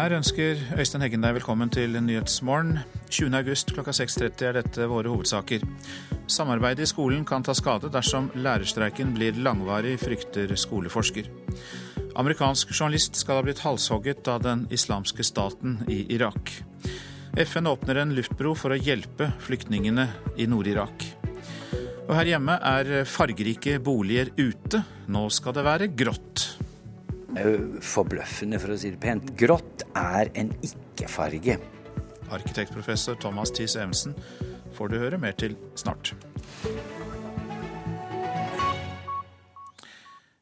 [0.00, 2.78] Her ønsker Øystein Heggen deg velkommen til Nyhetsmorgen.
[3.12, 3.34] 20.
[3.36, 5.66] august klokka 6.30 er dette våre hovedsaker.
[6.24, 11.28] Samarbeidet i skolen kan ta skade dersom lærerstreiken blir langvarig, frykter skoleforsker.
[12.16, 16.54] Amerikansk journalist skal ha blitt halshogget av den islamske staten i Irak.
[17.36, 20.08] FN åpner en luftbro for å hjelpe flyktningene
[20.40, 21.04] i Nord-Irak.
[22.06, 24.80] Og her hjemme er fargerike boliger ute.
[25.12, 26.48] Nå skal det være grått
[27.34, 29.34] forbløffende, for å si det pent.
[29.38, 31.58] Grått er en ikke-farge.
[32.30, 34.14] Arkitektprofessor Thomas Thies Evensen
[34.76, 36.14] får du høre mer til snart.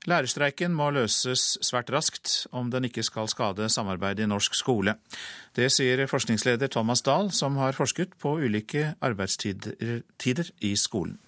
[0.08, 4.94] Lærerstreiken må løses svært raskt om den ikke skal skade samarbeidet i norsk skole.
[5.52, 10.00] Det sier forskningsleder Thomas Dahl, som har forsket på ulike arbeidstider
[10.64, 11.18] i skolen.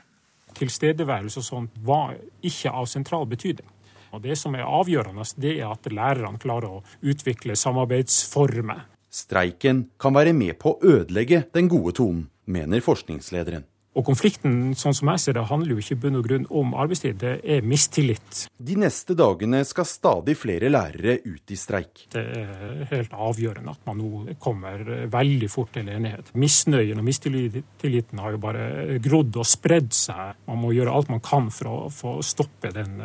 [0.56, 3.68] Tilstedeværelse og sånt var ikke av sentral betydning.
[4.12, 8.86] Og Det som er avgjørende, det er at lærerne klarer å utvikle samarbeidsformer.
[9.10, 13.64] Streiken kan være med på å ødelegge den gode tonen, mener forskningslederen.
[13.98, 16.74] Og Konflikten sånn som jeg ser det, handler jo ikke i bunn og grunn om
[16.78, 18.44] arbeidstid, det er mistillit.
[18.54, 22.04] De neste dagene skal stadig flere lærere ut i streik.
[22.14, 26.30] Det er helt avgjørende at man nå kommer veldig fort til enighet.
[26.38, 30.38] Misnøyen og mistilliten har jo bare grodd og spredd seg.
[30.46, 33.00] Man må gjøre alt man kan for å få stoppe den,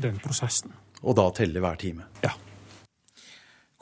[0.00, 0.72] den prosessen.
[1.02, 2.08] Og da telle hver time?
[2.24, 2.32] Ja.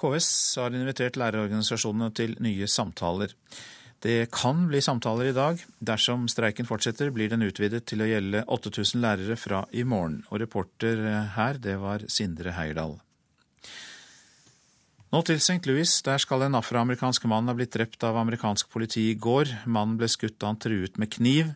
[0.01, 3.35] KS har invitert lærerorganisasjonene til nye samtaler.
[4.01, 5.61] Det kan bli samtaler i dag.
[5.84, 10.23] Dersom streiken fortsetter, blir den utvidet til å gjelde 8000 lærere fra i morgen.
[10.33, 11.03] Og reporter
[11.37, 12.97] her, det var Sindre Heierdal.
[15.11, 15.61] Nå til St.
[15.67, 15.92] Louis.
[16.07, 19.53] Der skal en afroamerikansk mann ha blitt drept av amerikansk politi i går.
[19.67, 21.51] Mannen ble skutt da han truet med kniv,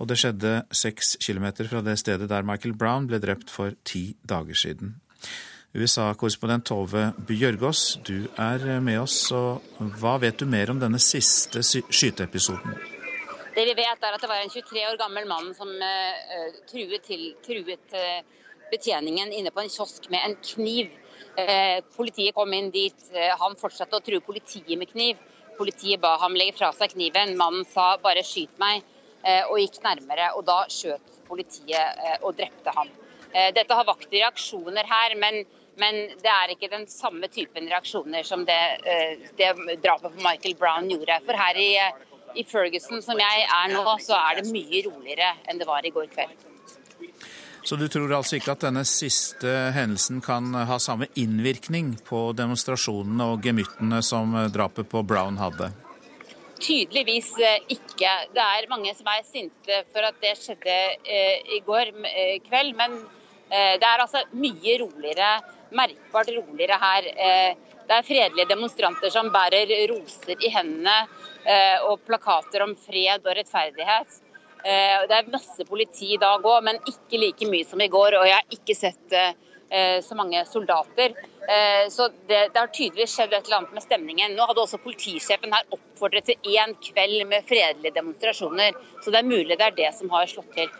[0.00, 4.16] og det skjedde seks kilometer fra det stedet der Michael Brown ble drept for ti
[4.26, 4.96] dager siden.
[5.76, 9.16] USA-korrespondent Tove Bjørgaas, du er med oss.
[9.36, 9.60] og
[10.00, 12.76] Hva vet du mer om denne siste skyteepisoden?
[13.56, 17.04] Det vi vet er at det var en 23 år gammel mann som uh, truet,
[17.04, 18.20] til, truet uh,
[18.72, 20.92] betjeningen inne på en kiosk med en kniv.
[21.36, 23.08] Uh, politiet kom inn dit.
[23.12, 25.20] han fortsatte å true politiet med kniv.
[25.60, 27.36] Politiet ba ham legge fra seg kniven.
[27.36, 28.84] Mannen sa 'bare skyt meg',
[29.50, 30.32] og gikk nærmere.
[30.36, 32.88] og Da skjøt politiet og drepte ham.
[33.56, 35.44] Dette har vakt reaksjoner her, men
[35.80, 39.52] men det er ikke den samme typen reaksjoner som det, eh, det
[39.84, 41.18] drapet på Michael Brown gjorde.
[41.26, 41.70] For her i,
[42.34, 45.92] i, Ferguson, som jeg er nå, så er det mye roligere enn det var i
[45.92, 46.46] går kveld.
[47.66, 53.26] Så du tror altså ikke at denne siste hendelsen kan ha samme innvirkning på demonstrasjonene
[53.34, 55.72] og gemyttene som drapet på Brown hadde?
[56.62, 58.14] Tydeligvis eh, ikke.
[58.32, 61.92] Det er mange som er sinte for at det skjedde eh, i går
[62.48, 62.72] kveld.
[62.80, 62.96] Men
[63.46, 65.28] det er altså mye roligere
[65.70, 67.06] merkbart roligere her.
[67.06, 67.56] Eh,
[67.86, 70.96] det er fredelige demonstranter som bærer roser i hendene
[71.46, 74.20] eh, og plakater om fred og rettferdighet.
[74.66, 78.18] Eh, det er masse politi i dag òg, men ikke like mye som i går.
[78.20, 79.20] Og jeg har ikke sett
[79.66, 81.10] så mange soldater.
[81.90, 84.36] Så det, det, har tydeligvis skjedd et eller annet med stemningen.
[84.38, 88.78] Nå hadde også politisjefen her oppfordret til én kveld med fredelige demonstrasjoner.
[89.02, 90.70] Så det er mulig det er det som har slått til.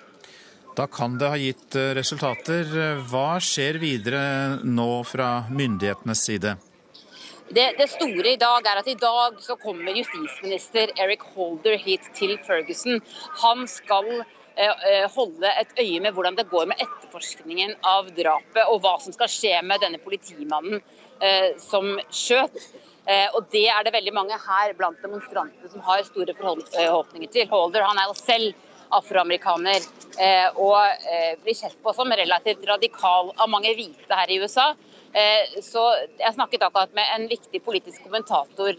[0.76, 2.68] Da kan det ha gitt eh, resultater.
[3.08, 4.22] Hva skjer videre
[4.60, 6.56] nå fra myndighetenes side?
[7.48, 12.04] Det, det, store i dag er at i dag så kommer justisminister Eric Holder hit
[12.18, 13.00] til Ferguson.
[13.44, 18.64] Han skal eh, eh, holde et øye med hvordan det går med etterforskningen av drapet,
[18.66, 20.82] og hva som skal skje med denne politimannen
[21.22, 22.60] eh, som skjøt.
[23.06, 27.48] Eh, og Det er det veldig mange her blant demonstrantene som har store forhåpninger til.
[27.48, 29.82] Holder han er jo selv afroamerikaner.
[30.16, 34.70] Eh, og eh, blir sett på som relativt radikal av mange hvite her i USA.
[35.12, 35.82] Eh, så
[36.18, 38.72] Jeg snakket akkurat med en viktig politisk kommentator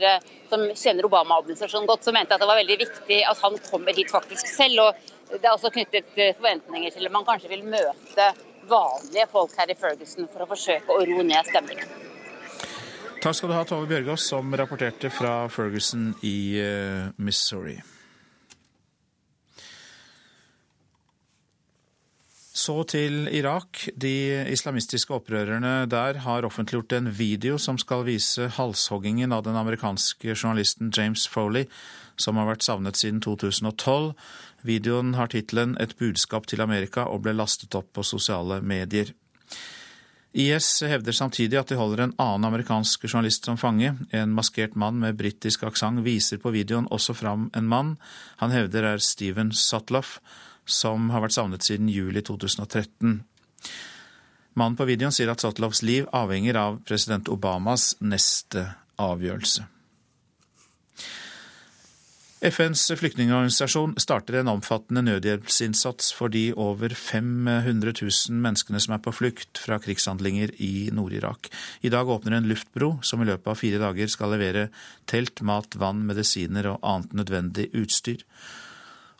[0.49, 4.11] som kjenner Obama-administrasjonen godt, som mente at det var veldig viktig at han kommer hit
[4.11, 4.81] faktisk selv.
[4.87, 8.31] og Det er også knyttet forventninger til at man kanskje vil møte
[8.67, 11.91] vanlige folk her i Ferguson for å forsøke å roe ned stemningen.
[13.21, 16.61] Takk skal du ha, Tove Bjørgaas, som rapporterte fra Ferguson i
[17.17, 17.79] Missouri.
[22.57, 23.83] Så til Irak.
[24.01, 30.33] De islamistiske opprørerne der har offentliggjort en video som skal vise halshoggingen av den amerikanske
[30.33, 31.67] journalisten James Foley,
[32.17, 34.15] som har vært savnet siden 2012.
[34.65, 39.13] Videoen har tittelen 'Et budskap til Amerika' og ble lastet opp på sosiale medier.
[40.33, 43.97] IS hevder samtidig at de holder en annen amerikansk journalist som fange.
[44.11, 47.97] En maskert mann med britisk aksent viser på videoen også fram en mann
[48.37, 50.19] han hevder er Steven Sutloff
[50.67, 53.21] som har vært savnet siden juli 2013.
[54.57, 58.67] Mannen på videoen sier at Sotlovs liv avhenger av president Obamas neste
[59.01, 59.67] avgjørelse.
[62.37, 69.13] FNs flyktningorganisasjon starter en omfattende nødhjelpsinnsats for de over 500 000 menneskene som er på
[69.15, 71.49] flukt fra krigshandlinger i Nord-Irak.
[71.81, 74.67] I dag åpner en luftbro som i løpet av fire dager skal levere
[75.09, 78.21] telt, mat, vann, medisiner og annet nødvendig utstyr.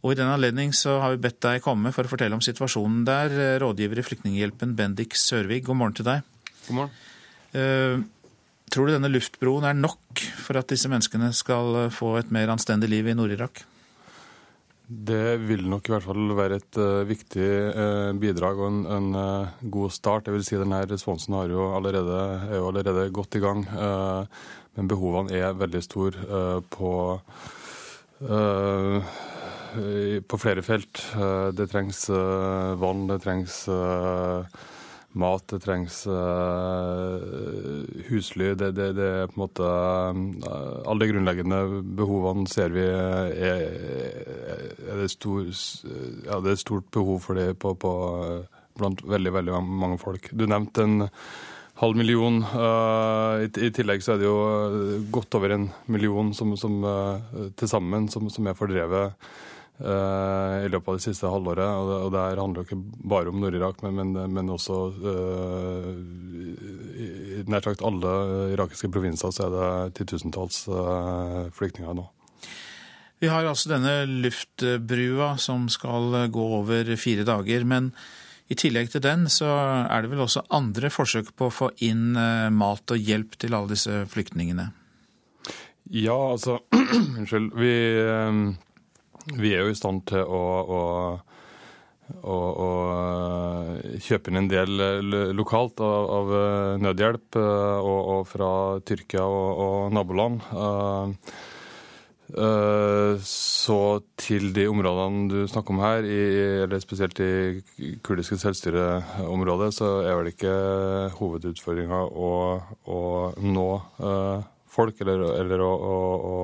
[0.04, 3.02] Og I den anledning så har vi bedt deg komme for å fortelle om situasjonen
[3.08, 3.34] der.
[3.64, 6.28] Rådgiver i Flyktninghjelpen, Bendik Sørvig, god morgen til deg.
[6.68, 7.02] God morgen.
[7.56, 8.06] Uh,
[8.68, 12.52] Tror du denne luftbroen er nok for at disse menneskene skal eh, få et mer
[12.52, 13.62] anstendig liv i Nord-Irak?
[14.88, 19.08] Det vil nok i hvert fall være et uh, viktig uh, bidrag og en, en
[19.16, 20.28] uh, god start.
[20.28, 23.66] Jeg vil si Denne responsen jo allerede, er jo allerede godt i gang.
[24.78, 26.92] men behovene er veldig store på,
[30.28, 31.04] på flere felt.
[31.58, 32.06] det trengs
[32.80, 33.66] vann, det trengs
[35.18, 37.18] mat, det trengs uh,
[38.10, 38.54] husly.
[38.56, 41.62] Det, det, det, er på en måte uh, Alle de grunnleggende
[41.98, 45.50] behovene ser vi er, er det, stor,
[46.28, 47.92] ja, det er stort behov for det på, på,
[48.78, 50.32] blant veldig, veldig mange folk.
[50.32, 51.10] Du nevnte en
[51.82, 52.42] halv million.
[52.54, 56.82] Uh, i, i, tillegg så er det jo godt over en million som, som
[57.58, 61.70] til sammen som, som er fordrevet Eh, i løpet av det siste halvåret.
[61.70, 65.92] Og det, det handler jo ikke bare om Nord-Irak, men, men, men, også uh,
[66.98, 68.14] i nær sagt alle
[68.56, 72.08] irakiske provinser så er det titusentalls uh, flyktninger nå.
[73.22, 77.64] Vi har altså denne luftbrua som skal gå over fire dager.
[77.66, 77.92] Men
[78.50, 79.50] i tillegg til den så
[79.86, 82.12] er det vel også andre forsøk på å få inn
[82.54, 84.70] mat og hjelp til alle disse flyktningene?
[85.90, 86.60] Ja, altså
[87.18, 87.52] Unnskyld.
[87.58, 87.74] Vi
[89.36, 90.82] vi er jo i stand til å, å,
[92.24, 98.24] og, og, kjøpe inn en del eh, lokalt av, av eh, nødhjelp, eh, og, og,
[98.30, 98.50] fra
[98.88, 100.42] Tyrkia og, og naboland.
[102.28, 103.78] Så
[104.20, 106.18] til de områdene du snakker om her, i,
[106.66, 110.56] eller spesielt i kurdiske selvstyreområdet, så er vel ikke
[111.22, 112.34] hovedutfordringa å,
[112.84, 113.00] å,
[113.40, 113.70] nå
[114.76, 116.36] folk, eller, eller å, å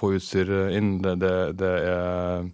[0.00, 0.96] få utstyr inn.
[1.04, 2.48] Det, det, det er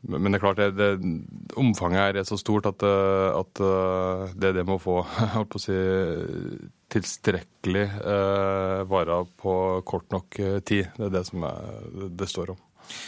[0.00, 3.60] men det er klart, det, det, omfanget her er så stort at, at
[4.32, 4.94] det det med å få
[5.34, 5.76] holdt på å si,
[6.90, 9.52] tilstrekkelig eh, varer på
[9.84, 11.84] kort nok tid, det er det som er,
[12.16, 12.62] det står om.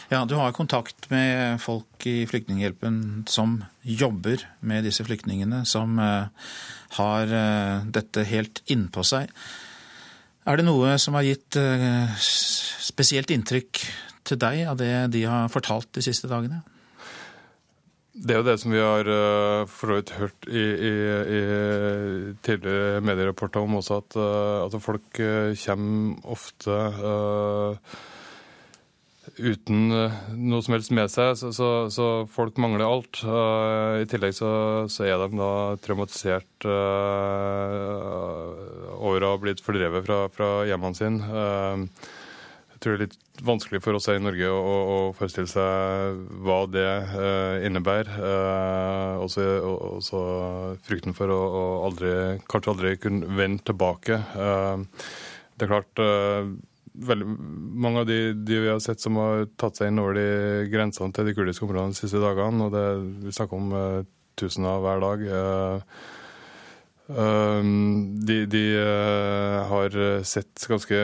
[0.08, 6.28] Ja, Du har kontakt med folk i Flyktninghjelpen som jobber med disse flyktningene, som eh,
[6.98, 9.32] har eh, dette helt innpå seg.
[10.42, 13.82] Er det noe som har gitt eh, spesielt inntrykk
[14.26, 16.62] til deg av det de har fortalt de siste dagene?
[18.12, 20.90] Det er jo det som vi har uh, for så vidt hørt i, i,
[21.36, 21.38] i,
[22.44, 26.76] tidligere medierapporter om også, at, uh, at folk uh, kommer ofte
[29.38, 33.22] uten noe som helst med seg, så, så, så folk mangler alt.
[33.24, 34.50] I tillegg så,
[34.92, 35.52] så, er de da
[35.84, 36.66] traumatisert
[38.98, 43.80] over å ha blitt fordrevet fra, fra hjemmene sine Jeg tror det er litt vanskelig
[43.82, 48.10] for oss her i Norge å, å forestille seg hva det uh, innebærer.
[48.18, 49.46] Uh, også,
[49.96, 50.22] også,
[50.86, 52.12] frykten for å, å, aldri,
[52.50, 54.20] kanskje aldri kunne vende tilbake.
[54.36, 54.84] Uh,
[55.56, 56.02] det er klart
[56.94, 57.28] veldig,
[57.82, 60.26] Mange av de, de, vi har sett som har tatt seg inn over de
[60.72, 62.86] grensene til de kurdiske områdene de siste dagene, og det,
[63.26, 63.70] vi snakker om
[64.38, 65.24] tusener hver dag.
[67.12, 68.64] De, de
[69.68, 71.00] har sett ganske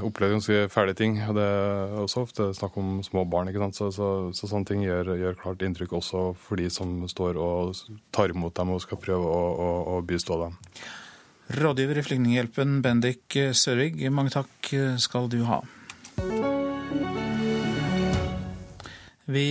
[0.00, 1.18] opplevd ganske fæle ting.
[1.28, 3.48] og Det er også ofte snakk om små barn.
[3.48, 3.76] ikke sant?
[3.76, 7.76] Så, så, så sånne ting gjør, gjør, klart inntrykk også for de som står og
[8.14, 10.58] tar imot dem og skal prøve å, å, å bistå dem.
[11.52, 14.70] Rådgiver i Flyktninghjelpen, Bendik Sørvig, mange takk
[15.02, 15.60] skal du ha.
[19.32, 19.48] Vi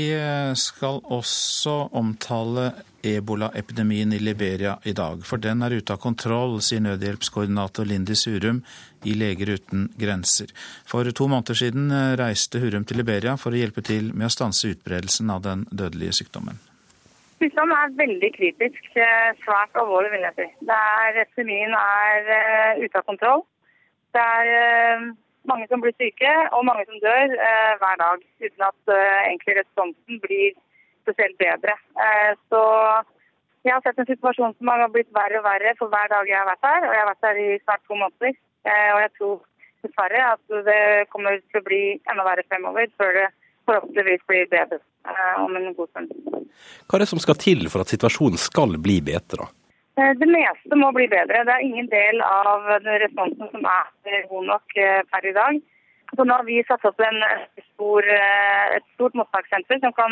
[0.57, 2.71] skal også omtale
[3.05, 8.63] ebolaepidemien i Liberia i dag, for den er ute av kontroll, sier nødhjelpskoordinator Lindy Surum
[9.05, 10.51] i Leger uten grenser.
[10.85, 14.73] For to måneder siden reiste Hurum til Liberia for å hjelpe til med å stanse
[14.75, 16.59] utbredelsen av den dødelige sykdommen.
[17.41, 20.43] Sykdommen er veldig kritisk, eh, svært alvorlig vil jeg si.
[21.23, 23.41] Epidemien er uh, ute av kontroll.
[24.13, 25.07] Det er uh,
[25.49, 30.21] mange som blir syke og mange som dør uh, hver dag, uten at egentlig responsen
[30.27, 30.53] blir
[31.01, 31.73] spesielt bedre.
[32.53, 32.61] Så
[33.65, 36.37] jeg har sett en situasjon som har blitt verre og verre for hver dag jeg
[36.37, 38.37] har vært her, og jeg har vært her i snart to måneder.
[38.69, 39.35] Og jeg tror
[39.81, 43.29] dessverre at det kommer til å bli enda verre fremover, før det
[43.71, 46.13] forhåpentligvis blir bedre eh, om en god stund.
[46.87, 49.49] Hva er det som skal til for at situasjonen skal bli bedre?
[49.99, 51.43] Eh, det meste må bli bedre.
[51.47, 52.67] Det er ingen del av
[53.03, 55.61] responsen som er god nok eh, per i dag.
[56.11, 57.21] Så nå har vi satt opp en
[57.69, 60.11] stor, et stort mottakssenter som kan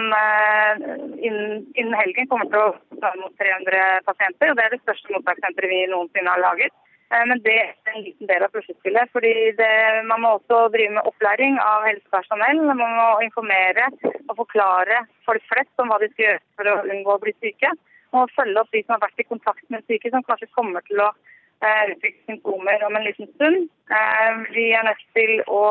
[1.20, 4.54] innen, innen helgen kommer til å ta imot 300 pasienter.
[4.54, 6.72] og Det er det største mottakssenteret vi noensinne har laget.
[7.10, 9.10] Men det er en liten del av puslespillet.
[9.12, 9.70] fordi det,
[10.06, 12.62] Man må også drive med opplæring av helsepersonell.
[12.70, 13.90] Man må informere
[14.30, 17.74] og forklare folk flest om hva de skal gjøre for å unngå å bli syke
[18.18, 21.02] og følge opp de som har vært i kontakt med syke, som kanskje kommer til
[21.04, 23.68] å eh, utvikle symptomer om en liten stund.
[23.94, 25.64] Eh, vi er nødt til å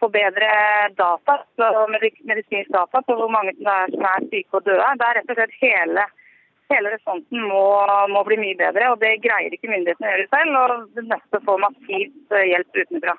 [0.00, 0.48] få bedre
[0.96, 1.40] data,
[2.24, 4.94] medisinsk data på hvor mange som er syke og døde.
[5.00, 6.06] Det er rett og slett hele,
[6.74, 7.64] hele responsen må,
[8.12, 10.60] må, bli mye bedre, og det greier ikke myndighetene å gjøre selv.
[10.60, 13.16] og Det neste nødt til å få massivt eh, hjelp utenfra.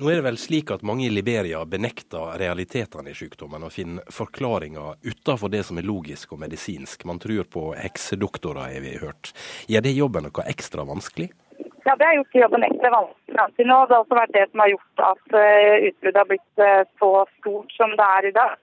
[0.00, 4.06] Nå er det vel slik at mange i Liberia benekter realitetene i sykdommen og finner
[4.10, 7.04] forklaringer utenfor det som er logisk og medisinsk.
[7.06, 9.34] Man tror på heksedoktorer, har vi hørt.
[9.68, 11.28] Gjør det jobben noe ekstra vanskelig?
[11.84, 13.22] Ja, Det har gjort jobben ekstra vanskelig
[13.56, 13.78] til nå.
[13.86, 17.10] Det har også vært det som har gjort at eh, utbruddet har blitt eh, så
[17.38, 18.54] stort som det er i dag.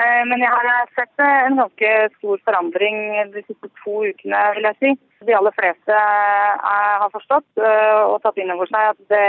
[0.00, 2.98] Eh, men jeg har sett en ganske stor forandring
[3.34, 4.92] de siste to ukene, vil jeg si.
[5.28, 9.26] De aller fleste har forstått og tatt inn over seg at det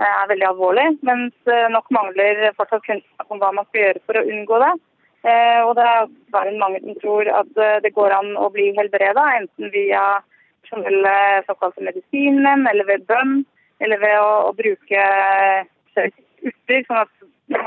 [0.00, 4.20] er veldig alvorlig, mens eh, nok mangler fortsatt kunnskap om hva man skal gjøre for
[4.20, 4.72] å unngå det.
[5.28, 8.70] Eh, og det er bare mange som tror at eh, det går an å bli
[8.78, 10.04] helbreda, enten via
[10.70, 11.14] generelle
[11.48, 13.42] såkalte medisinen, eller ved bønn,
[13.84, 15.04] eller ved å, å bruke
[16.00, 16.84] urter.
[16.86, 17.12] sånn at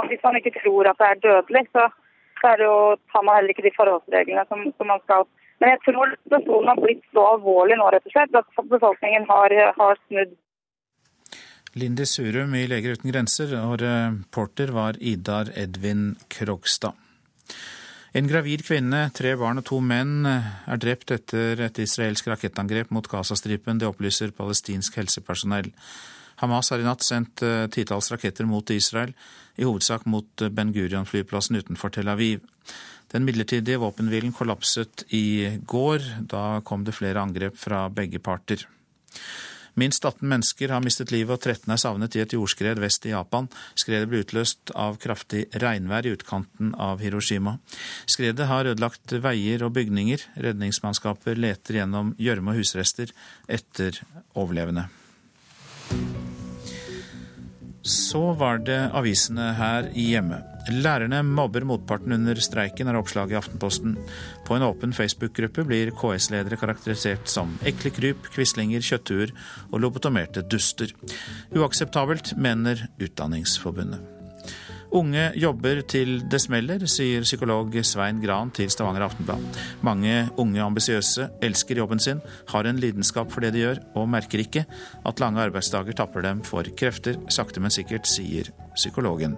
[0.10, 1.90] hvis man ikke tror at det er dødelig, så,
[2.44, 2.78] så er det jo,
[3.14, 5.24] tar man heller ikke de forholdsreglene som, som man skal.
[5.64, 9.56] Men jeg tror situasjonen har blitt så alvorlig nå rett og slett, at befolkningen har,
[9.80, 10.34] har snudd
[11.74, 16.94] Lindy Surum i Leger uten grenser, og reporter var Idar Edvin Krogstad.
[18.14, 23.08] En gravid kvinne, tre barn og to menn er drept etter et israelsk rakettangrep mot
[23.10, 23.80] Gazastripen.
[23.82, 25.72] Det opplyser palestinsk helsepersonell.
[26.44, 29.16] Hamas har i natt sendt eh, titalls raketter mot Israel,
[29.56, 32.44] i hovedsak mot Ben Gurion-flyplassen utenfor Tel Aviv.
[33.14, 36.02] Den midlertidige våpenhvilen kollapset i går.
[36.30, 38.66] Da kom det flere angrep fra begge parter.
[39.74, 43.14] Minst 18 mennesker har mistet livet og 13 er savnet i et jordskred vest i
[43.14, 43.48] Japan.
[43.74, 47.58] Skredet ble utløst av kraftig regnvær i utkanten av Hiroshima.
[48.06, 50.28] Skredet har ødelagt veier og bygninger.
[50.46, 53.14] Redningsmannskaper leter gjennom gjørme og husrester
[53.50, 53.98] etter
[54.38, 54.90] overlevende.
[57.84, 60.40] Så var det avisene her hjemme.
[60.72, 63.98] Lærerne mobber motparten under streiken, er oppslaget i Aftenposten.
[64.48, 69.36] På en åpen Facebook-gruppe blir KS-ledere karakterisert som ekle kryp, quislinger, kjøtthuer
[69.74, 70.96] og lobotomerte duster.
[71.52, 74.13] Uakseptabelt, mener Utdanningsforbundet.
[74.94, 79.42] Unge jobber til det smeller, sier psykolog Svein Gran til Stavanger Aftenblad.
[79.82, 82.22] Mange unge ambisiøse elsker jobben sin,
[82.52, 86.44] har en lidenskap for det de gjør, og merker ikke at lange arbeidsdager tapper dem
[86.46, 87.18] for krefter.
[87.26, 89.34] Sakte, men sikkert, sier psykologen.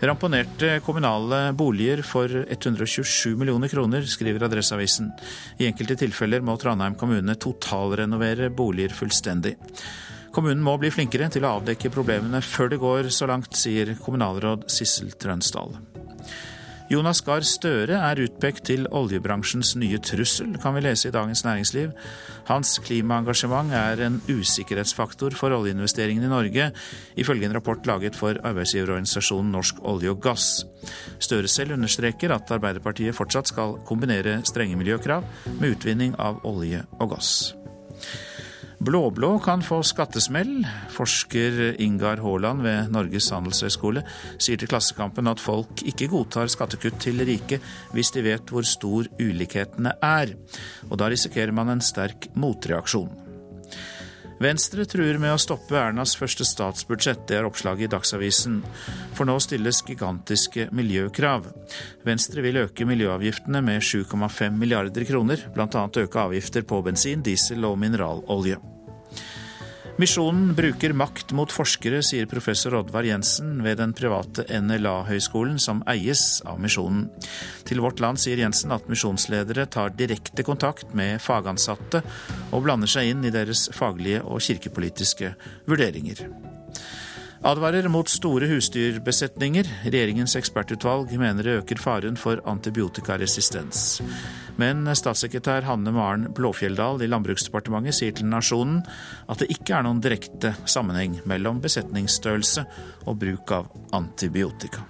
[0.00, 5.12] Ramponerte kommunale boliger for 127 millioner kroner, skriver Adresseavisen.
[5.60, 9.58] I enkelte tilfeller må Trondheim kommune totalrenovere boliger fullstendig.
[10.34, 14.66] Kommunen må bli flinkere til å avdekke problemene før det går så langt, sier kommunalråd
[14.72, 15.76] Sissel Trønsdal.
[16.90, 21.94] Jonas Gahr Støre er utpekt til oljebransjens nye trussel, kan vi lese i Dagens Næringsliv.
[22.50, 26.68] Hans klimaengasjement er en usikkerhetsfaktor for oljeinvesteringene i Norge,
[27.16, 30.50] ifølge en rapport laget for arbeidsgiverorganisasjonen Norsk olje og gass.
[31.22, 35.24] Støre selv understreker at Arbeiderpartiet fortsatt skal kombinere strenge miljøkrav
[35.56, 37.34] med utvinning av olje og gass.
[38.84, 40.66] Blå-blå kan få skattesmell.
[40.92, 44.02] Forsker Ingar Haaland ved Norges handelshøyskole
[44.36, 47.62] sier til Klassekampen at folk ikke godtar skattekutt til rike
[47.94, 50.34] hvis de vet hvor stor ulikhetene er.
[50.90, 53.08] Og da risikerer man en sterk motreaksjon.
[54.44, 58.60] Venstre truer med å stoppe Ernas første statsbudsjett, det er oppslaget i Dagsavisen.
[59.16, 61.48] For nå stilles gigantiske miljøkrav.
[62.04, 65.88] Venstre vil øke miljøavgiftene med 7,5 milliarder kroner, bl.a.
[66.04, 68.60] øke avgifter på bensin, diesel og mineralolje.
[69.94, 76.40] Misjonen bruker makt mot forskere, sier professor Oddvar Jensen ved den private NLA-høyskolen som eies
[76.50, 77.04] av Misjonen.
[77.68, 82.02] Til Vårt Land sier Jensen at misjonsledere tar direkte kontakt med fagansatte
[82.50, 85.36] og blander seg inn i deres faglige og kirkepolitiske
[85.70, 86.26] vurderinger
[87.44, 89.68] advarer mot store husdyrbesetninger.
[89.84, 94.00] Regjeringens ekspertutvalg mener det øker faren for antibiotikaresistens.
[94.60, 98.82] Men statssekretær Hanne Maren Blåfjelldal i Landbruksdepartementet sier til Nasjonen
[99.26, 102.66] at det ikke er noen direkte sammenheng mellom besetningsstørrelse
[103.04, 104.86] og bruk av antibiotika.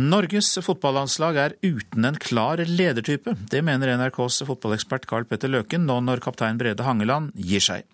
[0.00, 3.34] Norges fotballandslag er uten en klar ledertype.
[3.52, 7.84] Det mener NRKs fotballekspert Carl Petter Løken nå når kaptein Brede Hangeland gir seg.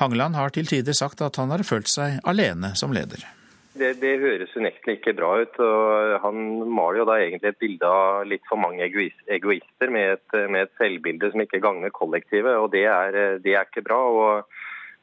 [0.00, 3.24] Hangeland har til tider sagt at han har følt seg alene som leder.
[3.72, 5.56] Det, det høres unektelig ikke bra ut.
[5.64, 10.36] og Han maler jo da egentlig et bilde av litt for mange egoister med et,
[10.52, 12.52] med et selvbilde som ikke gagner kollektivet.
[12.58, 14.02] og Det er, det er ikke bra.
[14.12, 14.60] og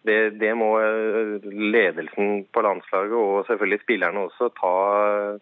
[0.08, 0.70] det, det, må
[1.44, 4.74] ledelsen på landslaget og selvfølgelig spillerne også ta,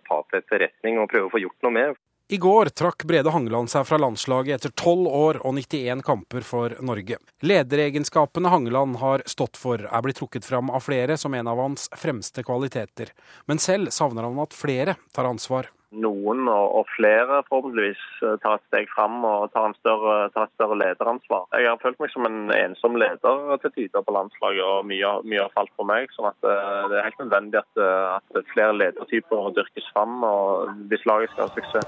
[0.07, 1.99] ta til etterretning og prøve å få gjort noe med.
[2.29, 6.73] I går trakk Brede Hangeland seg fra landslaget etter tolv år og 91 kamper for
[6.83, 7.21] Norge.
[7.39, 11.87] Lederegenskapene Hangeland har stått for, er blitt trukket fram av flere som en av hans
[11.95, 13.13] fremste kvaliteter.
[13.47, 18.65] Men selv savner han at flere tar ansvar noen og, flere forhåpentligvis eh, tar et
[18.67, 21.47] steg fram og tar, større, tar, et større lederansvar.
[21.55, 25.45] Jeg har følt meg som en ensom leder til tider på landslaget, og mye, mye,
[25.45, 26.11] har falt på meg.
[26.15, 30.73] sånn at eh, Det er helt nødvendig at, eh, at flere ledertyper dyrkes fram og
[30.91, 31.87] hvis laget skal ha suksess.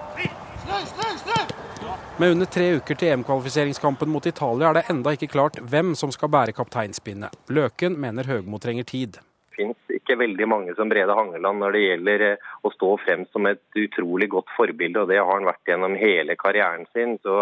[2.20, 6.12] Med under tre uker til EM-kvalifiseringskampen mot Italia er det enda ikke klart hvem som
[6.12, 7.36] skal bære kapteinspinnet.
[7.50, 9.20] Løken mener Høgmo trenger tid
[9.60, 13.46] finnes ikke veldig mange som Brede Hangeland når det gjelder eh, å stå frem som
[13.50, 17.18] et utrolig godt forbilde, og det har han vært gjennom hele karrieren sin.
[17.22, 17.36] Så,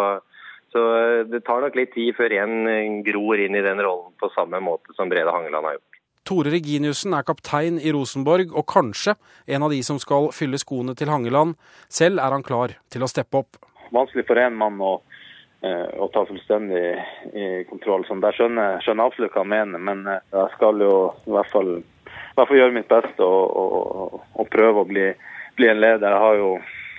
[0.74, 4.12] så eh, det tar nok litt tid før en eh, gror inn i den rollen
[4.19, 6.01] på samme måte som Brede Hangeland har gjort.
[6.27, 9.15] Tore Reginiussen er kaptein i Rosenborg, og kanskje
[9.47, 11.55] en av de som skal fylle skoene til Hangeland.
[11.88, 13.62] Selv er han klar til å steppe opp.
[13.95, 14.97] Vanskelig for én mann å,
[15.63, 18.03] å, ta fullstendig kontroll.
[18.09, 21.71] Så der skjønner jeg absolutt hva han mener, men jeg skal jo i hvert fall
[22.38, 25.08] hvert fall gjøre mitt beste og, og, og prøve å bli,
[25.58, 26.13] bli, en leder.
[26.13, 26.51] Jeg har jo,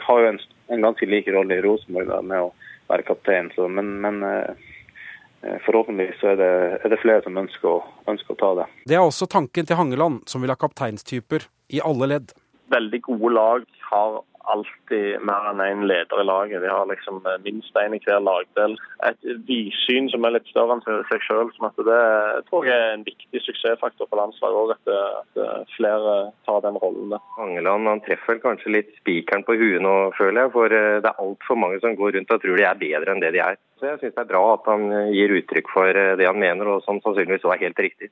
[0.06, 0.40] har jo en,
[0.72, 2.50] en, ganske lik rolle i Rosenborg med å
[2.88, 6.52] være kaptein, så, men, men eh, forhåpentligvis så er det,
[6.82, 7.78] er det flere som ønsker å,
[8.10, 8.66] ønsker å, ta det.
[8.90, 12.34] Det er også tanken til Hangeland, som vil ha kapteinstyper i alle ledd.
[12.72, 14.20] Veldig gode lag har
[14.52, 16.62] alltid mer enn én en leder i laget.
[16.62, 18.76] De har liksom eh, minst én i hver lagdel.
[19.08, 21.52] Et vidsyn som er litt større enn seg selv.
[21.56, 22.00] Som at det
[22.48, 26.16] tror jeg er en viktig suksessfaktor for landslaget òg, at, at, eh, flere
[26.48, 27.16] tar den rollen.
[27.40, 30.54] Angeland han treffer kanskje litt spikeren på huet nå, føler jeg.
[30.56, 33.24] For eh, det er altfor mange som går rundt og tror de er bedre enn
[33.24, 33.60] det de er.
[33.78, 36.82] Så jeg syns det er bra at han gir uttrykk for det han mener, og
[36.82, 38.10] som sannsynligvis er helt riktig.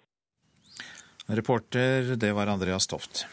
[1.27, 3.27] Reporter, det var Andreas Toft.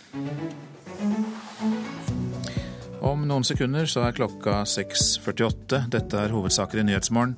[3.01, 5.83] Om noen sekunder så er klokka 6.48.
[5.93, 7.35] Dette er hovedsaker i Nyhetsmorgen.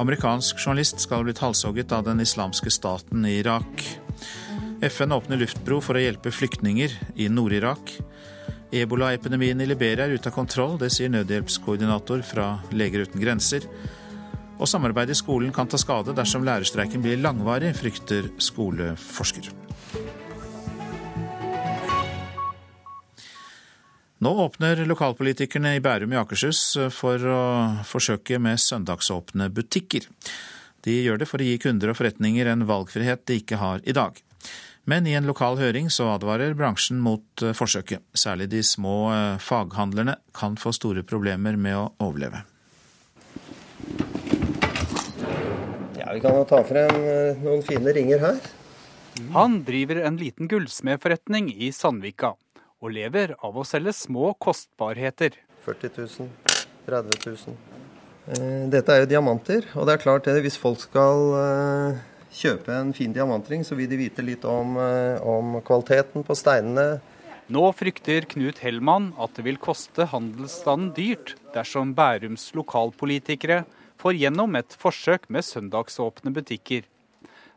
[0.00, 3.84] Amerikansk journalist skal ha blitt halshogget av den islamske staten i Irak.
[4.82, 7.94] FN åpner luftbro for å hjelpe flyktninger i Nord-Irak.
[8.74, 13.66] Ebolaepidemien i Liberia er ute av kontroll, det sier nødhjelpskoordinator fra Leger uten grenser.
[14.60, 19.48] Og samarbeid i skolen kan ta skade dersom lærerstreiken blir langvarig, frykter skoleforsker.
[24.20, 26.60] Nå åpner lokalpolitikerne i Bærum i Akershus
[26.92, 27.42] for å
[27.88, 30.04] forsøke med søndagsåpne butikker.
[30.84, 33.96] De gjør det for å gi kunder og forretninger en valgfrihet de ikke har i
[33.96, 34.20] dag.
[34.84, 38.04] Men i en lokal høring så advarer bransjen mot forsøket.
[38.12, 42.44] Særlig de små eh, faghandlerne kan få store problemer med å overleve.
[46.10, 48.38] Ja, Vi kan jo ta frem eh, noen fine ringer her.
[49.30, 52.32] Han driver en liten gullsmedforretning i Sandvika
[52.82, 55.38] og lever av å selge små kostbarheter.
[55.62, 58.66] 40 000, 30 000.
[58.74, 62.02] Dette er jo diamanter, og det er klart det, hvis folk skal eh,
[62.42, 66.96] kjøpe en fin diamantring, så vil de vite litt om, eh, om kvaliteten på steinene.
[67.54, 73.62] Nå frykter Knut Hellmann at det vil koste handelsstanden dyrt dersom Bærums lokalpolitikere
[74.00, 76.86] får gjennom et forsøk med søndagsåpne butikker.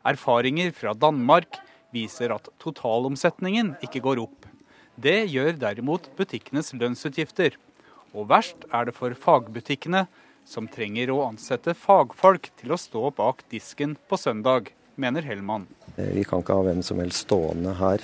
[0.03, 1.59] Erfaringer fra Danmark
[1.95, 4.49] viser at totalomsetningen ikke går opp.
[4.99, 7.55] Det gjør derimot butikkenes lønnsutgifter.
[8.13, 10.05] Og verst er det for fagbutikkene,
[10.45, 15.65] som trenger å ansette fagfolk til å stå bak disken på søndag, mener Hellmann.
[15.95, 18.03] Eh, vi kan ikke ha hvem som helst stående her,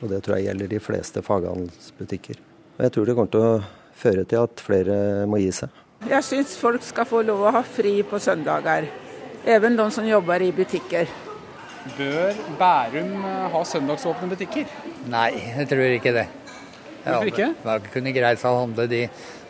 [0.00, 2.38] og det tror jeg gjelder de fleste faghandelsbutikker.
[2.78, 3.54] Jeg tror det kommer til å
[3.98, 4.96] føre til at flere
[5.28, 5.81] må gi seg.
[6.02, 8.88] Jeg syns folk skal få lov å ha fri på søndager,
[9.46, 11.10] even de som jobber i butikker.
[11.96, 14.70] Bør Bærum eh, ha søndagsåpne butikker?
[15.10, 16.24] Nei, jeg tror ikke det.
[17.04, 17.48] Hvorfor ikke?
[17.62, 19.00] Det kunne greid seg å handle de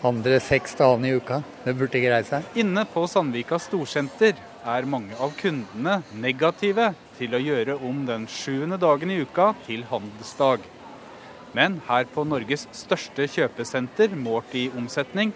[0.05, 1.43] andre seks dagene i uka.
[1.65, 2.45] Det burde greid seg.
[2.61, 8.81] Inne på Sandvika storsenter er mange av kundene negative til å gjøre om den sjuende
[8.81, 10.65] dagen i uka til handelsdag.
[11.57, 15.35] Men her på Norges største kjøpesenter, målt i omsetning,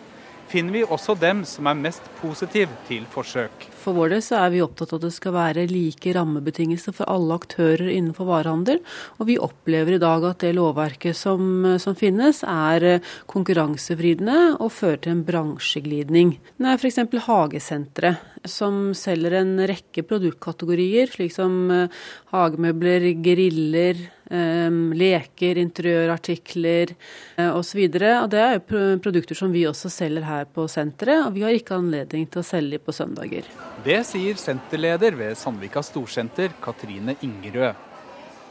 [0.48, 3.75] finner vi også dem som er mest positive til forsøk.
[3.87, 7.37] For vår del er vi opptatt av at det skal være like rammebetingelser for alle
[7.38, 8.81] aktører innenfor varehandel.
[9.20, 12.99] Og vi opplever i dag at det lovverket som, som finnes er
[13.31, 16.35] konkurransevridende og fører til en bransjeglidning.
[16.59, 16.99] Det er f.eks.
[17.29, 27.51] hagesentre som selger en rekke produktkategorier, slik som eh, hagemøbler, griller, eh, leker, interiørartikler eh,
[27.51, 27.87] osv.
[27.92, 31.79] Det er jo produkter som vi også selger her på senteret, og vi har ikke
[31.79, 33.46] anledning til å selge på søndager.
[33.84, 37.76] Det sier senterleder ved Sandvika Storsenter, Katrine Ingerød.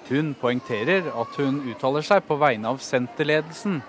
[0.06, 3.80] Hun poengterer at hun uttaler seg på vegne av senterledelsen,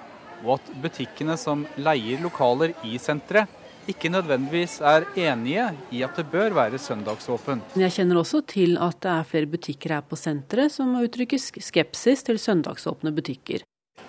[0.47, 3.53] og at butikkene som leier lokaler i senteret,
[3.87, 7.77] ikke nødvendigvis er enige i at det bør være søndagsåpent.
[7.79, 11.39] Jeg kjenner også til at det er flere butikker her på senteret som må uttrykke
[11.39, 13.63] skepsis til søndagsåpne butikker.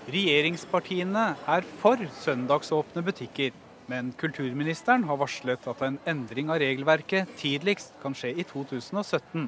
[0.07, 3.51] Regjeringspartiene er for søndagsåpne butikker,
[3.87, 9.47] men kulturministeren har varslet at en endring av regelverket tidligst kan skje i 2017.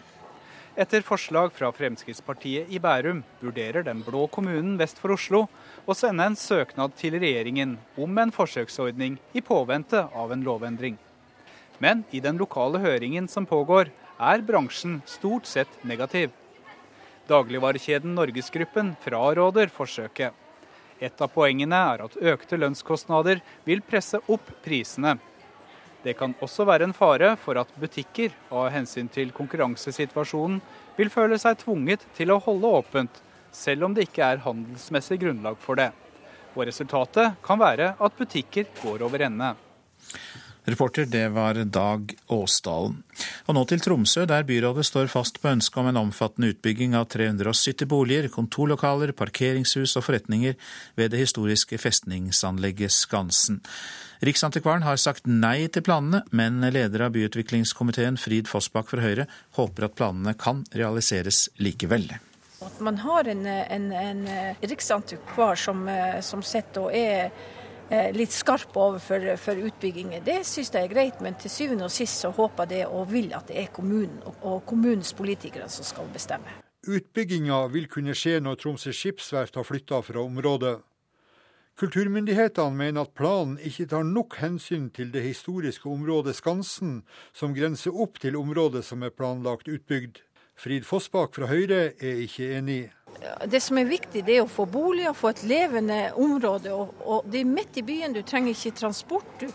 [0.79, 5.41] Etter forslag fra Fremskrittspartiet i Bærum vurderer den blå kommunen vest for Oslo
[5.83, 10.95] å sende en søknad til regjeringen om en forsøksordning i påvente av en lovendring.
[11.83, 16.31] Men i den lokale høringen som pågår, er bransjen stort sett negativ.
[17.27, 20.31] Dagligvarekjeden Norgesgruppen fraråder forsøket.
[20.99, 25.15] Et av poengene er at økte lønnskostnader vil presse opp prisene.
[26.03, 30.61] Det kan også være en fare for at butikker, av hensyn til konkurransesituasjonen,
[30.95, 35.59] vil føle seg tvunget til å holde åpent, selv om det ikke er handelsmessig grunnlag
[35.59, 35.89] for det.
[36.55, 39.53] Og resultatet kan være at butikker går over ende.
[40.69, 42.99] Reporter det var Dag Åsdalen.
[43.49, 47.07] Og nå til Tromsø, der byrådet står fast på ønsket om en omfattende utbygging av
[47.09, 50.55] 370 boliger, kontorlokaler, parkeringshus og forretninger
[50.99, 53.61] ved det historiske festningsanlegget Skansen.
[54.25, 59.87] Riksantikvaren har sagt nei til planene, men leder av byutviklingskomiteen Frid Fossbakk fra Høyre håper
[59.87, 62.11] at planene kan realiseres likevel.
[62.59, 64.25] At man har en, en, en
[64.59, 65.87] riksantikvar som,
[66.25, 67.58] som sitter og er Eh,
[68.13, 70.21] litt skarp overfor for utbygginger.
[70.25, 73.31] Det syns jeg er greit, men til syvende og sist så håper jeg og vil
[73.33, 76.59] at det er kommunen og kommunens politikere som skal bestemme.
[76.87, 80.77] Utbygginga vil kunne skje når Tromsø skipsverft har flytta fra området.
[81.79, 87.95] Kulturmyndighetene mener at planen ikke tar nok hensyn til det historiske området Skansen, som grenser
[87.95, 90.19] opp til området som er planlagt utbygd.
[90.59, 92.81] Frid Fossbakk fra Høyre er ikke enig.
[93.51, 96.71] Det som er viktig, det er å få boliger, få et levende område.
[96.75, 99.31] Og, og det er midt i byen, du trenger ikke transport.
[99.41, 99.47] Du,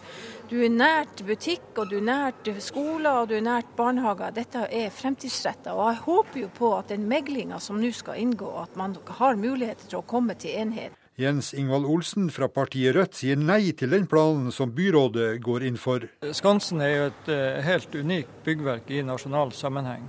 [0.51, 4.35] du, er nært butikk, og du er nært skoler og du er nært barnehager.
[4.37, 5.73] Dette er fremtidsretta.
[5.73, 9.41] Og jeg håper jo på at den meglinga som nå skal inngå, at man har
[9.41, 11.01] muligheter til å komme til enhet.
[11.17, 15.79] Jens Ingvald Olsen fra partiet Rødt sier nei til den planen som byrådet går inn
[15.79, 16.09] for.
[16.35, 20.09] Skansen er jo et eh, helt unikt byggverk i nasjonal sammenheng.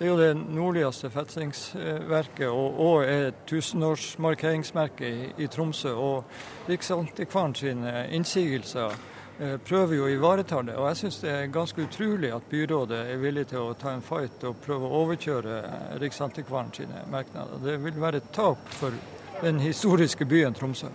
[0.00, 5.90] Det er jo det nordligste fetsingsverket og, og et tusenårsmarkeringsmerke i, i Tromsø.
[5.92, 10.78] Og Riksantikvaren sine innsigelser eh, prøver jo å ivareta det.
[10.80, 14.00] Og jeg syns det er ganske utrolig at byrådet er villig til å ta en
[14.00, 17.60] fight og prøve å overkjøre eh, Riksantikvaren sine merknader.
[17.60, 18.96] Det vil være et tap for
[19.42, 20.88] den historiske byen Tromsø.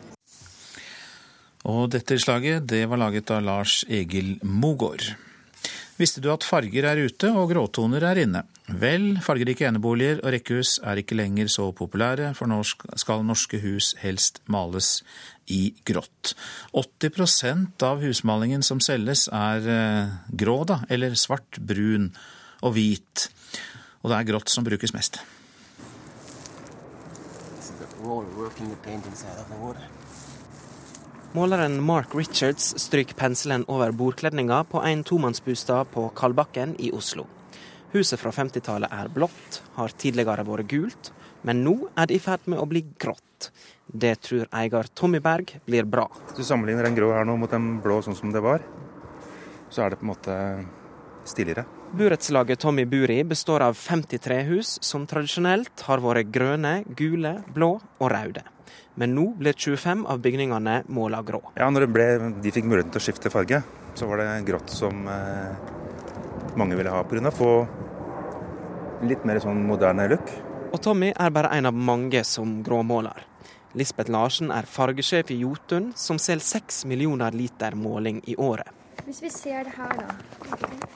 [1.69, 5.11] Og dette slaget det var laget av Lars Egil Mogård.
[5.95, 8.41] Visste du at farger er ute og gråtoner er inne?
[8.81, 13.93] Vel, fargerike eneboliger og rekkehus er ikke lenger så populære, for nå skal norske hus
[14.01, 14.97] helst males
[15.47, 16.33] i grått.
[16.75, 22.09] 80% av husmalingen som selges er eh, grå, da, eller svart, brun
[22.59, 23.29] og hvit.
[24.03, 25.21] Og det er grått som brukes mest.
[31.35, 37.25] Måleren Mark Richards stryker penselen over bordkledninga på en tomannsbostad på Kalbakken i Oslo.
[37.91, 41.11] Huset fra 50-tallet er blått, har tidligere vært gult,
[41.43, 43.49] men nå er det i ferd med å bli grått.
[43.83, 46.07] Det tror eier Tommy Berg blir bra.
[46.29, 48.63] Hvis du sammenligner den grå her nå mot den blå sånn som det var,
[49.67, 50.39] så er det på en måte
[51.27, 51.67] stiligere.
[51.99, 57.73] Burettslaget Tommy bor i består av 53 hus som tradisjonelt har vært grønne, gule, blå
[57.99, 58.47] og røde
[58.95, 61.41] men nå ble 25 av bygningene måla grå.
[61.59, 62.07] Ja, når ble,
[62.41, 63.61] de fikk muligheten til å skifte farge,
[63.95, 67.27] så var det grått som eh, mange ville ha pga.
[67.27, 67.51] å få
[69.05, 70.31] litt mer sånn moderne look.
[70.71, 73.27] Og Tommy er bare en av mange som gråmåler.
[73.75, 78.71] Lisbeth Larsen er fargesjef i Jotun, som selger 6 millioner liter måling i året.
[79.05, 80.13] Hvis vi ser det her, da.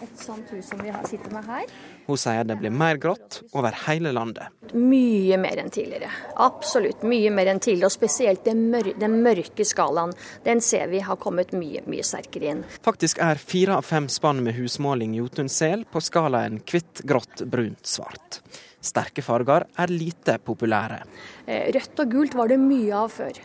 [0.02, 1.72] Et sånt hus som vi sitter med her.
[2.08, 4.48] Hun sier det blir mer grått over hele landet.
[4.74, 6.10] Mye mer enn tidligere.
[6.42, 7.90] Absolutt mye mer enn tidligere.
[7.90, 10.16] Og spesielt den, mør den mørke skalaen.
[10.46, 12.64] Den ser vi har kommet mye, mye sterkere inn.
[12.86, 18.42] Faktisk er fire av fem spann med husmåling Jotunsel på skalaen hvitt, grått, brunt, svart.
[18.80, 21.04] Sterke farger er lite populære.
[21.46, 23.40] Eh, rødt og gult var det mye av før.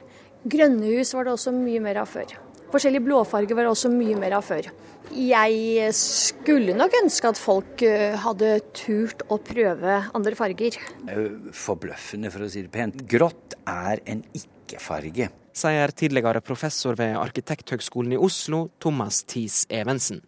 [0.44, 2.36] Grønne hus var det også mye mer av før.
[2.74, 4.66] Forskjellige blåfarger var det også mye mer av før.
[5.14, 10.80] Jeg skulle nok ønske at folk eh, hadde turt å prøve andre farger.
[11.54, 13.04] Forbløffende, for å si det pent.
[13.06, 15.30] Grått er en ikke-farge.
[15.54, 20.24] Sier tidligere professor ved Arkitekthøgskolen i Oslo, Thomas Thies Evensen.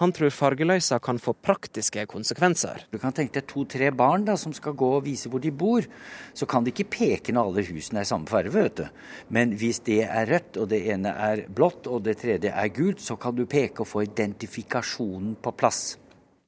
[0.00, 2.82] Han tror fargeløysa kan få praktiske konsekvenser.
[2.90, 5.86] Du kan tenke deg to-tre barn da, som skal gå og vise hvor de bor.
[6.34, 8.88] Så kan de ikke peke når alle husene er samme farge, vet du.
[9.30, 13.04] Men hvis det er rødt, og det ene er blått, og det tredje er gult,
[13.06, 15.84] så kan du peke og få identifikasjonen på plass.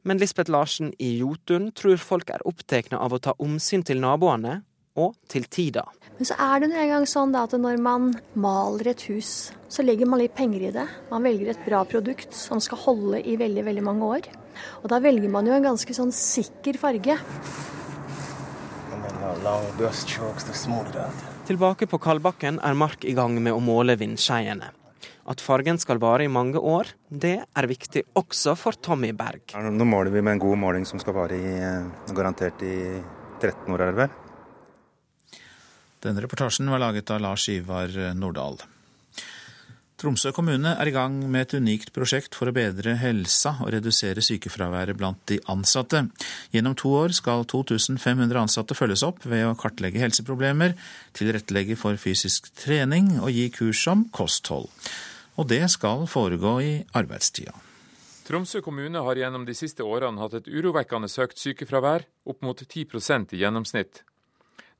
[0.06, 4.60] Men Lisbeth Larsen i Jotun tror folk er opptatt av å ta omsyn til naboene
[4.98, 5.86] og til tida.
[6.16, 8.08] Men så er det nå gang sånn at når man
[8.40, 10.86] maler et hus, så legger man litt penger i det.
[11.10, 14.28] Man velger et bra produkt som skal holde i veldig, veldig mange år.
[14.80, 17.18] Og da velger man jo en ganske sånn sikker farge.
[21.46, 24.72] Tilbake på Kalbakken er Mark i gang med å måle vindskeiene.
[25.28, 29.52] At fargen skal vare i mange år, det er viktig også for Tommy Berg.
[29.52, 33.02] Nå måler vi med en god måling som skal vare i, eh, garantert i
[33.42, 34.22] 13 år, er det vel?
[36.04, 38.60] Denne reportasjen var laget av Lars Ivar Nordahl.
[39.96, 44.20] Tromsø kommune er i gang med et unikt prosjekt for å bedre helsa og redusere
[44.20, 46.02] sykefraværet blant de ansatte.
[46.52, 50.74] Gjennom to år skal 2500 ansatte følges opp ved å kartlegge helseproblemer,
[51.16, 54.68] tilrettelegge for fysisk trening og gi kurs om kosthold.
[55.40, 57.56] Og det skal foregå i arbeidstida.
[58.28, 63.32] Tromsø kommune har gjennom de siste årene hatt et urovekkende søkt sykefravær, opp mot 10%
[63.32, 64.02] i gjennomsnitt.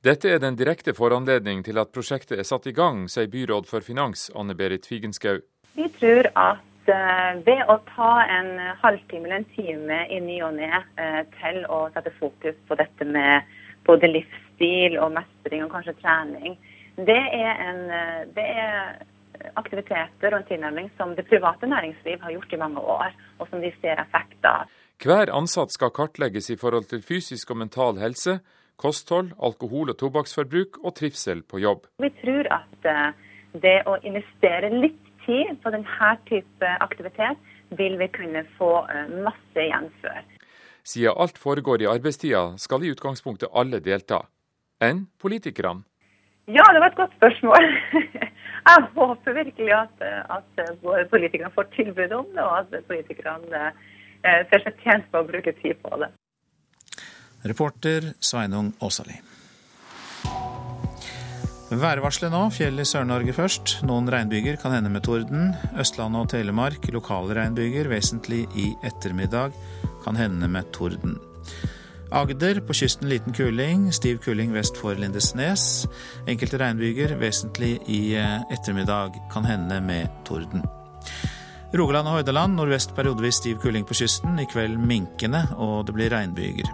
[0.05, 3.81] Dette er den direkte foranledning til at prosjektet er satt i gang, sier byråd for
[3.81, 5.39] finans Anne Berit Figenschou.
[5.73, 8.51] Vi tror at eh, ved å ta en
[8.83, 10.69] halvtime eller en time i ny og ne
[11.01, 13.49] eh, til å sette fokus på dette med
[13.89, 16.59] både livsstil og mestring og kanskje trening,
[17.09, 19.01] det er, en, eh, det er
[19.57, 23.65] aktiviteter og en tilnærming som det private næringsliv har gjort i mange år, og som
[23.65, 24.69] de ser effekt av.
[25.01, 28.37] Hver ansatt skal kartlegges i forhold til fysisk og mental helse,
[28.81, 31.87] kosthold, alkohol- og tobakksforbruk og trivsel på jobb.
[32.03, 33.11] Vi tror at eh,
[33.65, 37.37] det å investere litt tid på denne type aktivitet,
[37.77, 40.23] vil vi kunne få eh, masse igjen før.
[40.87, 44.23] Siden alt foregår i arbeidstida, skal i utgangspunktet alle delta.
[44.79, 45.83] Enn politikerne?
[46.47, 47.65] Ja, det var et godt spørsmål.
[48.67, 50.61] Jeg håper virkelig at, at
[51.11, 55.53] politikerne får tilbud om det, og at politikerne eh, ser seg tjent på å bruke
[55.59, 56.09] tid på det.
[57.47, 59.21] Reporter Sveinung Åsali.
[61.67, 62.45] Værvarselet nå.
[62.55, 63.77] Fjell i Sør-Norge først.
[63.87, 65.49] Noen regnbyger kan hende med torden.
[65.79, 69.55] Østlandet og Telemark lokale regnbyger, vesentlig i ettermiddag.
[70.05, 71.17] Kan hende med torden.
[72.15, 73.89] Agder på kysten liten kuling.
[73.91, 75.85] Stiv kuling vest for Lindesnes.
[76.27, 79.19] Enkelte regnbyger, vesentlig i eh, ettermiddag.
[79.33, 80.63] Kan hende med torden.
[81.75, 84.39] Rogaland og Hordaland nordvest periodevis stiv kuling på kysten.
[84.39, 86.71] I kveld minkende, og det blir regnbyger.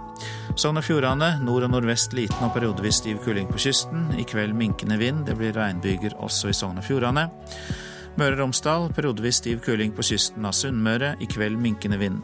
[0.54, 4.12] Sogn og Fjordane nord og nordvest liten og periodevis stiv kuling på kysten.
[4.22, 5.24] I kveld minkende vind.
[5.26, 7.24] Det blir regnbyger også i Sogn og Fjordane.
[8.22, 11.16] Møre og Romsdal periodevis stiv kuling på kysten av Sunnmøre.
[11.18, 12.22] I kveld minkende vind.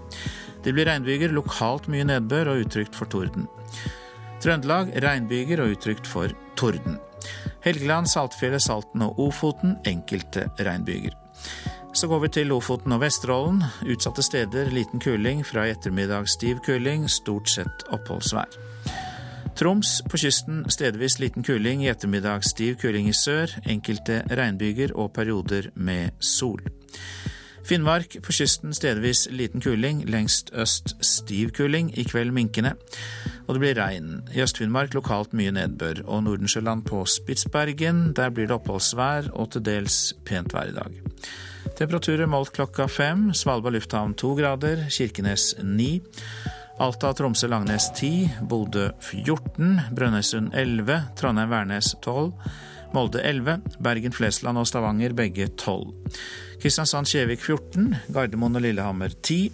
[0.61, 3.49] Det blir regnbyger, lokalt mye nedbør og utrygt for torden.
[4.43, 6.99] Trøndelag regnbyger og utrygt for torden.
[7.65, 11.17] Helgeland, Saltfjellet, Salten og Ofoten enkelte regnbyger.
[11.93, 13.63] Så går vi til Lofoten og Vesterålen.
[13.89, 18.53] Utsatte steder liten kuling, fra i ettermiddag stiv kuling, stort sett oppholdsvær.
[19.59, 25.11] Troms på kysten stedvis liten kuling, i ettermiddag stiv kuling i sør, enkelte regnbyger og
[25.17, 26.61] perioder med sol.
[27.65, 32.77] Finnmark på kysten stedvis liten kuling, lengst øst stiv kuling, i kveld minkende.
[33.47, 34.23] Og det blir regn.
[34.33, 36.05] I Øst-Finnmark lokalt mye nedbør.
[36.05, 40.99] Og Nordensjøland på Spitsbergen, der blir det oppholdsvær og til dels pent vær i dag.
[41.77, 43.29] Temperaturer målt klokka fem.
[43.33, 44.87] Svalbard lufthavn to grader.
[44.89, 45.99] Kirkenes ni.
[46.79, 52.31] Alta, Tromsø, Langnes 10, Bodø 14, Brønnøysund 11, Trondheim-Værnes 12,
[52.95, 55.91] Molde 11, Bergen-Flesland og Stavanger begge 12.
[56.63, 59.51] Kristiansand-Kjevik 14, Gardermoen og Lillehammer 10,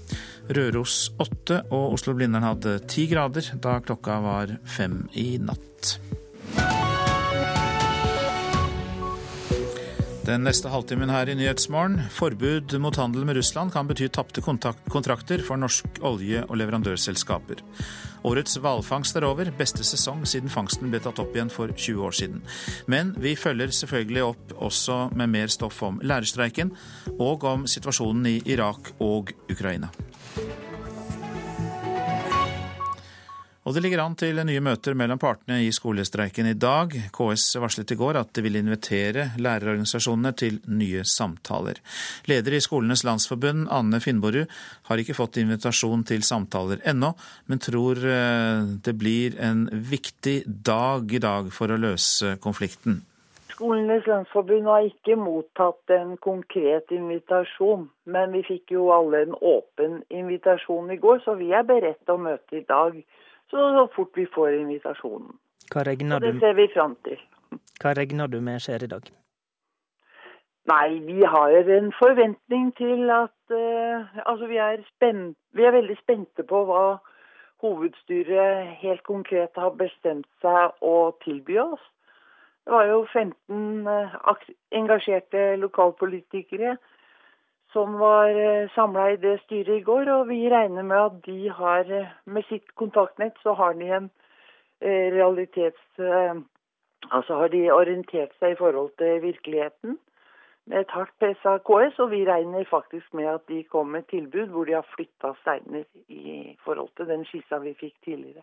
[0.54, 5.98] Røros 8 og Oslo-Blindern hadde 10 grader da klokka var fem i natt.
[10.26, 12.00] Den neste halvtimen her i Nyhetsmorgen.
[12.10, 17.62] Forbud mot handel med Russland kan bety tapte kontrakter for norsk olje- og leverandørselskaper.
[18.26, 22.18] Årets hvalfangst er over, beste sesong siden fangsten ble tatt opp igjen for 20 år
[22.18, 22.42] siden.
[22.90, 26.74] Men vi følger selvfølgelig opp også med mer stoff om lærerstreiken
[27.20, 29.94] og om situasjonen i Irak og Ukraina.
[33.66, 36.92] Og det ligger an til nye møter mellom partene i skolestreiken i dag.
[37.16, 41.82] KS varslet i går at de vil invitere lærerorganisasjonene til nye samtaler.
[42.30, 44.54] Leder i Skolenes landsforbund, Anne Finnborud,
[44.86, 47.16] har ikke fått invitasjon til samtaler ennå,
[47.50, 53.02] men tror eh, det blir en viktig dag i dag for å løse konflikten.
[53.56, 60.02] Skolenes landsforbund har ikke mottatt en konkret invitasjon, men vi fikk jo alle en åpen
[60.14, 63.00] invitasjon i går, så vi er beredt til å møte i dag
[63.50, 65.36] så, så fort vi får invitasjonen.
[65.74, 67.22] Hva regner, det ser vi fram til.
[67.82, 69.08] Hva regner du med skjer i dag?
[70.66, 74.82] Nei, vi har en forventning til at uh, Altså, vi er,
[75.54, 76.86] vi er veldig spente på hva
[77.62, 81.84] hovedstyret helt konkret har bestemt seg å tilby oss.
[82.66, 84.42] Det var jo 15 uh,
[84.74, 86.78] engasjerte lokalpolitikere
[87.76, 90.08] som var eh, samla i det styret i går.
[90.14, 94.10] Og vi regner med at de har, eh, med sitt kontaktnett, så har de en
[94.82, 95.84] eh, realitets...
[97.14, 99.98] Altså har de orientert seg i forhold til virkeligheten
[100.66, 104.08] med et hardt press av KS, og vi regner faktisk med at de kommer med
[104.10, 108.42] tilbud hvor de har flytta steiner i forhold til den skissa vi fikk tidligere.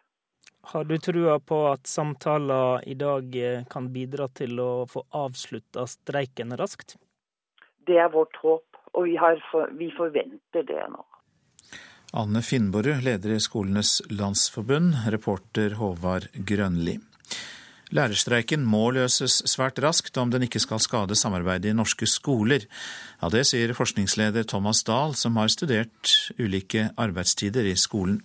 [0.71, 3.35] Har du trua på at samtaler i dag
[3.73, 6.95] kan bidra til å få avslutta streiken raskt?
[7.83, 9.17] Det er vårt håp og vi,
[9.51, 11.05] for, vi forventer det nå.
[12.13, 16.99] Anne Finnborg, leder i Skolenes landsforbund, reporter Håvard Grønli.
[17.93, 22.65] Lærerstreiken må løses svært raskt om den ikke skal skade samarbeidet i norske skoler.
[23.21, 28.23] Ja, Det sier forskningsleder Thomas Dahl, som har studert ulike arbeidstider i skolen.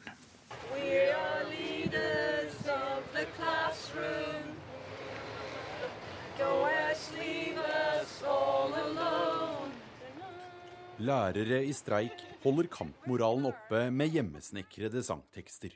[10.97, 15.75] Lærere i streik holder kampmoralen oppe med hjemmesnekrede sangtekster.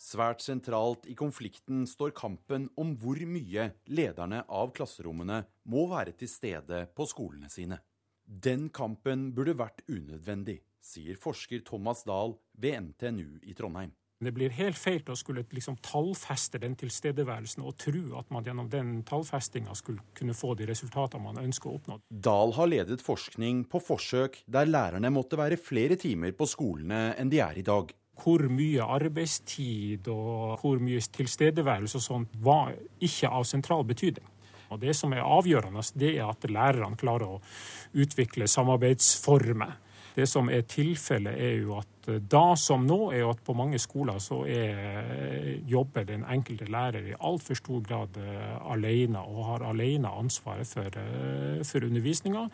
[0.00, 6.30] Svært sentralt i konflikten står kampen om hvor mye lederne av klasserommene må være til
[6.32, 7.82] stede på skolene sine.
[8.24, 13.92] Den kampen burde vært unødvendig, sier forsker Thomas Dahl ved NTNU i Trondheim.
[14.22, 18.68] Det blir helt feil å skulle liksom tallfeste den tilstedeværelsen og tro at man gjennom
[18.70, 21.98] den tallfestinga skulle kunne få de resultatene man ønsker å oppnå.
[22.08, 27.32] Dahl har ledet forskning på forsøk der lærerne måtte være flere timer på skolene enn
[27.32, 27.90] de er i dag.
[28.22, 34.28] Hvor mye arbeidstid og hvor mye tilstedeværelse og sånt var ikke av sentral betydning.
[34.72, 37.40] Og Det som er avgjørende, det er at lærerne klarer å
[37.92, 39.74] utvikle samarbeidsformer
[40.16, 43.80] det som er tilfellet, er jo at eh, da som nå, er at på mange
[43.80, 49.66] skoler så er, jobber den enkelte lærer i altfor stor grad eh, alene, og har
[49.72, 52.48] alene ansvaret for, eh, for undervisninga.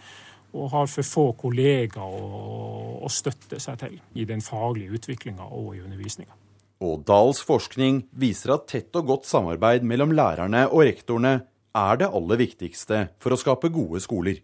[0.57, 5.75] Og har for få kollegaer å, å støtte seg til i den faglige utviklinga og
[5.77, 6.33] i undervisninga.
[6.81, 11.35] Og Dahls forskning viser at tett og godt samarbeid mellom lærerne og rektorene
[11.77, 14.39] er det aller viktigste for å skape gode skoler.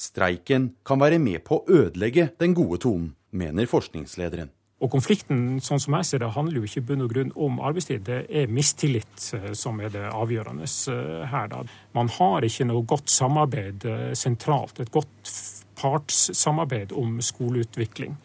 [0.00, 4.48] Streiken kan være med på å ødelegge den gode tonen, mener forskningslederen.
[4.80, 7.58] Og Konflikten sånn som jeg ser det, handler jo ikke i bunn og grunn om
[7.60, 8.06] arbeidstid.
[8.06, 11.50] Det er mistillit eh, som er det avgjørende eh, her.
[11.52, 11.60] Da.
[11.96, 15.34] Man har ikke noe godt samarbeid eh, sentralt, et godt
[15.80, 18.16] partssamarbeid om skoleutvikling.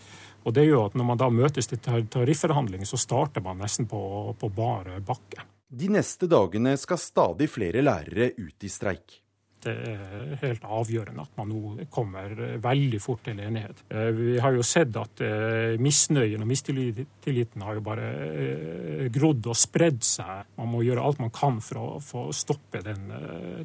[0.48, 4.00] Og det gjør at Når man da møtes til tarifforhandling, så starter man nesten på,
[4.40, 5.44] på bare bakke.
[5.68, 9.25] De neste dagene skal stadig flere lærere ut i streik
[9.66, 13.82] det er helt avgjørende at man nå kommer veldig fort til enighet.
[13.90, 19.50] Eh, vi har jo sett at eh, misnøyen og mistilliten har jo bare eh, grodd
[19.50, 20.46] og spredd seg.
[20.60, 23.10] Man må gjøre alt man kan for å få stoppe den,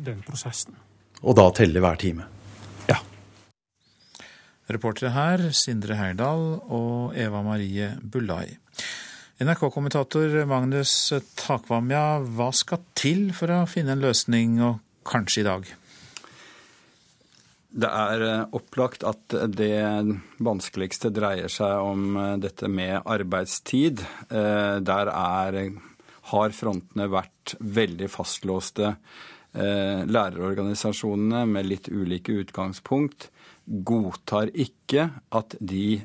[0.01, 0.79] den prosessen.
[1.21, 2.27] Og da telle hver time?
[2.89, 3.01] Ja.
[4.71, 8.47] Reportere her Sindre Heyerdahl og Eva Marie Bullai.
[9.41, 10.93] NRK-kommentator Magnus
[11.41, 15.71] Takvamja, hva skal til for å finne en løsning, og kanskje i dag?
[17.71, 20.11] Det er eh, opplagt at det
[20.43, 24.03] vanskeligste dreier seg om eh, dette med arbeidstid.
[24.27, 25.59] Eh, der er,
[26.33, 28.97] har frontene vært veldig fastlåste.
[29.51, 33.25] Lærerorganisasjonene med litt ulike utgangspunkt
[33.67, 35.99] godtar ikke at de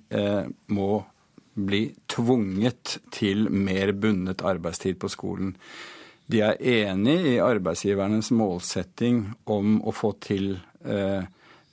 [0.74, 1.06] må
[1.54, 5.54] bli tvunget til mer bundet arbeidstid på skolen.
[6.26, 11.22] De er enig i arbeidsgivernes målsetting om å få til eh,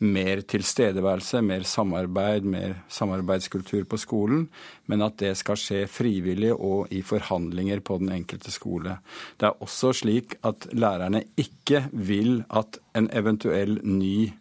[0.02, 4.48] mer tilstedeværelse, mer samarbeid, mer samarbeidskultur på skolen,
[4.90, 8.98] men at det skal skje frivillig og i forhandlinger på den enkelte skole.
[9.38, 14.32] Det er også slik at lærerne ikke vil at en eventuell ny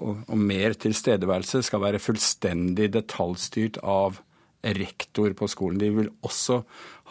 [0.00, 4.22] og, og mer tilstedeværelse skal være fullstendig detaljstyrt av
[4.64, 5.80] rektor på skolen.
[5.80, 6.62] De vil også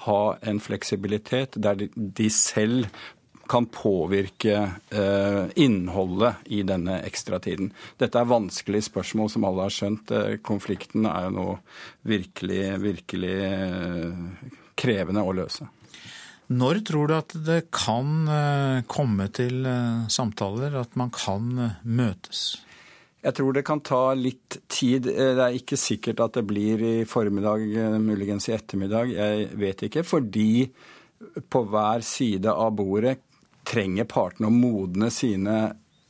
[0.06, 2.88] ha en fleksibilitet der de, selv
[3.50, 4.56] kan påvirke
[4.90, 7.72] eh, innholdet i denne ekstratiden.
[7.98, 10.14] Dette er vanskelige spørsmål, som alle har skjønt.
[10.14, 11.48] Eh, konflikten er jo nå
[12.10, 14.24] virkelig, virkelig eh,
[14.80, 15.68] krevende å løse.
[16.50, 19.66] Når tror du at det kan eh, komme til
[20.10, 21.50] samtaler, at man kan
[21.84, 22.60] møtes?
[23.20, 25.10] Jeg tror det kan ta litt tid.
[25.10, 27.66] Det er ikke sikkert at det blir i formiddag,
[28.00, 29.12] muligens i ettermiddag.
[29.12, 30.06] Jeg vet ikke.
[30.08, 30.52] Fordi
[31.52, 33.18] på hver side av bordet
[33.70, 35.58] trenger partene å modne sine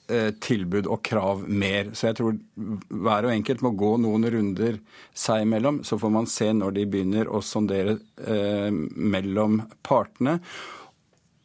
[0.10, 1.92] eh, tilbud og krav mer.
[1.94, 4.80] Så jeg tror hver og enkelt må gå noen runder
[5.14, 5.82] seg imellom.
[5.88, 10.40] Så får man se når de begynner å sondere eh, mellom partene.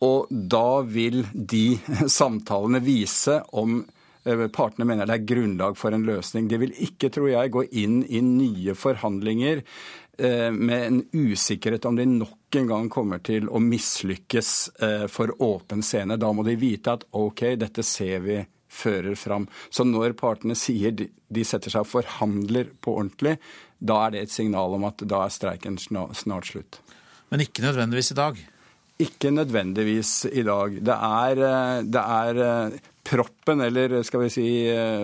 [0.04, 1.66] Og da vil de
[2.18, 6.48] samtalene vise om eh, partene mener det er grunnlag for en løsning.
[6.50, 9.66] De vil ikke, tror jeg, gå inn i nye forhandlinger
[10.14, 14.50] med en usikkerhet om de nok en gang kommer til å mislykkes
[14.82, 16.18] eh, for åpen scene.
[16.20, 18.38] Da må de vite at OK, dette ser vi
[18.74, 19.46] fører fram.
[19.70, 23.36] Så når partene sier de setter seg og forhandler på ordentlig,
[23.78, 26.80] da er det et signal om at da er streiken snart slutt.
[27.30, 28.40] Men ikke nødvendigvis i dag?
[29.04, 30.78] Ikke nødvendigvis i dag.
[30.86, 34.46] Det er, eh, det er proppen, eller skal vi si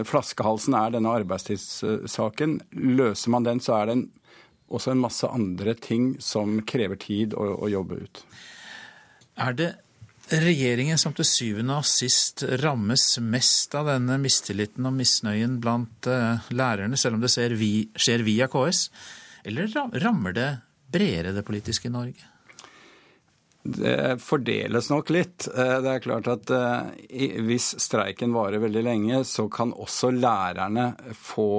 [0.08, 2.54] flaskehalsen, er denne arbeidstidssaken.
[2.96, 4.06] Løser man den, så er det en
[4.70, 8.24] også en masse andre ting som krever tid å, å jobbe ut.
[9.40, 9.70] Er det
[10.30, 16.46] regjeringen som til syvende og sist rammes mest av denne mistilliten og misnøyen blant uh,
[16.54, 18.84] lærerne, selv om det vi, skjer via KS?
[19.50, 19.70] Eller
[20.02, 20.50] rammer det
[20.92, 22.30] bredere det politiske Norge?
[23.62, 25.44] Det fordeles nok litt.
[25.52, 30.94] Eh, det er klart at eh, hvis streiken varer veldig lenge, så kan også lærerne
[31.12, 31.50] få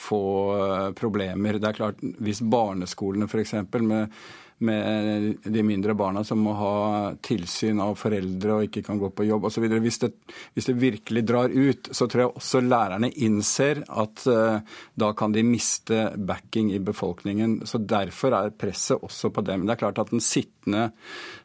[0.00, 0.22] få
[0.58, 1.60] eh, problemer.
[1.60, 3.58] Det er klart, Hvis barneskolene f.eks.
[3.80, 4.22] med
[4.60, 6.72] med de mindre barna som må ha
[7.24, 9.64] tilsyn av foreldre og ikke kan gå på jobb osv.
[9.80, 10.10] Hvis, det,
[10.52, 14.60] hvis det virkelig drar ut, så tror jeg også lærerne innser at uh,
[15.00, 17.62] da kan de miste backing i befolkningen.
[17.64, 19.64] Så Derfor er presset også på dem.
[19.64, 20.90] Det er klart at den sittende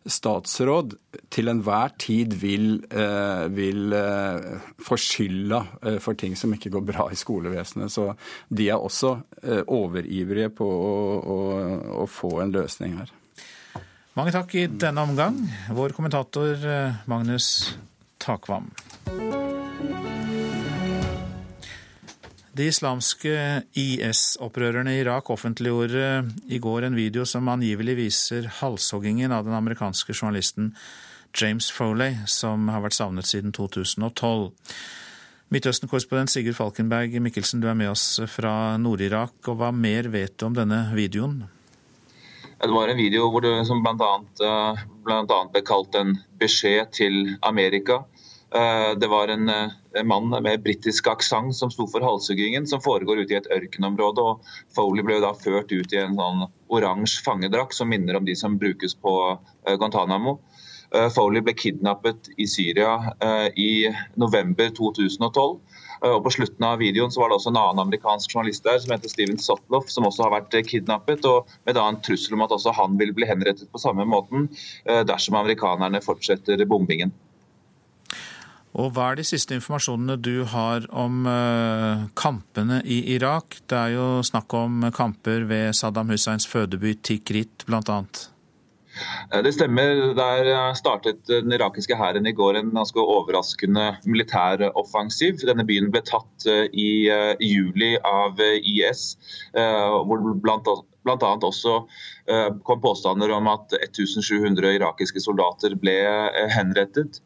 [0.06, 0.96] statsråd
[1.34, 5.62] til enhver tid vil, uh, vil uh, få skylda
[6.04, 7.94] for ting som ikke går bra i skolevesenet.
[7.94, 8.12] Så
[8.50, 9.16] de er også
[9.66, 10.96] overivrige på å,
[11.36, 11.40] å,
[12.06, 13.14] å få en løsning her.
[14.16, 15.42] Mange takk i denne omgang,
[15.76, 17.76] vår kommentator eh, Magnus
[18.24, 18.72] Takvam.
[22.56, 23.32] De islamske
[23.76, 26.06] IS-opprørerne i Irak offentliggjorde
[26.48, 30.70] i går en video som angivelig viser halshoggingen av den amerikanske journalisten
[31.36, 34.54] James Foley, som har vært savnet siden 2012.
[35.52, 39.36] Midtøsten-korrespondent Sigurd Falkenberg Mikkelsen, du er med oss fra Nord-Irak.
[39.52, 41.42] og Hva mer vet du om denne videoen?
[42.56, 44.14] Det var en video hvor det, som bl.a.
[44.48, 48.06] Eh, ble kalt en beskjed til Amerika.
[48.56, 53.24] Eh, det var en, eh, mann med britisk aksent som sto for halshuggingen, som foregår
[53.24, 54.22] ute i et ørkenområde.
[54.22, 54.42] og
[54.76, 58.58] Foley ble da ført ut i en sånn oransje fangedrakt som minner om de som
[58.58, 60.40] brukes på Guantánamo.
[61.12, 63.12] Foley ble kidnappet i Syria
[63.58, 65.60] i november 2012.
[66.04, 68.80] Eh, og På slutten av videoen så var det også en annen amerikansk journalist der
[68.82, 72.38] som heter Steven Sotloff, som også har vært eh, kidnappet, og med da en trussel
[72.38, 74.50] om at også han vil bli henrettet på samme måten
[74.86, 77.14] eh, dersom amerikanerne fortsetter bombingen.
[78.76, 81.24] Og Hva er de siste informasjonene du har om
[82.20, 83.62] kampene i Irak?
[83.72, 88.02] Det er jo snakk om kamper ved Saddam Husseins fødeby Tikrit bl.a.
[89.32, 90.14] Eh, det stemmer.
[90.18, 95.42] Der eh, startet den irakiske hæren i går en ganske overraskende militær offensiv.
[95.48, 96.90] Denne byen ble tatt eh, i
[97.44, 99.16] juli av IS,
[99.56, 100.68] hvor blant
[101.06, 101.32] bl.a.
[101.46, 101.76] også
[102.66, 105.94] kom påstander om at 1700 irakiske soldater ble
[106.50, 107.22] henrettet.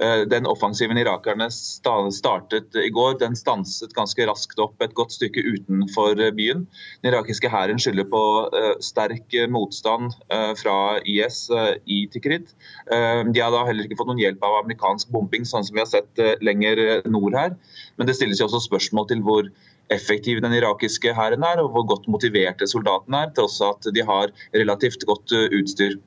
[0.00, 5.42] Eh, den offensiven irakerne startet i går, den stanset ganske raskt opp et godt stykke
[5.44, 6.64] utenfor eh, byen.
[7.02, 8.22] Den irakiske hæren skylder på
[8.56, 10.14] eh, sterk motstand
[10.56, 11.42] fra IS
[11.86, 12.52] i Tikrit.
[12.88, 15.88] De har da heller ikke fått noen hjelp av amerikansk bombing, sånn som vi har
[15.90, 17.54] sett lenger nord her.
[17.98, 19.48] Men det stilles jo også spørsmål til hvor
[19.94, 24.32] effektiv den irakiske hæren er, og hvor godt motiverte soldatene er, tross at de har
[24.56, 25.98] relativt godt utstyr.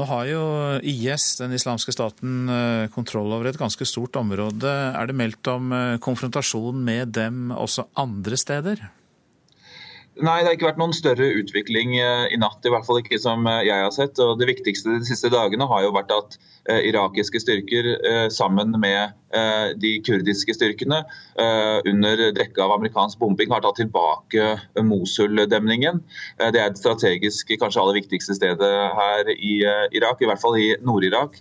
[0.00, 0.42] Nå har jo
[0.88, 2.48] IS, den islamske staten,
[2.94, 4.70] kontroll over et ganske stort område.
[4.70, 5.68] Er det meldt om
[6.00, 8.80] konfrontasjon med dem også andre steder?
[10.22, 12.62] Nei, det har ikke vært noen større utvikling eh, i natt.
[12.62, 14.20] i hvert fall ikke som eh, jeg har sett.
[14.22, 16.36] Og Det viktigste de siste dagene har jo vært at
[16.70, 17.88] eh, irakiske styrker
[18.30, 19.18] sammen med
[19.80, 20.98] de kurdiske styrkene
[21.88, 24.50] under dekke av amerikansk bombing har tatt tilbake
[24.84, 26.02] Mosul-demningen.
[26.36, 29.54] Det er det strategisk kanskje aller viktigste stedet her i
[29.96, 31.40] Irak, i hvert fall i Nord-Irak.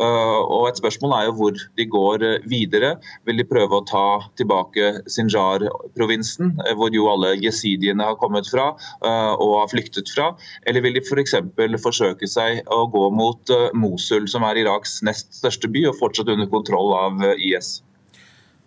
[0.00, 2.94] Eh, og Et spørsmål er jo hvor de går eh, videre.
[3.28, 4.04] Vil de prøve å ta
[4.40, 8.70] tilbake Sinjar-provinsen, eh, hvor jo alle jesidiene har kommet fra
[9.10, 10.30] og har flyktet fra?
[10.66, 11.36] Eller vil de f.eks.
[11.56, 16.30] For forsøke seg å gå mot Mosul, som er Iraks nest største by, og fortsatt
[16.32, 17.80] under kontroll av IS?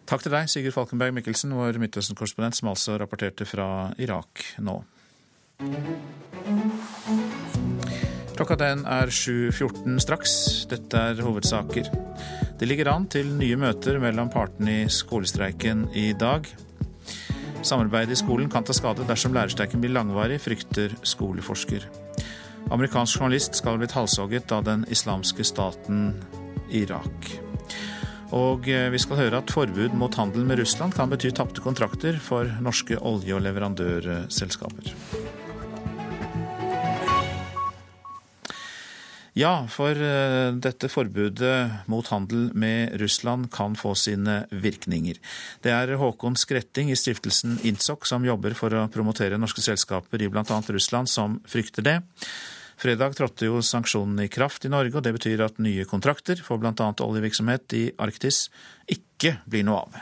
[0.10, 4.82] Takk til deg, Sigurd Falkenberg Mikkelsen, vår Midtøsten-korrespondent, som altså rapporterte fra Irak nå.
[8.34, 10.32] Klokka den er 7.14 straks.
[10.72, 11.90] Dette er hovedsaker.
[12.58, 16.48] Det ligger an til nye møter mellom partene i skolestreiken i dag.
[17.64, 21.86] Samarbeidet i skolen kan ta skade dersom lærerstreiken blir langvarig, frykter skoleforsker.
[22.74, 26.10] Amerikansk journalist skal ha blitt halshogget av den islamske staten
[26.74, 27.30] Irak.
[28.34, 32.18] Og eh, vi skal høre at forbud mot handel med Russland kan bety tapte kontrakter
[32.18, 34.90] for norske olje- og leverandørselskaper.
[39.34, 45.18] Ja, for eh, dette forbudet mot handel med Russland kan få sine virkninger.
[45.66, 50.30] Det er Håkon Skretting i stiftelsen Intsok som jobber for å promotere norske selskaper i
[50.30, 50.62] bl.a.
[50.70, 51.98] Russland, som frykter det.
[52.78, 56.62] Fredag trådte jo sanksjonene i kraft i Norge, og det betyr at nye kontrakter for
[56.62, 56.94] bl.a.
[56.94, 58.48] oljevirksomhet i Arktis
[58.86, 60.02] ikke blir noe av.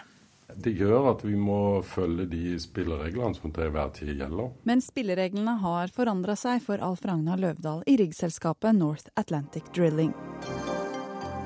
[0.56, 4.52] Det gjør at vi må følge de spillereglene som til hver tid gjelder.
[4.68, 10.14] Men spillereglene har forandra seg for Alf Ragnar Løvdahl i riggselskapet North Atlantic Drilling.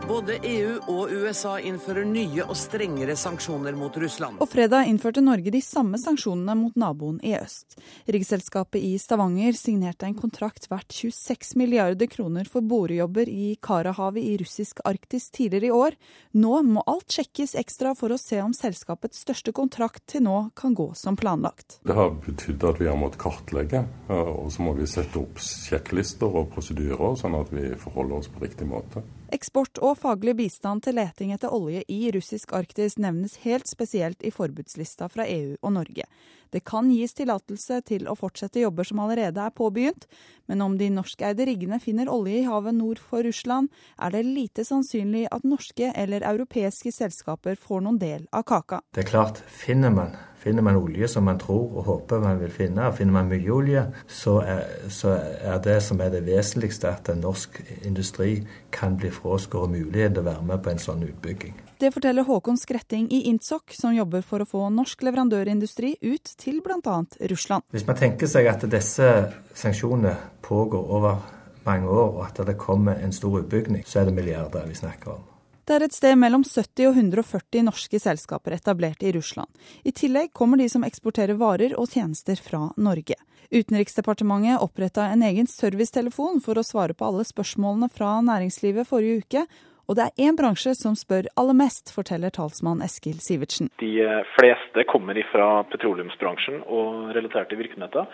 [0.08, 4.38] Både EU og USA innfører nye og strengere sanksjoner mot Russland.
[4.38, 7.74] Og fredag innførte Norge de samme sanksjonene mot naboen i øst.
[8.14, 14.36] Riggselskapet i Stavanger signerte en kontrakt verdt 26 milliarder kroner for borejobber i Karahavet i
[14.44, 15.98] russisk Arktis tidligere i år.
[16.38, 20.78] Nå må alt sjekkes ekstra for å se om selskapets største kontrakt til nå kan
[20.78, 21.80] gå som planlagt.
[21.82, 26.30] Det har betydd at vi har måttet kartlegge, og så må vi sette opp sjekklister
[26.30, 29.02] og prosedyrer, sånn at vi forholder oss på riktig måte.
[29.34, 34.30] Eksport og faglig bistand til leting etter olje i russisk Arktis nevnes helt spesielt i
[34.34, 36.06] forbudslista fra EU og Norge.
[36.54, 40.06] Det kan gis tillatelse til å fortsette jobber som allerede er påbegynt,
[40.46, 44.64] men om de norskeide riggene finner olje i havet nord for Russland, er det lite
[44.68, 48.84] sannsynlig at norske eller europeiske selskaper får noen del av kaka.
[48.94, 50.14] Det er klart, finner man
[50.46, 53.50] Finner man olje som man tror og håper man vil finne, og finner man mye
[53.50, 58.44] olje, så er, så er det som er det vesentligste, at en norsk industri
[58.76, 61.58] kan bli fraskåret muligheten til å være med på en sånn utbygging.
[61.82, 66.62] Det forteller Håkon Skretting i Intsok, som jobber for å få norsk leverandørindustri ut til
[66.62, 67.02] bl.a.
[67.34, 67.66] Russland.
[67.74, 69.12] Hvis man tenker seg at disse
[69.58, 70.14] sanksjonene
[70.46, 71.24] pågår over
[71.66, 75.18] mange år, og at det kommer en stor utbygging, så er det milliarder vi snakker
[75.18, 75.32] om.
[75.66, 79.50] Det er et sted mellom 70 og 140 norske selskaper etablert i Russland.
[79.82, 83.18] I tillegg kommer de som eksporterer varer og tjenester fra Norge.
[83.50, 89.46] Utenriksdepartementet oppretta en egen servicetelefon for å svare på alle spørsmålene fra næringslivet forrige uke.
[89.90, 93.70] Og det er én bransje som spør aller mest, forteller talsmann Eskil Sivertsen.
[93.82, 93.92] De
[94.38, 98.06] fleste kommer fra petroleumsbransjen og relaterte virksomheter.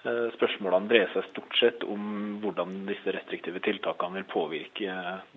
[0.00, 2.04] Eh, spørsmålene dreier seg stort sett om
[2.40, 4.94] hvordan disse restriktive tiltakene vil påvirke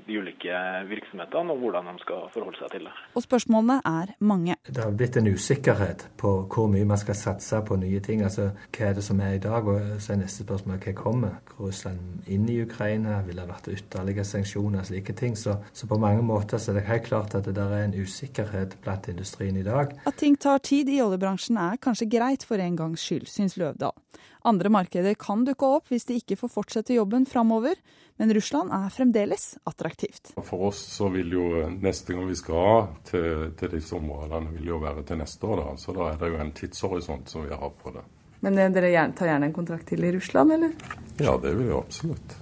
[0.08, 2.94] de ulike virksomhetene, og hvordan de skal forholde seg til det.
[3.20, 4.56] Og spørsmålene er mange.
[4.64, 8.24] Det har blitt en usikkerhet på hvor mye man skal satse på nye ting.
[8.24, 11.36] Altså hva er det som er i dag, og så er neste spørsmål hva kommer?
[11.60, 13.20] Russland inn i Ukraina?
[13.28, 14.88] Vil det vært ytterligere sanksjoner?
[14.88, 15.36] Slike ting.
[15.36, 18.00] Så, så, på mange måter så er det helt klart at det der er en
[18.00, 19.92] usikkerhet blant industrien i dag.
[20.08, 24.00] At ting tar tid i oljebransjen er kanskje greit for en gangs skyld, syns Løvdahl.
[24.44, 27.78] Andre markeder kan dukke opp hvis de ikke får fortsette jobben framover,
[28.20, 30.34] men Russland er fremdeles attraktivt.
[30.44, 34.82] For oss så vil jo neste gang vi skal til, til disse områdene, vil jo
[34.84, 35.64] være til neste år.
[35.64, 38.04] da, Så da er det jo en tidshorisont som vi har på det.
[38.44, 40.76] Men eh, dere tar gjerne en kontrakt til i Russland, eller?
[41.18, 42.36] Ja, det vil vi absolutt.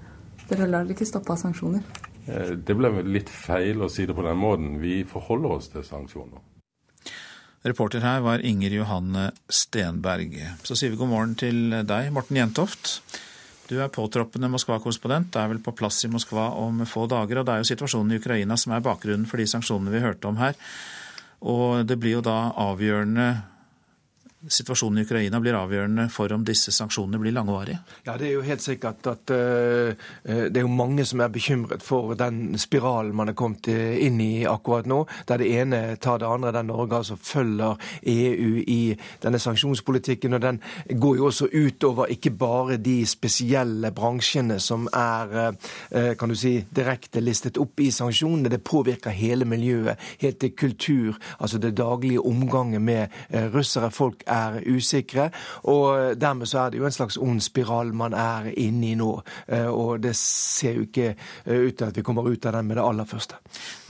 [0.50, 1.86] Dere lar dere ikke stoppe av sanksjoner?
[2.26, 4.80] Eh, det ble litt feil å si det på den måten.
[4.82, 6.42] Vi forholder oss til sanksjoner.
[7.62, 10.34] Reporter her var Inger Johanne Stenberg.
[10.66, 12.96] Så sier vi god morgen til deg, Morten Jentoft.
[13.70, 17.40] Du er påtroppende Moskva-korrespondent, er vel på plass i Moskva om få dager.
[17.40, 20.28] Og det er jo situasjonen i Ukraina som er bakgrunnen for de sanksjonene vi hørte
[20.28, 20.58] om her.
[21.46, 23.30] Og det blir jo da avgjørende
[24.48, 27.80] situasjonen i Ukraina blir avgjørende for om disse sanksjonene blir langvarige?
[28.06, 29.94] Ja, Det er jo helt sikkert at uh,
[30.26, 34.46] det er jo mange som er bekymret for den spiralen man er kommet inn i
[34.50, 36.52] akkurat nå, der det ene tar det andre.
[36.52, 40.34] Der Norge altså følger EU i denne sanksjonspolitikken.
[40.34, 40.62] og Den
[41.00, 45.54] går jo også utover ikke bare de spesielle bransjene som er
[45.94, 48.50] uh, kan du si, direkte listet opp i sanksjonene.
[48.50, 53.92] Det påvirker hele miljøet, helt til kultur, altså det daglige omgangen med uh, russere.
[53.92, 55.30] Folk er usikre.
[55.72, 59.12] Og dermed så er det jo en slags ond spiral man er inne i nå.
[59.48, 62.70] Eh, og det ser jo ikke eh, ut til at vi kommer ut av den
[62.70, 63.40] med det aller første.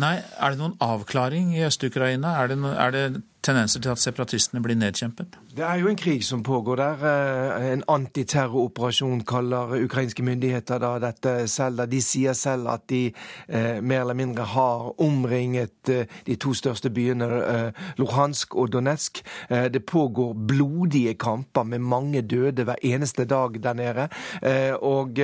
[0.01, 2.35] Nei, er det noen avklaring i Øst-Ukraina?
[2.41, 3.05] Er, er, det
[3.43, 5.37] tendenser til at separatistene blir nedkjempet?
[5.55, 7.01] Det er jo en krig som pågår der.
[7.11, 11.85] Eh, en antiterroroperasjon kaller ukrainske myndigheter da dette selv.
[11.91, 13.01] De sier selv at de
[13.47, 19.23] eh, mer eller mindre har omringet eh, de to største byene, eh, Luhansk og Donetsk.
[19.49, 24.07] Eh, det pågår blodige kamper med mange døde hver eneste dag der nede.
[24.41, 25.19] Eh, og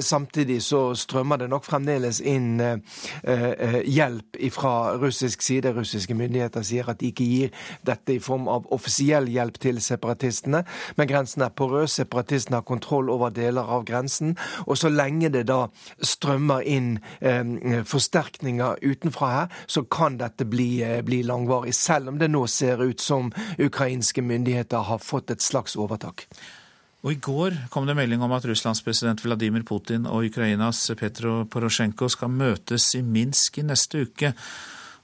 [0.00, 2.60] samtidig så strømmer det nok fremdeles inn
[3.84, 5.72] hjelp fra russisk side.
[5.74, 7.54] Russiske myndigheter sier at de ikke gir gir
[7.86, 10.64] dette i form av offisiell hjelp til separatistene.
[10.98, 11.98] Men grensen er porøs.
[12.00, 14.36] Separatistene har kontroll over deler av grensen.
[14.66, 15.64] Og så lenge det da
[16.04, 21.74] strømmer inn eh, forsterkninger utenfra her, så kan dette bli, eh, bli langvarig.
[21.76, 26.26] Selv om det nå ser ut som ukrainske myndigheter har fått et slags overtak.
[27.06, 31.44] Og I går kom det melding om at Russlands president Vladimir Putin og Ukrainas Petro
[31.46, 34.32] Porosjenko skal møtes i Minsk i neste uke.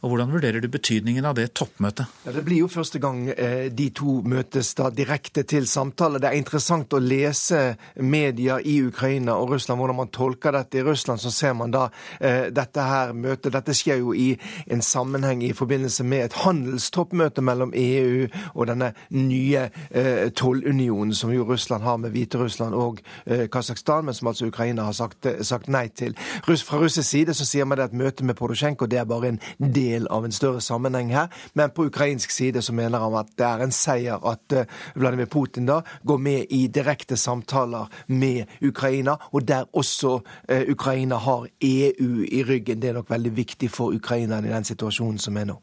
[0.05, 2.11] Og Hvordan vurderer du betydningen av det toppmøtet?
[2.27, 6.21] Ja, det blir jo første gang eh, de to møtes da direkte til samtale.
[6.21, 7.61] Det er interessant å lese
[8.05, 10.83] media i Ukraina og Russland, hvordan man tolker dette.
[10.83, 11.87] I Russland så ser man da
[12.21, 13.55] eh, dette her møtet.
[13.55, 14.35] Dette skjer jo i
[14.69, 21.33] en sammenheng i forbindelse med et handelstoppmøte mellom EU og denne nye eh, tollunionen som
[21.33, 25.87] jo Russland har med Hviterussland og Kasakhstan, men som altså Ukraina har sagt, sagt nei
[25.97, 26.13] til.
[26.45, 29.41] Fra russisk side så sier man det at møtet med Porosjenko det er bare en
[29.65, 31.31] del del av en større sammenheng her.
[31.55, 35.31] Men på ukrainsk side så mener han at det er en seier at eh, Vladimir
[35.31, 40.19] Putin da går med i direkte samtaler med Ukraina, og der også
[40.49, 42.83] eh, Ukraina har EU i ryggen.
[42.83, 45.61] Det er nok veldig viktig for Ukraina i den situasjonen som er nå.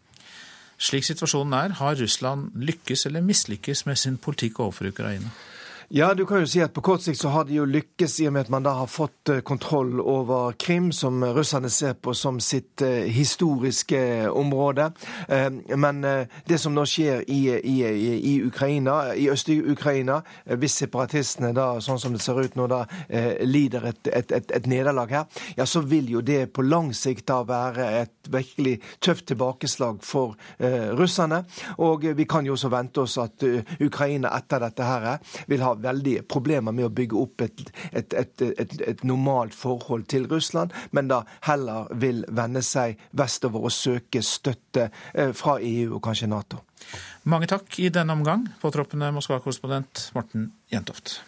[0.82, 5.30] Slik situasjonen er, har Russland lykkes eller mislykkes med sin politikk overfor Ukraina?
[5.94, 8.28] Ja, du kan jo si at på kort sikt så har de jo lykkes i
[8.30, 12.14] og med at man da har fått eh, kontroll over Krim, som russerne ser på
[12.16, 14.00] som sitt eh, historiske
[14.32, 14.86] område.
[15.28, 16.00] Eh, men
[16.48, 17.76] det som nå skjer i, i,
[18.24, 20.22] i Ukraina, i Øst-Ukraina,
[20.64, 22.86] hvis separatistene da, sånn som det ser ut nå, da
[23.44, 27.28] lider et, et, et, et nederlag her, ja, så vil jo det på lang sikt
[27.34, 30.40] da være et virkelig tøft tilbakeslag for
[30.96, 31.44] russerne.
[31.84, 33.44] Og vi kan jo også vente oss at
[33.84, 35.12] Ukraina etter dette her
[35.52, 38.46] vil ha veldig problemer med å bygge opp et, et, et,
[38.88, 44.90] et, normalt forhold til Russland, men da heller vil vende seg vestover og søke støtte
[45.14, 46.64] eh, fra EU og kanskje Nato.
[47.30, 51.20] Mange takk i denne omgang, påtroppende Moskva-korrespondent Morten Jentoft.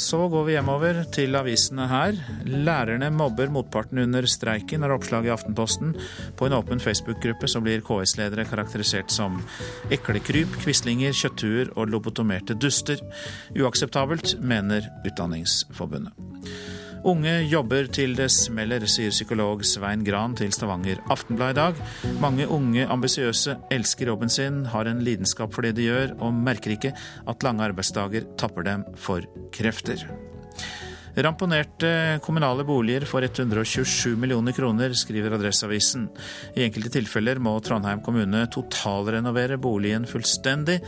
[0.00, 2.16] Så går vi hjemover til avisene her.
[2.48, 5.92] Lærerne mobber motparten under streiken, er oppslaget i Aftenposten.
[6.40, 9.36] På en åpen Facebook-gruppe så blir KS-ledere karakterisert som
[9.92, 13.04] eklekryp, quislinger, kjøtthuer og lobotomerte duster.
[13.52, 16.16] Uakseptabelt, mener Utdanningsforbundet.
[17.00, 21.78] Unge jobber til det smeller, sier psykolog Svein Gran til Stavanger Aftenblad i dag.
[22.20, 26.74] Mange unge ambisiøse elsker jobben sin, har en lidenskap for det de gjør, og merker
[26.76, 29.24] ikke at lange arbeidsdager tapper dem for
[29.56, 30.04] krefter.
[31.16, 36.04] Ramponerte kommunale boliger for 127 millioner kroner, skriver Adresseavisen.
[36.52, 40.82] I enkelte tilfeller må Trondheim kommune totalrenovere boligen fullstendig.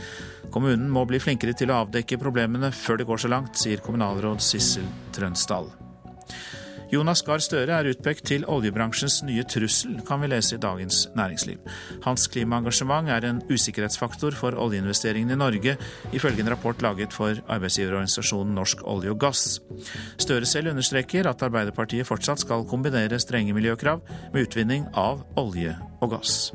[0.53, 4.45] Kommunen må bli flinkere til å avdekke problemene før det går så langt, sier kommunalråd
[4.45, 4.85] Sissel
[5.17, 5.73] Trønsdal.
[6.93, 11.63] Jonas Gahr Støre er utpekt til oljebransjens nye trussel, kan vi lese i Dagens Næringsliv.
[12.03, 15.73] Hans klimaengasjement er en usikkerhetsfaktor for oljeinvesteringene i Norge,
[16.13, 19.57] ifølge en rapport laget for arbeidsgiverorganisasjonen Norsk olje og gass.
[20.21, 24.05] Støre selv understreker at Arbeiderpartiet fortsatt skal kombinere strenge miljøkrav
[24.35, 26.51] med utvinning av olje og gass.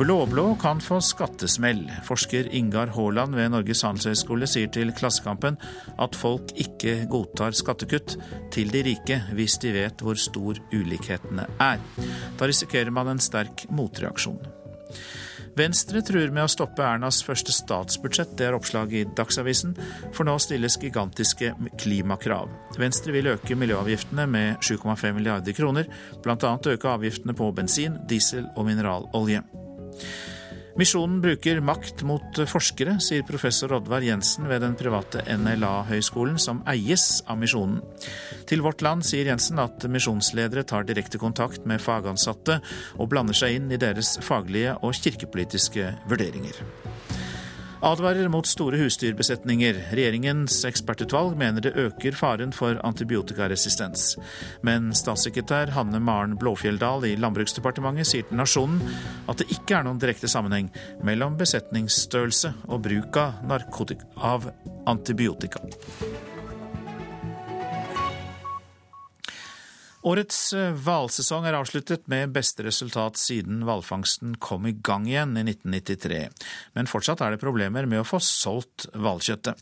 [0.00, 1.82] Blå-blå kan få skattesmell.
[2.06, 5.58] Forsker Ingar Haaland ved Norges handelshøyskole sier til Klassekampen
[6.00, 8.16] at folk ikke godtar skattekutt
[8.54, 11.82] til de rike hvis de vet hvor stor ulikhetene er.
[12.38, 14.40] Da risikerer man en sterk motreaksjon.
[15.58, 19.74] Venstre truer med å stoppe Ernas første statsbudsjett, det er oppslag i Dagsavisen,
[20.14, 21.52] for nå stilles gigantiske
[21.82, 22.48] klimakrav.
[22.80, 25.90] Venstre vil øke miljøavgiftene med 7,5 milliarder kroner,
[26.22, 26.54] bl.a.
[26.54, 29.42] øke avgiftene på bensin, diesel og mineralolje.
[30.78, 37.20] Misjonen bruker makt mot forskere, sier professor Oddvar Jensen ved den private NLA-høgskolen, som eies
[37.28, 37.82] av Misjonen.
[38.48, 42.60] Til Vårt Land sier Jensen at misjonsledere tar direkte kontakt med fagansatte
[42.96, 46.64] og blander seg inn i deres faglige og kirkepolitiske vurderinger
[47.82, 49.78] advarer mot store husdyrbesetninger.
[49.94, 54.14] Regjeringens ekspertutvalg mener det øker faren for antibiotikaresistens.
[54.66, 58.82] Men statssekretær Hanne Maren Blåfjelldal i Landbruksdepartementet sier til Nasjonen
[59.30, 60.70] at det ikke er noen direkte sammenheng
[61.06, 63.40] mellom besetningsstørrelse og bruk av,
[64.16, 64.50] av
[64.90, 65.64] antibiotika.
[70.00, 75.42] Årets eh, hvalsesong er avsluttet med beste resultat siden hvalfangsten kom i gang igjen i
[75.44, 76.20] 1993.
[76.72, 79.60] Men fortsatt er det problemer med å få solgt hvalkjøttet.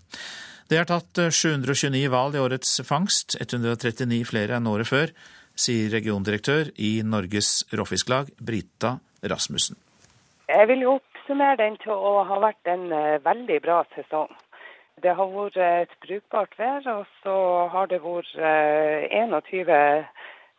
[0.70, 5.11] Det er tatt 729 eh, hval i årets fangst, 139 flere enn året før,
[5.59, 9.74] sier regiondirektør i Norges Råfisklag, Brita Rasmussen.
[10.47, 14.30] Jeg vil oppsummere den til å ha vært en eh, veldig bra sesong.
[15.03, 17.34] Det har vært et brukbart vær, og så
[17.74, 20.07] har det vært 21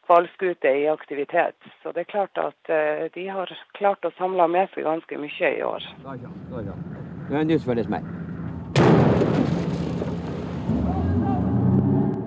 [0.09, 1.55] hvalskuter i aktivitet.
[1.83, 5.53] Så det er klart at uh, de har klart å samle med seg ganske mye
[5.55, 5.85] i år.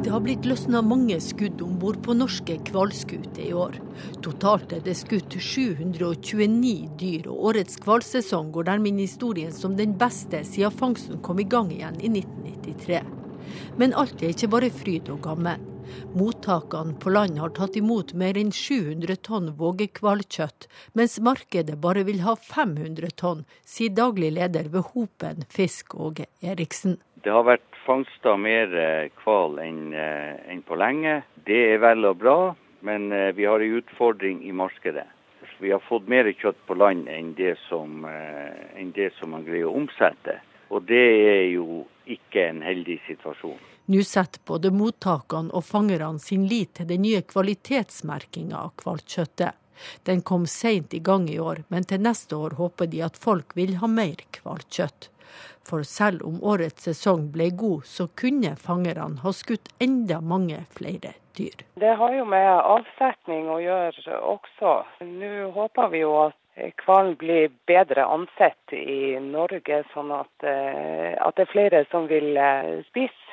[0.03, 3.79] Det har blitt løsna mange skudd om bord på norske hvalskuter i år.
[4.23, 9.79] Totalt er det skutt 729 dyr, og årets hvalsesong går dermed inn i historien som
[9.79, 13.03] den beste siden fangsten kom i gang igjen i 1993.
[13.81, 15.72] Men alt er ikke bare fryd og gammen.
[16.19, 20.69] Mottakene på land har tatt imot mer enn 700 tonn vågehvalkjøtt,
[20.99, 26.99] mens markedet bare vil ha 500 tonn, sier daglig leder ved Hopen Fisk Åge Eriksen.
[27.23, 28.73] Det har vært fangsta mer
[29.23, 31.23] hval enn enn på lenge.
[31.47, 32.39] Det er vel og bra,
[32.83, 35.07] men eh, vi har en utfordring i markedet.
[35.59, 39.45] Vi har fått mer kjøtt på land enn det som, eh, enn det som man
[39.47, 40.41] greier å omsette.
[40.71, 43.61] Og det er jo ikke en heldig situasjon.
[43.87, 49.59] Nå setter både mottakene og fangerne sin lit til den nye kvalitetsmerkinga av hvalkjøttet.
[50.07, 53.57] Den kom seint i gang i år, men til neste år håper de at folk
[53.59, 55.09] vil ha mer hvalkjøtt.
[55.67, 61.15] For selv om årets sesong ble god, så kunne fangerne ha skutt enda mange flere
[61.39, 61.65] dyr.
[61.75, 64.77] Det har jo med avsetning å gjøre også.
[65.09, 66.39] Nå håper vi jo at
[66.85, 72.37] hvalen blir bedre ansett i Norge, sånn at, eh, at det er flere som vil
[72.37, 73.32] eh, spise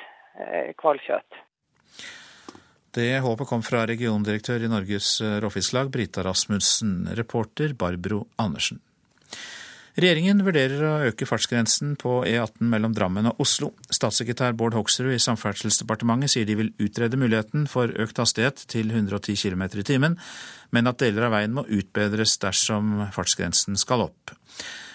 [0.80, 1.40] hvalkjøtt.
[2.90, 7.04] Det håpet kom fra regiondirektør i Norges Råfisklag, Brita Rasmussen.
[7.14, 8.80] Reporter Barbro Andersen.
[10.00, 13.72] Regjeringen vurderer å øke fartsgrensen på E18 mellom Drammen og Oslo.
[13.90, 19.34] Statssekretær Bård Hoksrud i Samferdselsdepartementet sier de vil utrede muligheten for økt hastighet til 110
[19.42, 20.16] km i timen,
[20.70, 24.36] men at deler av veien må utbedres dersom fartsgrensen skal opp.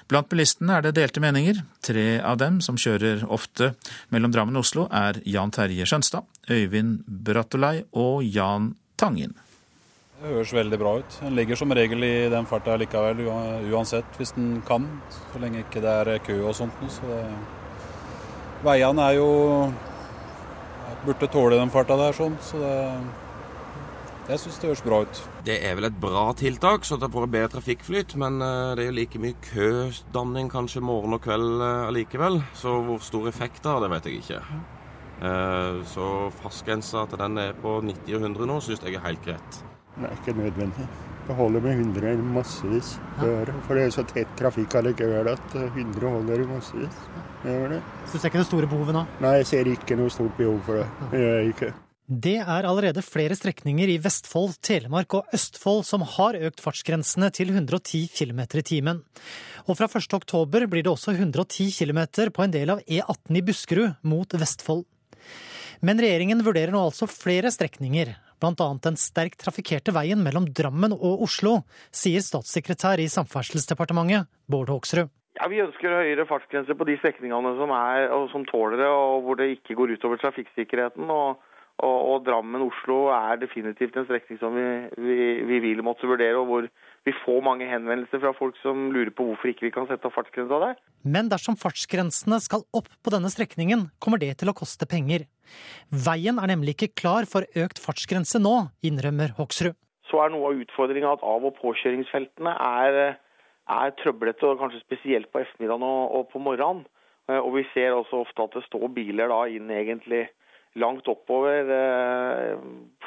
[0.06, 1.64] Blant bilistene er det delte meninger.
[1.82, 3.72] Tre av dem som kjører ofte
[4.14, 9.34] mellom Drammen og Oslo, er Jan Terje Skjønstad, Øyvind Brattolei og Jan Tangen.
[10.16, 11.18] Det høres veldig bra ut.
[11.24, 13.26] Den ligger som regel i den farta likevel,
[13.74, 14.86] uansett hvis den kan.
[15.34, 16.86] Så lenge ikke det er kø og sånt.
[16.89, 17.20] Så det...
[18.66, 19.28] Veiene er jo
[21.06, 22.38] burde tåle den farta der, sånn.
[22.45, 22.76] Så det
[24.30, 25.19] jeg syns det høres bra ut.
[25.45, 28.15] Det er vel et bra tiltak, så det får bedre trafikkflyt.
[28.21, 32.41] Men eh, det er jo like mye kødanning kanskje morgen og kveld eh, allikevel.
[32.57, 34.41] Så hvor stor effekt det har, det vet jeg ikke.
[35.21, 36.09] Eh, så
[36.41, 39.61] fastgrensa til den er på 90 og 100 nå, syns jeg er helt greit.
[39.95, 40.89] Det er ikke nødvendig.
[41.26, 42.97] Det holder med 100 massevis.
[43.17, 47.01] For det er så tett trafikk allikevel at 100 holder i massevis.
[47.45, 47.82] Det gjør det.
[48.05, 49.07] Så du ser ikke det store behovet nå?
[49.21, 51.09] Nei, jeg ser ikke noe stort behov for det.
[51.13, 51.76] Det gjør jeg ikke.
[52.06, 57.49] Det er allerede flere strekninger i Vestfold, Telemark og Østfold som har økt fartsgrensene til
[57.49, 58.99] 110 km i timen.
[59.66, 60.14] Og fra 1.
[60.14, 64.86] oktober blir det også 110 km på en del av E18 i Buskerud mot Vestfold.
[65.82, 68.70] Men regjeringen vurderer nå altså flere strekninger, bl.a.
[68.86, 75.10] den sterkt trafikkerte veien mellom Drammen og Oslo, sier statssekretær i Samferdselsdepartementet Bård Hoksrud.
[75.41, 79.41] Ja, Vi ønsker høyere fartsgrenser på de strekningene som, er, som tåler det, og hvor
[79.41, 81.10] det ikke går utover trafikksikkerheten.
[81.10, 81.41] og
[81.84, 84.65] og, og Drammen-Oslo er definitivt en strekning som vi,
[84.95, 86.67] vi, vi, vil måtte vurdere, og hvor
[87.05, 90.15] vi får mange henvendelser fra folk som lurer på hvorfor ikke vi kan sette opp
[90.15, 90.78] fartsgrensa der.
[91.03, 95.28] Men dersom fartsgrensene skal opp på denne strekningen, kommer det til å koste penger.
[95.91, 98.55] Veien er nemlig ikke klar for økt fartsgrense nå,
[98.88, 99.76] innrømmer Hoksrud.
[100.07, 103.19] Så er noe av utfordringa at av- og påkjøringsfeltene er,
[103.67, 106.86] er trøblete, og kanskje spesielt på ettermiddagen og, og på morgenen.
[107.26, 110.28] Og vi ser også ofte at det står biler da inn egentlig
[110.80, 112.57] langt oppover eh,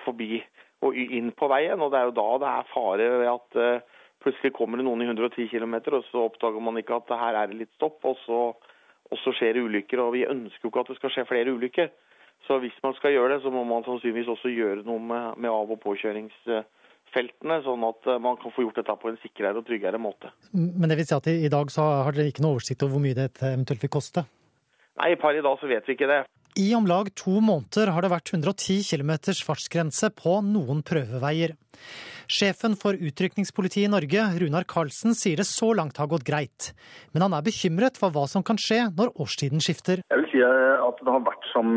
[0.04, 0.40] forbi
[0.86, 1.80] og inn på veien.
[1.82, 3.86] og Det er jo da det er fare ved at eh,
[4.22, 7.50] plutselig kommer det noen i 110 km, og så oppdager man ikke at her er
[7.50, 8.40] det litt stopp, og så,
[9.08, 10.02] og så skjer det ulykker.
[10.02, 11.92] Og vi ønsker jo ikke at det skal skje flere ulykker.
[12.46, 15.50] Så hvis man skal gjøre det, så må man sannsynligvis også gjøre noe med, med
[15.50, 19.66] av- og påkjøringsfeltene, sånn at eh, man kan få gjort dette på en sikrere og
[19.66, 20.30] tryggere måte.
[20.54, 22.96] Men det vil si at i i dag så har dere ikke noe oversikt over
[22.96, 24.28] hvor mye det eventuelt vil koste?
[24.98, 26.22] Nei, per i dag så vet vi ikke det.
[26.56, 29.12] I om lag to måneder har det vært 110 km
[29.44, 31.52] fartsgrense på noen prøveveier.
[32.28, 36.72] Sjefen for utrykningspolitiet i Norge, Runar Karlsen, sier det så langt har gått greit.
[37.12, 40.02] Men han er bekymret for hva som kan skje når årstiden skifter.
[40.08, 41.70] Jeg vil si at det har vært som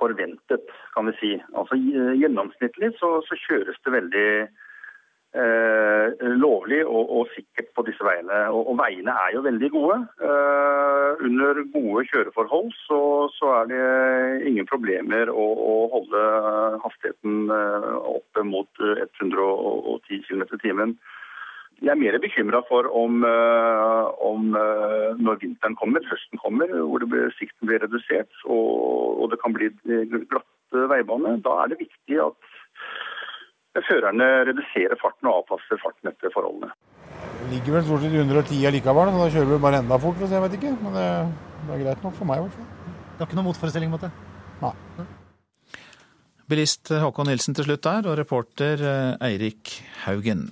[0.00, 1.32] forventet, kan vi si.
[1.52, 4.28] Altså Gjennomsnittlig så, så kjøres det veldig
[5.34, 8.40] eh, lovlig og, og, sikkert på disse veiene.
[8.50, 9.98] Og, og veiene er jo veldig gode.
[10.26, 13.00] Eh, under gode kjøreforhold så,
[13.36, 16.24] så, er det ingen problemer å, å holde
[16.86, 20.94] hastigheten opp oppe mot 110 km i timen.
[21.80, 27.70] Jeg er mer bekymra for om, om, når vinteren kommer, høsten kommer, hvor blir, sikten
[27.70, 29.70] blir redusert og, og det kan bli
[30.28, 30.46] glatt
[30.92, 31.38] veibane.
[31.44, 32.49] Da er det viktig at
[33.86, 36.72] førerne reduserer farten og avpasser farten etter forholdene.
[37.40, 40.30] Det ligger vel stort sett i 110 allikevel, så da kjører vi bare enda fortere.
[40.34, 41.08] Jeg vet ikke, men det,
[41.64, 42.68] det, er greit nok for meg i hvert fall.
[43.10, 44.12] Det har ikke noen motforestilling mot det?
[44.60, 44.74] Nei.
[46.50, 48.82] Bilist Håkon Nilsen til slutt der, og reporter
[49.22, 50.48] Eirik Haugen.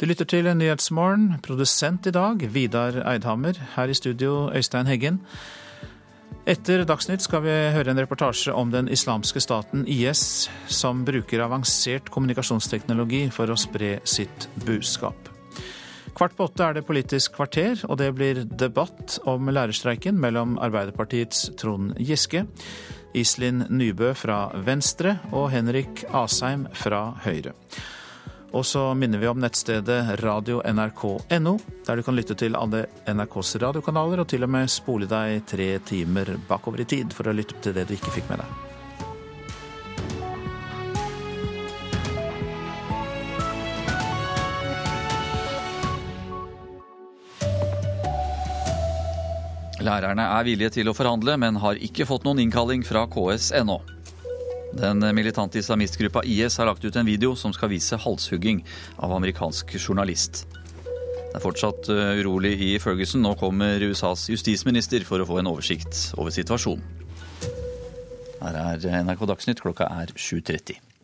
[0.00, 1.38] Du lytter til Nyhetsmorgen.
[1.44, 3.56] Produsent i dag Vidar Eidhammer.
[3.76, 5.22] Her i studio Øystein Heggen.
[6.46, 12.06] Etter Dagsnytt skal vi høre en reportasje om den islamske staten IS, som bruker avansert
[12.14, 15.26] kommunikasjonsteknologi for å spre sitt budskap.
[16.14, 21.48] Kvart på åtte er det Politisk kvarter, og det blir debatt om lærerstreiken mellom Arbeiderpartiets
[21.58, 22.44] Trond Giske,
[23.18, 27.58] Iselin Nybø fra Venstre og Henrik Asheim fra Høyre.
[28.54, 34.22] Og så minner vi om nettstedet radio.nrk.no, der du kan lytte til alle NRKs radiokanaler
[34.22, 37.76] og til og med spole deg tre timer bakover i tid for å lytte til
[37.76, 38.64] det du ikke fikk med deg.
[49.86, 53.78] Lærerne er villige til å forhandle, men har ikke fått noen innkalling fra KS ennå.
[54.72, 58.64] Den militante islamistgruppa IS har lagt ut en video som skal vise halshugging
[58.98, 60.46] av amerikansk journalist.
[60.82, 63.22] Det er fortsatt urolig i Ferguson.
[63.22, 66.84] Nå kommer USAs justisminister for å få en oversikt over situasjonen.
[68.40, 70.95] Her er NRK Dagsnytt, klokka er 7.30.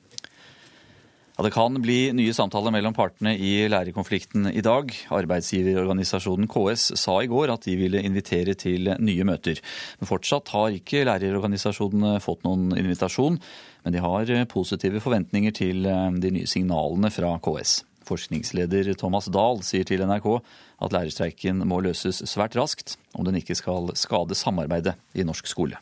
[1.33, 4.91] Ja, det kan bli nye samtaler mellom partene i lærerkonflikten i dag.
[5.17, 9.63] Arbeidsgiverorganisasjonen KS sa i går at de ville invitere til nye møter.
[9.97, 13.41] Men fortsatt har ikke lærerorganisasjonene fått noen invitasjon.
[13.83, 17.79] Men de har positive forventninger til de nye signalene fra KS.
[18.05, 23.57] Forskningsleder Thomas Dahl sier til NRK at lærerstreiken må løses svært raskt om den ikke
[23.57, 25.81] skal skade samarbeidet i norsk skole.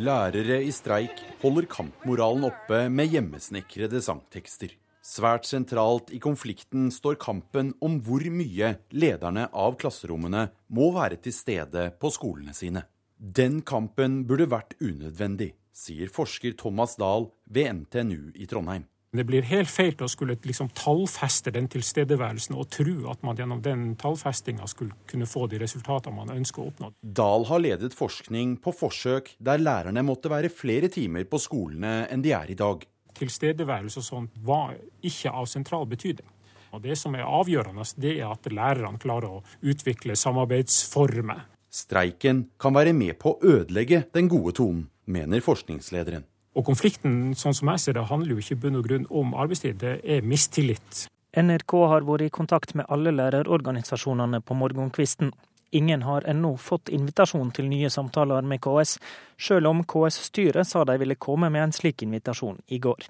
[0.00, 4.70] Lærere i streik holder kampmoralen oppe med hjemmesnekrede sangtekster.
[5.04, 11.36] Svært sentralt i konflikten står kampen om hvor mye lederne av klasserommene må være til
[11.36, 12.86] stede på skolene sine.
[13.20, 18.88] Den kampen burde vært unødvendig, sier forsker Thomas Dahl ved NTNU i Trondheim.
[19.12, 23.58] Det blir helt feil å skulle liksom tallfeste den tilstedeværelsen og tro at man gjennom
[23.60, 26.88] den tallfestinga skulle kunne få de resultatene man ønsker å oppnå.
[27.04, 32.24] Dahl har ledet forskning på forsøk der lærerne måtte være flere timer på skolene enn
[32.24, 32.88] de er i dag.
[33.20, 36.32] Tilstedeværelse og sånt var ikke av sentral betydning.
[36.72, 41.50] Og Det som er avgjørende, det er at lærerne klarer å utvikle samarbeidsformer.
[41.68, 46.24] Streiken kan være med på å ødelegge den gode tonen, mener forskningslederen.
[46.52, 49.32] Og konflikten sånn som jeg ser det, handler jo ikke i bunn og grunn om
[49.32, 51.06] arbeidstid, det er mistillit.
[51.32, 55.32] NRK har vært i kontakt med alle lærerorganisasjonene på morgenkvisten.
[55.72, 58.98] Ingen har ennå fått invitasjon til nye samtaler med KS,
[59.40, 63.08] sjøl om KS-styret sa de ville komme med en slik invitasjon i går.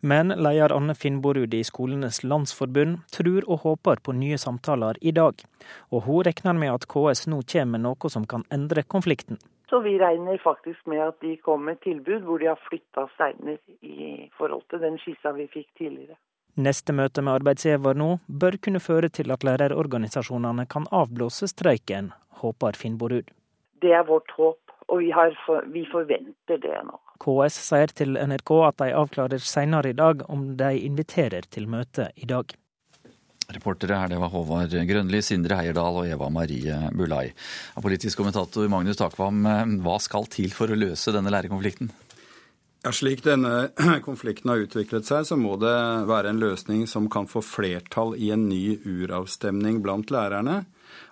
[0.00, 5.40] Men leder Anne Finnborud i Skolenes landsforbund tror og håper på nye samtaler i dag.
[5.90, 9.40] Og hun regner med at KS nå kommer med noe som kan endre konflikten.
[9.70, 13.58] Så vi regner faktisk med at de kommer med tilbud hvor de har flytta steiner
[13.82, 16.18] i forhold til den skissa vi fikk tidligere.
[16.56, 18.12] Neste møte med arbeidsgiver nå
[18.42, 23.28] bør kunne føre til at lærerorganisasjonene kan avblåse streiken, håper Finnborud.
[23.82, 25.10] Det er vårt håp, og vi,
[25.44, 26.96] for, vi forventer det nå.
[27.20, 32.08] KS sier til NRK at de avklarer senere i dag om de inviterer til møte
[32.16, 32.54] i dag.
[33.46, 37.28] Reportere her, det var Håvard Grønli, Sindre Heierdal og Eva Marie Bulai.
[37.78, 39.46] Politisk kommentator Magnus Takvam,
[39.84, 41.92] hva skal til for å løse denne lærerkonflikten?
[42.86, 43.72] Ja, Slik denne
[44.06, 45.74] konflikten har utviklet seg, så må det
[46.06, 50.60] være en løsning som kan få flertall i en ny uravstemning blant lærerne.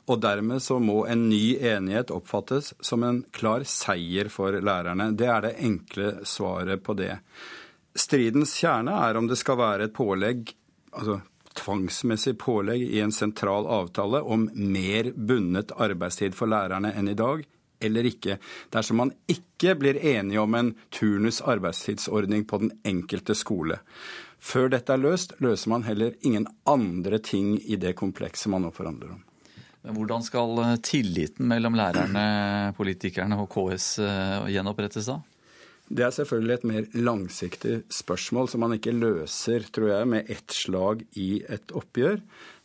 [0.06, 5.10] Og dermed så må en ny enighet oppfattes som en klar seier for lærerne.
[5.18, 7.16] Det er det enkle svaret på det.
[7.98, 10.50] Stridens kjerne er om det skal være et pålegg,
[10.94, 11.18] altså
[11.58, 17.44] tvangsmessig pålegg i en sentral avtale om mer bundet arbeidstid for lærerne enn i dag,
[17.84, 18.38] eller ikke,
[18.72, 23.80] dersom man ikke blir enige om en turnus arbeidstidsordning på den enkelte skole.
[24.44, 28.72] Før dette er løst, løser man heller ingen andre ting i det komplekset man nå
[28.76, 29.22] forhandler om.
[29.84, 35.18] Men Hvordan skal tilliten mellom lærerne, politikerne og KS eh, gjenopprettes da?
[35.94, 40.54] Det er selvfølgelig et mer langsiktig spørsmål som man ikke løser, tror jeg, med ett
[40.54, 42.18] slag i et oppgjør.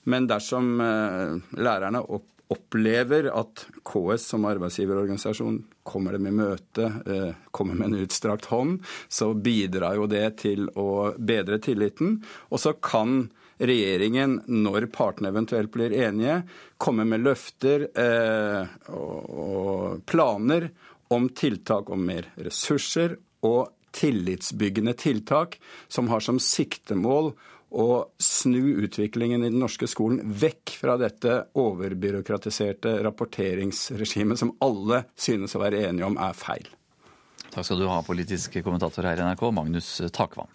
[0.09, 7.36] Men dersom eh, lærerne opp opplever at KS som arbeidsgiverorganisasjon kommer dem i møte, eh,
[7.53, 12.17] kommer med en utstrakt hånd, så bidrar jo det til å bedre tilliten.
[12.49, 13.27] Og så kan
[13.59, 16.41] regjeringen, når partene eventuelt blir enige,
[16.82, 18.65] komme med løfter eh,
[18.97, 20.71] og planer
[21.10, 25.57] om tiltak om mer ressurser og tillitsbyggende tiltak
[25.88, 27.32] som har som siktemål
[27.70, 27.88] å
[28.22, 35.62] snu utviklingen i den norske skolen vekk fra dette overbyråkratiserte rapporteringsregimet som alle synes å
[35.62, 36.70] være enige om er feil.
[37.49, 40.49] Takk skal du ha, politisk kommentator her i NRK, Magnus Takvam.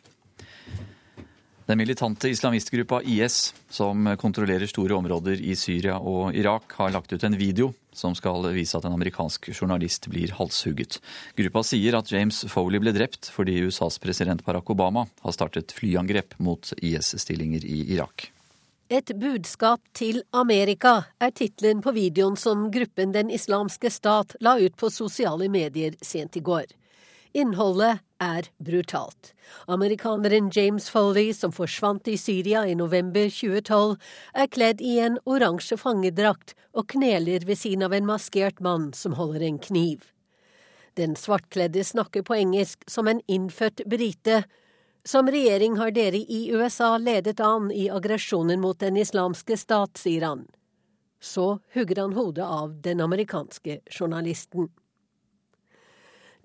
[1.67, 7.25] Den militante islamistgruppa IS, som kontrollerer store områder i Syria og Irak, har lagt ut
[7.25, 10.99] en video som skal vise at en amerikansk journalist blir halshugget.
[11.39, 16.37] Gruppa sier at James Foley ble drept fordi USAs president Barack Obama har startet flyangrep
[16.37, 18.29] mot IS-stillinger i Irak.
[18.93, 24.77] Et budskap til Amerika er tittelen på videoen som gruppen Den islamske stat la ut
[24.77, 26.69] på sosiale medier sent i går.
[27.35, 29.33] Innholdet er brutalt.
[29.67, 33.97] Amerikaneren James Foley, som forsvant i Syria i november 2012,
[34.39, 39.17] er kledd i en oransje fangedrakt og kneler ved siden av en maskert mann som
[39.19, 40.05] holder en kniv.
[40.95, 44.45] Den svartkledde snakker på engelsk som en innfødt brite.
[45.03, 50.23] Som regjering har dere i USA ledet an i aggresjonen mot Den islamske stat, sier
[50.31, 50.47] han.
[51.19, 54.71] Så hugger han hodet av den amerikanske journalisten.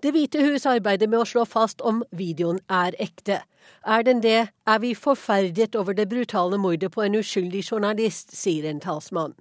[0.00, 3.42] Det hvite hus arbeider med å slå fast om videoen er ekte.
[3.84, 8.64] Er den det, er vi forferdet over det brutale mordet på en uskyldig journalist, sier
[8.70, 9.34] en talsmann.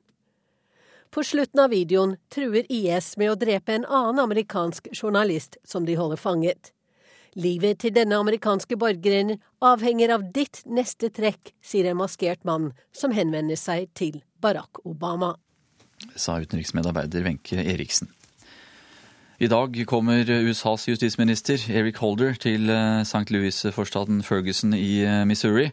[1.10, 5.96] På slutten av videoen truer IS med å drepe en annen amerikansk journalist som de
[5.98, 6.74] holder fanget.
[7.40, 13.16] Livet til denne amerikanske borgeren avhenger av ditt neste trekk, sier en maskert mann som
[13.16, 15.38] henvender seg til Barack Obama.
[16.16, 18.12] Sa utenriksmedarbeider Wenche Eriksen.
[19.40, 23.30] I dag kommer USAs justisminister Eric Holder til eh, St.
[23.32, 25.70] Louis-forstaden Ferguson i eh, Missouri.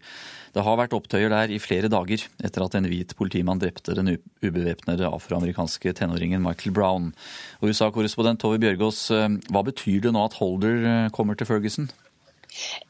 [0.54, 4.12] Det har vært opptøyer der i flere dager etter at en hvit politimann drepte den
[4.38, 7.10] ubevæpnede afroamerikanske tenåringen Michael Brown.
[7.58, 11.90] USA-korrespondent Tove Bjørgaas, eh, hva betyr det nå at Holder kommer til Ferguson?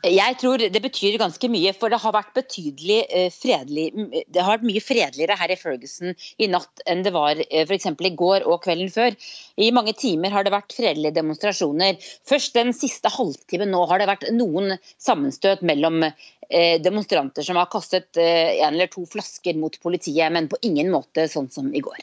[0.07, 3.87] Jeg tror det betyr ganske mye, for det har vært betydelig eh, fredelig
[4.31, 7.89] Det har vært mye fredeligere her i Ferguson i natt enn det var eh, f.eks.
[7.91, 9.17] i går og kvelden før.
[9.59, 11.99] I mange timer har det vært fredelige demonstrasjoner.
[12.29, 17.71] Først den siste halvtimen nå har det vært noen sammenstøt mellom eh, demonstranter som har
[17.73, 21.99] kastet en eller to flasker mot politiet, men på ingen måte sånn som i går.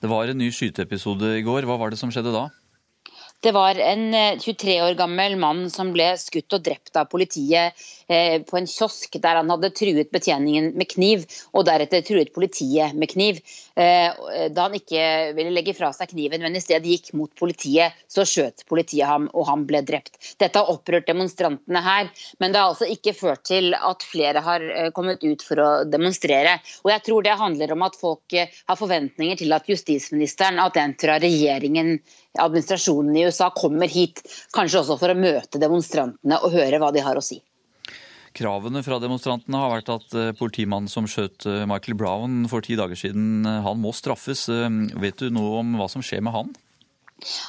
[0.00, 1.66] Det var en ny skyteepisode i går.
[1.68, 2.48] Hva var det som skjedde da?
[3.40, 7.78] Det var en 23 eh, år gammel mann som ble skutt og drept av politiet
[8.10, 13.12] på en kiosk der han hadde truet betjeningen med kniv, og deretter truet politiet med
[13.12, 13.40] kniv.
[13.78, 15.04] Eh, da han ikke
[15.36, 19.28] ville legge fra seg kniven, men i stedet gikk mot politiet, så skjøt politiet ham,
[19.34, 20.18] og han ble drept.
[20.42, 22.10] Dette har opprørt demonstrantene her,
[22.42, 26.58] men det har altså ikke ført til at flere har kommet ut for å demonstrere.
[26.84, 30.96] Og jeg tror det handler om at folk har forventninger til at justisministeren, at den
[31.00, 31.98] fra regjeringen
[32.38, 34.22] administrasjonen i USA kommer hit,
[34.54, 37.40] kanskje også for å møte demonstrantene og høre hva de har å si.
[38.36, 42.76] Kravene fra demonstrantene har vært at eh, politimannen som skjøt eh, Michael Brown for ti
[42.78, 44.46] dager siden, eh, han må straffes.
[45.02, 46.52] Vet du noe om hva som skjer med han?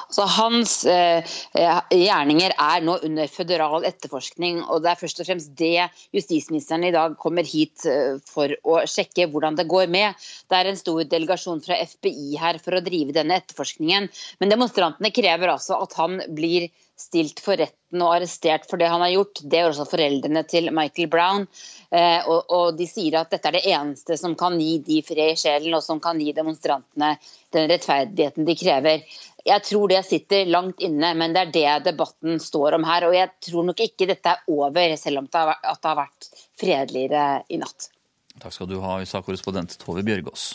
[0.07, 4.63] Altså, hans eh, gjerninger er nå under føderal etterforskning.
[4.65, 5.85] og Det er først og fremst det
[6.17, 7.85] justisministeren i dag kommer hit
[8.27, 10.17] for å sjekke hvordan det går med.
[10.49, 14.09] Det er en stor delegasjon fra FBI her for å drive denne etterforskningen.
[14.41, 16.71] Men demonstrantene krever altså at han blir
[17.01, 19.41] stilt for retten og arrestert for det han har gjort.
[19.43, 21.47] Det gjør også foreldrene til Michael Brown.
[21.89, 25.33] Eh, og, og, de sier at dette er det eneste som kan gi de fred
[25.33, 27.15] i sjelen, og som kan gi demonstrantene
[27.51, 29.05] den rettferdigheten de krever.
[29.45, 33.09] Jeg tror det sitter langt inne, men det er det debatten står om her.
[33.09, 36.29] Og jeg tror nok ikke dette er over, selv om det har vært
[36.61, 37.89] fredeligere i natt.
[38.41, 40.53] Takk skal du ha, USA-korrespondent Tove Bjørgaas.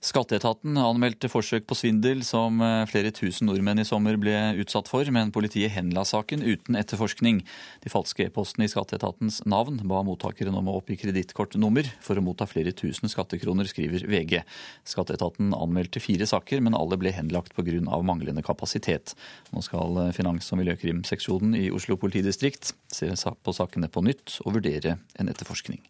[0.00, 4.32] Skatteetaten anmeldte forsøk på svindel som eh, flere tusen nordmenn i sommer ble
[4.62, 7.42] utsatt for, men politiet henla saken uten etterforskning.
[7.84, 12.48] De falske e-postene i skatteetatens navn ba mottakeren om å oppgi kredittkortnummer for å motta
[12.48, 14.40] flere tusen skattekroner, skriver VG.
[14.88, 18.00] Skatteetaten anmeldte fire saker, men alle ble henlagt pga.
[18.00, 19.12] manglende kapasitet.
[19.52, 24.96] Nå skal finans- og miljøkrimseksjonen i Oslo politidistrikt se på sakene på nytt og vurdere
[25.20, 25.84] en etterforskning.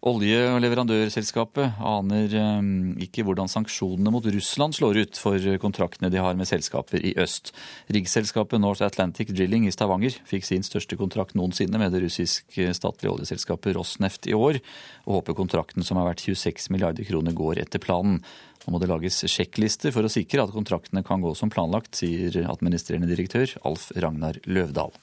[0.00, 2.68] Olje- og leverandørselskapet aner eh,
[3.04, 7.50] ikke hvordan sanksjonene mot Russland slår ut for kontraktene de har med selskaper i øst.
[7.92, 13.12] Riggselskapet North Atlantic Drilling i Stavanger fikk sin største kontrakt noensinne med det russiske statlige
[13.12, 14.62] oljeselskapet Rosneft i år,
[15.04, 18.22] og håper kontrakten som har vært 26 milliarder kroner går etter planen.
[18.64, 22.40] Nå må det lages sjekklister for å sikre at kontraktene kan gå som planlagt, sier
[22.46, 24.96] administrerende direktør Alf Ragnar Løvdahl.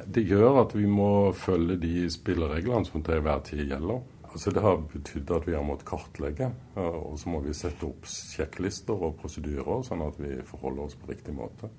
[0.00, 4.00] Det gjør at vi må følge de spillereglene som til enhver tid gjelder.
[4.30, 8.06] Altså Det har betydd at vi har måttet kartlegge, og så må vi sette opp
[8.06, 11.70] sjekklister og prosedyrer, sånn at vi forholder oss på riktig måte.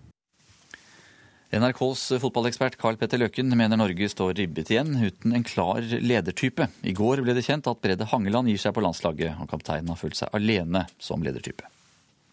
[1.52, 6.70] NRKs fotballekspert Carl Petter Løken mener Norge står ribbet igjen uten en klar ledertype.
[6.88, 9.99] I går ble det kjent at Brede Hangeland gir seg på landslaget, og kapteinen har
[9.99, 11.68] følt seg alene som ledertype.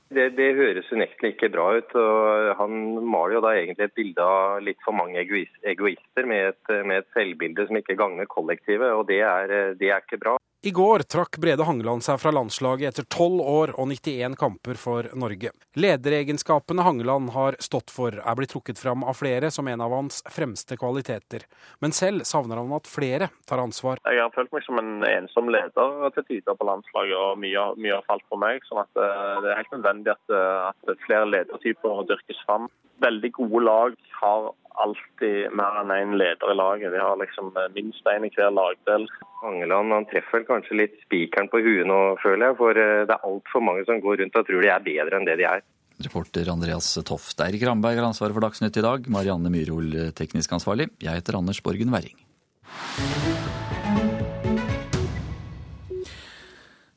[0.09, 1.95] Det, det høres unektelig ikke bra ut.
[2.01, 6.75] og Han maler jo da egentlig et bilde av litt for mange egoister med et,
[6.89, 10.39] med et selvbilde som ikke gagner kollektivet, og det er, det er ikke bra.
[10.63, 15.07] I går trakk Brede Hangeland seg fra landslaget etter 12 år og 91 kamper for
[15.15, 15.53] Norge.
[15.79, 20.19] Lederegenskapene Hangeland har stått for, er blitt trukket fram av flere som en av hans
[20.35, 21.47] fremste kvaliteter.
[21.79, 24.03] Men selv savner han at flere tar ansvar.
[24.03, 27.95] Jeg har følt meg som en ensom leder til tider på landslaget, og mye, mye,
[28.01, 28.67] har falt på meg.
[28.67, 32.67] sånn at eh, det er helt nødvendig at, eh, at flere ledertyper dyrkes fram.
[33.07, 34.51] Veldig gode lag har
[34.85, 36.93] alltid mer enn én en leder i laget.
[36.93, 39.09] De har liksom eh, minst én i hver lagdel.
[39.47, 42.59] Angeland han treffer kanskje litt spikeren på huet nå, føler jeg.
[42.61, 45.29] For eh, det er altfor mange som går rundt og tror de er bedre enn
[45.29, 45.67] det de er.
[46.05, 47.41] Reporter Andreas Toft.
[47.43, 49.09] Eirik Ramberg har ansvaret for Dagsnytt i dag.
[49.11, 50.93] Marianne Myrhol teknisk ansvarlig.
[51.03, 52.19] Jeg heter Anders Borgen Werring.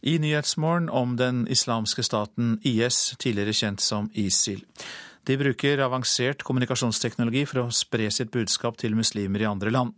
[0.02, 4.64] I Nyhetsmorgen om den islamske staten IS, tidligere kjent som ISIL.
[5.28, 9.94] De bruker avansert kommunikasjonsteknologi for å spre sitt budskap til muslimer i andre land.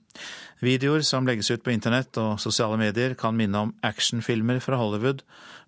[0.64, 5.24] Videoer som legges ut på internett og sosiale medier kan minne om actionfilmer fra Hollywood.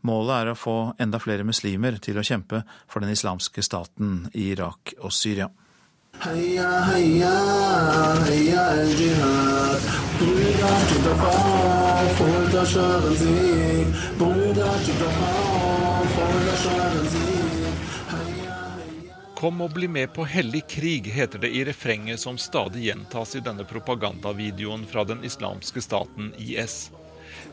[0.08, 4.52] Målet er å få enda flere muslimer til å kjempe for den islamske staten i
[4.52, 5.50] Irak og Syria.
[6.24, 7.32] Heia, heia,
[8.28, 9.88] heia al-jihad.
[10.20, 13.88] Brüder, auf, holt euch euren Sieg.
[14.20, 17.35] Brüder, auf, holt euch euren Sieg.
[19.46, 23.42] Kom og bli med på hellig krig, heter det i refrenget som stadig gjentas i
[23.46, 26.90] denne propagandavideoen fra den islamske staten IS.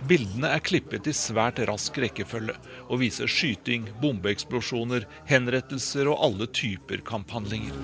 [0.08, 2.54] Bildene er klippet i svært rask rekkefølge
[2.86, 7.76] og viser skyting, bombeeksplosjoner, henrettelser og alle typer kamphandlinger.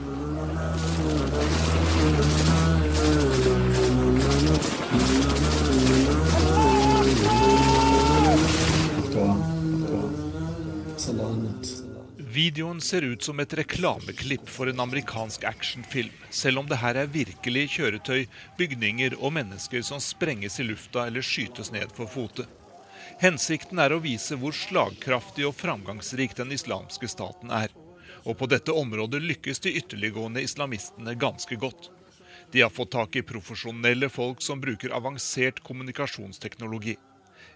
[12.30, 17.08] Videoen ser ut som et reklameklipp for en amerikansk actionfilm, selv om det her er
[17.08, 18.26] virkelig kjøretøy,
[18.58, 22.44] bygninger og mennesker som sprenges i lufta eller skytes ned for fote.
[23.22, 27.72] Hensikten er å vise hvor slagkraftig og framgangsrik den islamske staten er.
[28.28, 31.88] Og på dette området lykkes de ytterliggående islamistene ganske godt.
[32.52, 36.98] De har fått tak i profesjonelle folk som bruker avansert kommunikasjonsteknologi.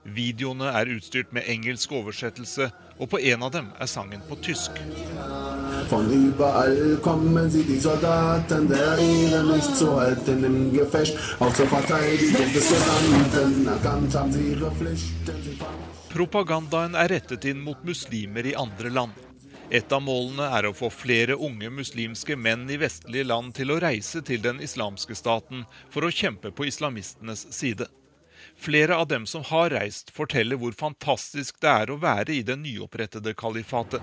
[0.02, 2.66] Videoene er utstyrt med engelsk oversettelse,
[2.98, 4.74] og på en av dem er sangen på tysk.
[16.12, 19.14] Propagandaen er rettet inn mot muslimer i andre land.
[19.72, 23.78] Et av målene er å få flere unge muslimske menn i vestlige land til å
[23.80, 25.62] reise til den islamske staten
[25.94, 27.86] for å kjempe på islamistenes side.
[28.62, 32.54] Flere av dem som har reist, forteller hvor fantastisk det er å være i det
[32.60, 33.98] nyopprettede kalifatet.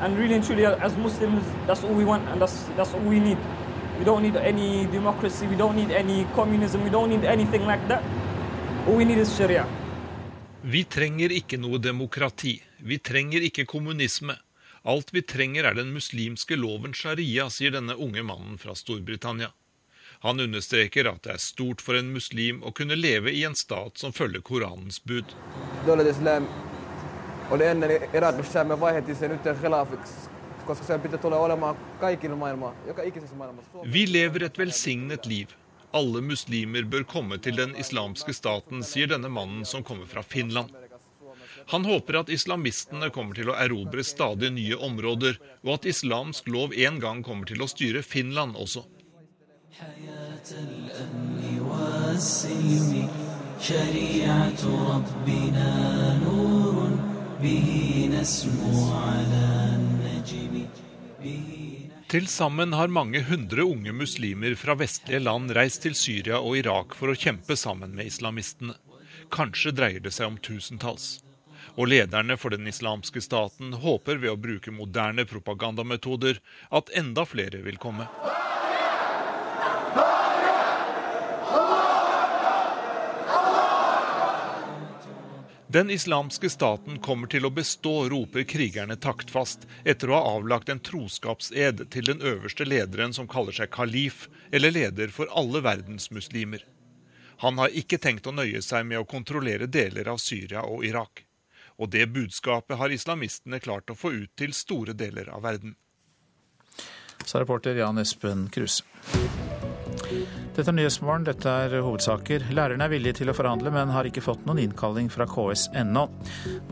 [0.00, 3.20] And really and truly, as Muslims, that's all we want and that's, that's all we
[3.20, 3.36] need.
[3.98, 7.86] We don't need any democracy, we don't need any communism, we don't need anything like
[7.88, 8.02] that.
[8.86, 9.66] All we need is sharia.
[10.62, 12.62] Vi trenger ikke noe demokrati.
[12.78, 14.38] Vi trenger ikke kommunisme.
[14.88, 19.50] Alt vi trenger er den muslimske loven sharia, sier denne unge mannen fra Storbritannia.
[20.22, 23.96] Han understreker at det er stort for en muslim å kunne leve i en stat
[24.02, 25.32] som følger Koranens bud.
[33.96, 35.56] Vi lever et velsignet liv.
[35.90, 40.68] Alle muslimer bør komme til den islamske staten, sier denne mannen som kommer fra Finland.
[41.72, 46.76] Han håper at islamistene kommer til å erobre stadig nye områder, og at islamsk lov
[46.76, 48.84] en gang kommer til å styre Finland også.
[53.59, 54.61] شريعة
[54.93, 55.71] ربنا
[56.23, 56.89] نور
[57.41, 57.69] به
[58.11, 59.43] نسمو على
[59.75, 60.65] النجم
[62.07, 66.93] Til sammen har mange hundre unge muslimer fra vestlige land reist til Syria og Irak
[66.95, 68.75] for å kjempe sammen med islamistene.
[69.33, 71.07] Kanskje dreier det seg om tusentalls.
[71.75, 76.39] Og lederne for den islamske staten håper ved å bruke moderne propagandametoder
[76.69, 78.05] at enda flere vil komme.
[85.72, 90.80] Den islamske staten kommer til å bestå, roper krigerne taktfast, etter å ha avlagt en
[90.82, 96.64] troskapsed til den øverste lederen som kaller seg kalif, eller leder for alle verdens muslimer.
[97.44, 101.22] Han har ikke tenkt å nøye seg med å kontrollere deler av Syria og Irak.
[101.78, 105.78] Og det budskapet har islamistene klart å få ut til store deler av verden.
[107.22, 108.82] Sa reporter Jan Espen Kruse.
[110.50, 112.48] Dette er Nyhetsmorgen, dette er hovedsaker.
[112.50, 116.08] Lærerne er villige til å forhandle, men har ikke fått noen innkalling fra KS ennå.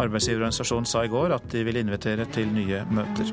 [0.03, 3.31] Arbeidsgiverorganisasjonen sa i går at de vil invitere til nye møter.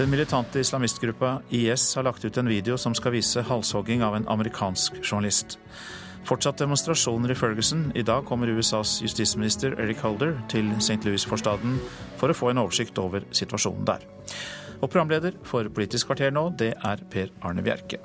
[0.00, 4.26] Den militante islamistgruppa IS har lagt ut en video som skal vise halshogging av en
[4.32, 5.58] amerikansk journalist.
[6.26, 7.92] Fortsatt demonstrasjoner i Ferguson.
[7.94, 10.98] I dag kommer USAs justisminister Eric Holder til St.
[11.06, 11.78] Louis-forstaden
[12.18, 14.02] for å få en oversikt over situasjonen der.
[14.80, 18.00] Og programleder for Politisk kvarter nå, det er Per Arne Bjerke.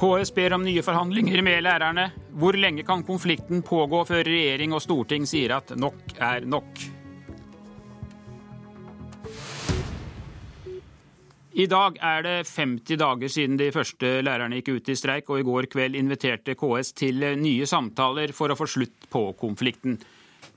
[0.00, 2.06] KS ber om nye forhandlinger med lærerne.
[2.40, 6.80] Hvor lenge kan konflikten pågå før regjering og storting sier at nok er nok?
[11.60, 15.42] I dag er det 50 dager siden de første lærerne gikk ut i streik, og
[15.42, 19.98] i går kveld inviterte KS til nye samtaler for å få slutt på konflikten.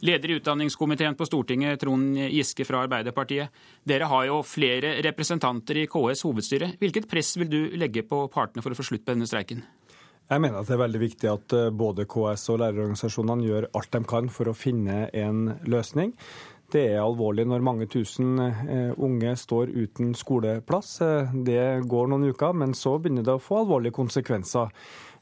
[0.04, 3.54] Leder i utdanningskomiteen på Stortinget, Trond Giske fra Arbeiderpartiet.
[3.88, 6.74] Dere har jo flere representanter i KS hovedstyre.
[6.82, 9.64] Hvilket press vil du legge på partene for å få slutt på denne streiken?
[10.28, 13.94] Jeg mener at det er veldig viktig at eh, både KS og lærerorganisasjonene gjør alt
[13.96, 16.12] de kan for å finne en løsning.
[16.74, 20.96] Det er alvorlig når mange tusen eh, unge står uten skoleplass.
[21.06, 24.72] Eh, det går noen uker, men så begynner det å få alvorlige konsekvenser.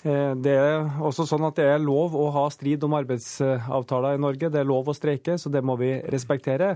[0.01, 4.21] Eh, det er også sånn at det er lov å ha strid om arbeidsavtaler i
[4.21, 4.49] Norge.
[4.49, 6.73] Det er lov å streike, så det må vi respektere.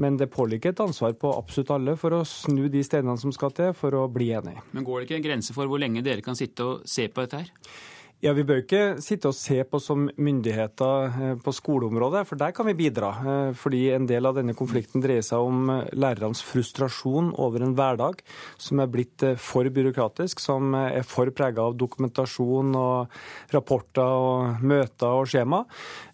[0.00, 3.54] Men det påligger et ansvar på absolutt alle for å snu de steinene som skal
[3.54, 4.64] til for å bli enige.
[4.74, 7.26] Men går det ikke en grense for hvor lenge dere kan sitte og se på
[7.26, 7.52] dette her?
[8.24, 12.54] Ja, Vi bør ikke sitte og se på som myndigheter eh, på skoleområdet, for der
[12.56, 13.10] kan vi bidra.
[13.20, 17.74] Eh, fordi en del av denne konflikten dreier seg om eh, lærernes frustrasjon over en
[17.76, 18.22] hverdag
[18.56, 25.20] som er blitt for byråkratisk, som er for prega av dokumentasjon og rapporter og møter
[25.20, 25.60] og skjema.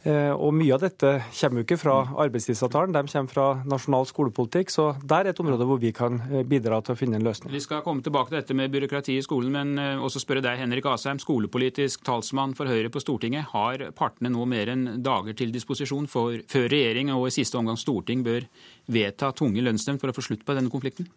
[0.01, 4.73] Og mye av dette kommer jo ikke fra arbeidstidsavtalen, de kommer fra nasjonal skolepolitikk.
[4.73, 6.17] Så der er et område hvor vi kan
[6.49, 7.53] bidra til å finne en løsning.
[7.53, 10.89] Vi skal komme tilbake til dette med byråkrati i skolen, men også spørre deg, Henrik
[10.89, 13.51] Asheim, skolepolitisk politisk talsmann for Høyre på Stortinget.
[13.53, 17.77] Har partene nå mer enn dager til disposisjon for, før regjering og i siste omgang
[17.77, 18.47] storting bør
[18.89, 21.09] vedta tunge lønnsnemnd for å få slutt på denne konflikten?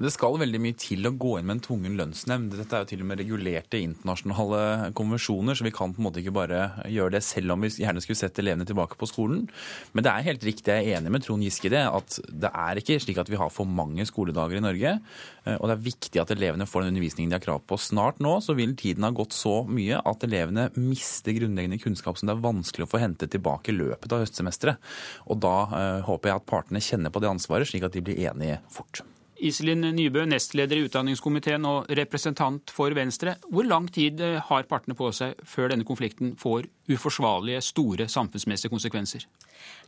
[0.00, 2.54] Det skal veldig mye til å gå inn med en tvungen lønnsnemnd.
[2.56, 6.22] Dette er jo til og med regulerte internasjonale konvensjoner, så vi kan på en måte
[6.22, 9.44] ikke bare gjøre det selv om vi gjerne skulle sett elevene tilbake på skolen.
[9.92, 12.52] Men det er helt riktig, jeg er enig med Trond Giske i det, at det
[12.64, 14.96] er ikke slik at vi har for mange skoledager i Norge.
[15.44, 17.80] Eh, og det er viktig at elevene får den undervisningen de har krav på.
[17.80, 22.30] Snart nå så vil tiden ha gått så mye at elevene mister grunnleggende kunnskap som
[22.30, 24.92] det er vanskelig å få hentet tilbake i løpet av høstsemesteret.
[25.28, 28.24] Og da uh, håper jeg at partene kjenner på det ansvaret, slik at de blir
[28.30, 29.04] enige fort.
[29.42, 33.34] Iselin Nybø, nestleder i utdanningskomiteen og representant for Venstre.
[33.50, 38.70] Hvor lang tid eh, har partene på seg før denne konflikten får uforsvarlige, store samfunnsmessige
[38.70, 39.26] konsekvenser?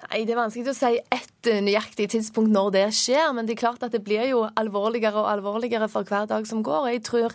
[0.05, 3.55] Nei, Det er vanskelig å si ett eh, nøyaktig tidspunkt når det skjer, men det
[3.55, 6.91] er klart at det blir jo alvorligere og alvorligere for hver dag som går.
[6.93, 7.33] Jeg tror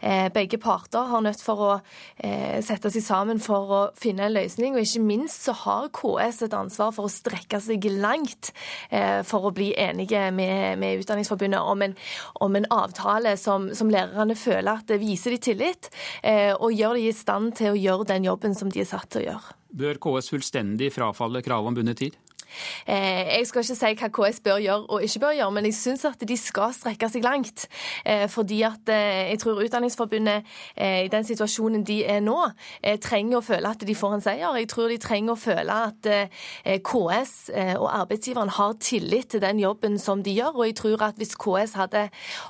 [0.00, 1.70] eh, begge parter har nødt for å
[2.22, 4.76] eh, sette seg sammen for å finne en løsning.
[4.76, 8.52] Og ikke minst så har KS et ansvar for å strekke seg langt
[8.90, 11.96] eh, for å bli enige med, med Utdanningsforbundet om en,
[12.44, 15.90] om en avtale som, som, lærerne føler at det viser de tillit,
[16.22, 19.10] eh, og gjør de i stand til å gjøre den jobben som de er satt
[19.10, 19.61] til å gjøre.
[19.72, 22.16] Bør KS fullstendig frafalle kravet om bundet tid?
[22.86, 25.76] Eh, jeg skal ikke si hva KS bør gjøre og ikke bør gjøre, men jeg
[25.78, 27.66] syns at de skal strekke seg langt.
[28.04, 30.48] Eh, fordi at eh, jeg tror Utdanningsforbundet
[30.82, 32.36] i den situasjonen de er nå,
[33.02, 34.56] trenger å føle at de får en seier.
[34.58, 36.08] Jeg tror de trenger å føle at
[36.86, 37.34] KS
[37.78, 40.56] og arbeidsgiveren har tillit til den jobben som de gjør.
[40.58, 42.04] Og jeg tror at hvis KS hadde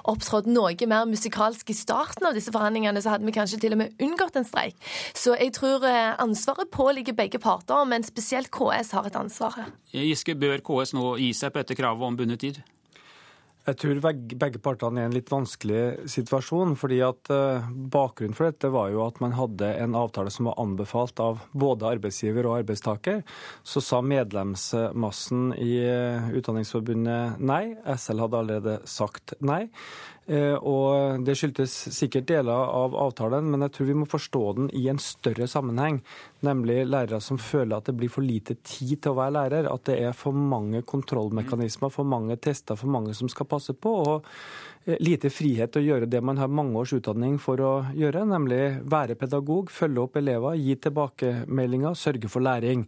[0.08, 3.82] opptrådt noe mer musikalsk i starten av disse forhandlingene, så hadde vi kanskje til og
[3.82, 4.78] med unngått en streik.
[5.14, 5.84] Så jeg tror
[6.22, 9.72] ansvaret påligger begge parter, men spesielt KS har et ansvar her.
[9.92, 12.62] Giske, bør KS nå gi seg på dette kravet om bundet tid?
[13.62, 16.74] Jeg tror begge partene er i en litt vanskelig situasjon.
[16.74, 20.58] fordi at eh, Bakgrunnen for dette var jo at man hadde en avtale som var
[20.58, 23.22] anbefalt av både arbeidsgiver og arbeidstaker.
[23.62, 27.76] Så sa medlemsmassen i eh, Utdanningsforbundet nei.
[27.86, 29.68] SL hadde allerede sagt nei.
[30.30, 34.68] Eh, og Det skyldtes sikkert deler av avtalen, men jeg tror vi må forstå den
[34.78, 36.00] i en større sammenheng.
[36.46, 39.70] Nemlig lærere som føler at det blir for lite tid til å være lærer.
[39.72, 43.96] At det er for mange kontrollmekanismer, for mange tester, for mange som skal passe på.
[44.06, 44.28] og
[44.86, 48.24] eh, lite frihet til å gjøre det man har mange års utdanning for å gjøre,
[48.26, 52.86] nemlig være pedagog, følge opp elever, gi tilbakemeldinger, sørge for læring.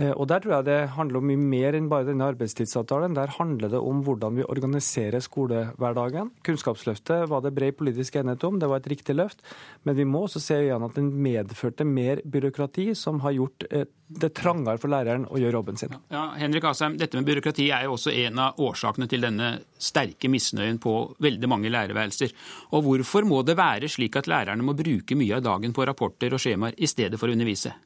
[0.00, 3.14] Eh, og Der tror jeg det handler om mye mer enn bare denne arbeidstidsavtalen.
[3.18, 6.32] Der handler det om hvordan vi organiserer skolehverdagen.
[6.46, 9.44] Kunnskapsløftet var det bred politisk enighet om, det var et riktig løft.
[9.84, 13.84] Men vi må også se igjen at den medførte mer byråkrati, som har gjort eh,
[14.10, 15.92] det trangere for læreren å gjøre jobben sin.
[16.10, 20.30] Ja, Henrik Asheim, Dette med byråkrati er jo også en av årsakene til denne sterke
[20.32, 22.34] misnøyen på veldig mange lærerværelser.
[22.74, 26.34] Og Hvorfor må det være slik at lærerne må bruke mye av dagen på rapporter
[26.34, 27.76] og skjemaer i stedet for å undervise?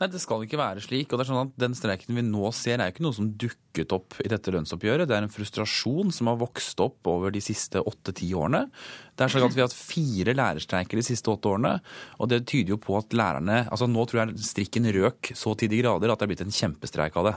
[0.00, 1.10] Nei, det skal ikke være slik.
[1.12, 3.26] og det er sånn at Den streiken vi nå ser, er jo ikke noe som
[3.36, 5.04] dukket opp i dette lønnsoppgjøret.
[5.04, 8.64] Det er en frustrasjon som har vokst opp over de siste åtte-ti årene.
[9.12, 11.74] Det er slik at Vi har hatt fire lærerstreiker de siste åtte årene.
[12.16, 15.68] og Det tyder jo på at lærerne altså Nå tror jeg strikken røk så til
[15.68, 17.34] de grader at det er blitt en kjempestreik av det.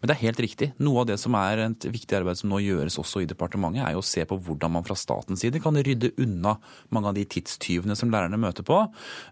[0.00, 0.72] Men det er helt riktig.
[0.80, 3.92] Noe av det som er et viktig arbeid som nå gjøres også i departementet, er
[3.92, 6.56] jo å se på hvordan man fra statens side kan rydde unna
[6.88, 8.80] mange av de tidstyvene som lærerne møter på.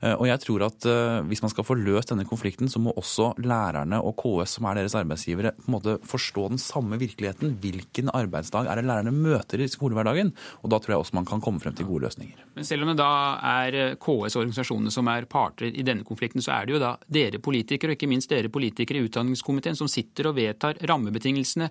[0.03, 2.95] Eh, og jeg tror at eh, hvis man skal få løst denne konflikten, så må
[2.99, 7.55] også lærerne og KS, som er deres arbeidsgivere, på en måte forstå den samme virkeligheten.
[7.63, 10.33] Hvilken arbeidsdag er det lærerne møter i skolehverdagen?
[10.63, 12.45] Og da tror jeg også man kan komme frem til gode løsninger.
[12.59, 13.11] Men selv om det da
[13.55, 16.83] er eh, KS og organisasjonene som er parter i denne konflikten, så er det jo
[16.83, 21.71] da dere politikere, og ikke minst dere politikere i utdanningskomiteen, som sitter og vedtar rammebetingelsene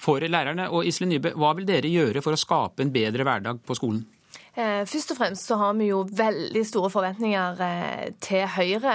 [0.00, 0.70] for lærerne.
[0.70, 4.04] Og Iselin Nybø, hva vil dere gjøre for å skape en bedre hverdag på skolen?
[4.54, 8.92] Eh, først og fremst så har vi jo veldig store forventninger eh, til Høyre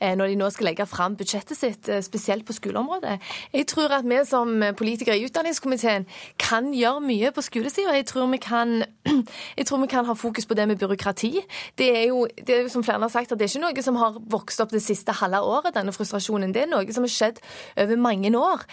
[0.00, 3.20] eh, når de nå skal legge fram budsjettet sitt, spesielt på skoleområdet.
[3.54, 6.08] Jeg tror at vi som politikere i utdanningskomiteen
[6.42, 7.94] kan gjøre mye på skolesida.
[7.94, 8.08] Jeg,
[9.58, 11.32] jeg, tror vi kan ha fokus på det med byråkrati.
[11.78, 13.86] Det er, jo, det er jo som flere har sagt, at det er ikke noe
[13.86, 16.54] som har vokst opp det siste halve året, denne frustrasjonen.
[16.54, 17.38] Det er noe som har skjedd
[17.78, 18.66] over mange år.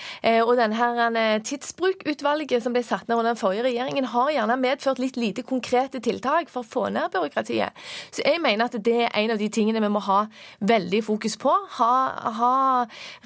[0.48, 5.20] Og denne tidsbrukutvalget som ble satt ned under den forrige regjeringen, har gjerne medført litt
[5.20, 7.76] lite konkrete tiltak tiltak for å få ned byråkratiet.
[8.14, 10.26] Så jeg mener at det er en av de tingene vi må ha
[10.60, 11.52] veldig fokus på.
[11.78, 11.94] Ha,
[12.38, 12.54] ha,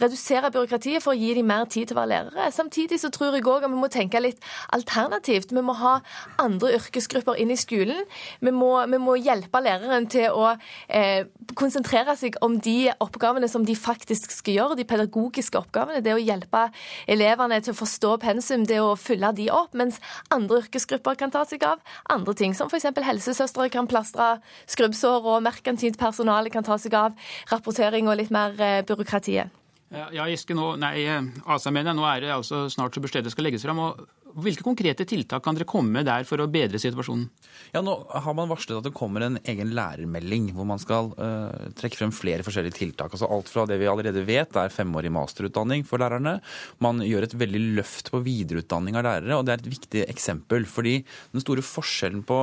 [0.01, 2.49] redusere byråkratiet for å gi dem mer tid til å være lærere.
[2.51, 4.41] Samtidig så tror jeg òg at vi må tenke litt
[4.73, 5.53] alternativt.
[5.53, 5.99] Vi må ha
[6.41, 8.03] andre yrkesgrupper inn i skolen.
[8.41, 10.53] Vi må, vi må hjelpe læreren til å
[10.87, 16.03] eh, konsentrere seg om de oppgavene som de faktisk skal gjøre, de pedagogiske oppgavene.
[16.05, 16.67] Det å hjelpe
[17.09, 19.75] elevene til å forstå pensum, det å fylle de opp.
[19.77, 20.01] Mens
[20.33, 21.81] andre yrkesgrupper kan ta seg av
[22.13, 24.37] andre ting, som f.eks helsesøstre kan plastre
[24.69, 27.15] skrubbsår, og merkantilt personale kan ta seg av
[27.51, 29.53] rapportering og litt mer eh, byråkratiet.
[29.87, 31.05] Ja, Giske, nå, nei,
[31.47, 33.79] altså, mener jeg, nå er det altså snart så budsjettet skal legges fram.
[33.79, 34.07] og
[34.37, 37.25] hvilke konkrete tiltak kan dere komme med der for å bedre situasjonen?
[37.73, 41.71] Ja, Nå har man varslet at det kommer en egen lærermelding hvor man skal uh,
[41.77, 43.15] trekke frem flere forskjellige tiltak.
[43.15, 46.37] Altså Alt fra det vi allerede vet, det er femårig masterutdanning for lærerne.
[46.83, 50.69] Man gjør et veldig løft på videreutdanning av lærere, og det er et viktig eksempel.
[50.69, 50.99] fordi
[51.33, 52.41] den store forskjellen på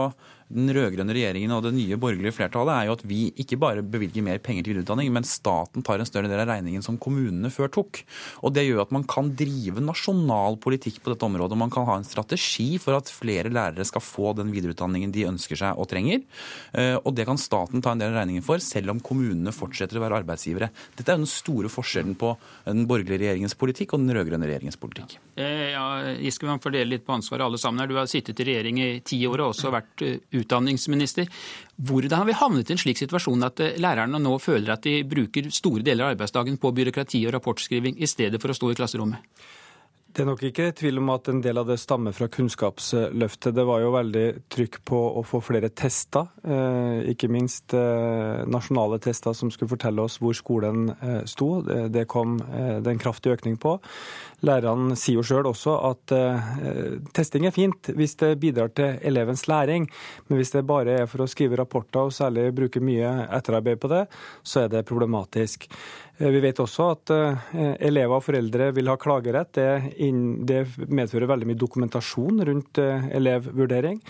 [0.55, 4.25] den rød-grønne regjeringen og det nye borgerlige flertallet, er jo at vi ikke bare bevilger
[4.25, 7.73] mer penger til videreutdanning, men staten tar en større del av regningen som kommunene før
[7.75, 8.03] tok.
[8.47, 11.53] Og Det gjør at man kan drive nasjonal politikk på dette området.
[11.53, 15.27] og Man kan ha en strategi for at flere lærere skal få den videreutdanningen de
[15.27, 16.23] ønsker seg og trenger.
[16.73, 19.99] Eh, og det kan staten ta en del av regningen for, selv om kommunene fortsetter
[19.99, 20.71] å være arbeidsgivere.
[20.95, 22.37] Dette er jo den store forskjellen på
[22.69, 25.19] den borgerlige regjeringens politikk og den rød-grønne regjeringens politikk.
[25.35, 27.91] Eh, ja, Giske, man fordeler litt på ansvaret alle sammen her.
[27.91, 31.27] Du har sittet i regjering i ti år og også vært eh, utdanningsminister.
[31.77, 35.01] Hvordan har vi havnet i en slik situasjon at eh, lærerne nå føler at de
[35.09, 38.79] bruker store deler av arbeidsdagen på byråkrati og rapportskriving i stedet for å stå i
[38.79, 39.45] klasserommet?
[40.15, 43.51] Det er nok ikke tvil om at en del av det stammer fra Kunnskapsløftet.
[43.57, 49.35] Det var jo veldig trykk på å få flere tester, eh, ikke minst nasjonale tester
[49.35, 50.93] som skulle fortelle oss hvor skolen
[51.27, 51.49] sto.
[51.91, 53.75] Det kom det en kraftig økning på.
[54.47, 56.13] Lærerne sier jo sjøl også at
[57.17, 59.89] testing er fint hvis det bidrar til elevens læring,
[60.29, 63.91] men hvis det bare er for å skrive rapporter og særlig bruke mye etterarbeid på
[63.91, 64.05] det,
[64.47, 65.67] så er det problematisk.
[66.21, 69.55] Uh, vi vet også at uh, elever og foreldre vil ha klagerett.
[69.55, 74.01] Det, medfører veldig mye dokumentasjon rundt elevvurdering.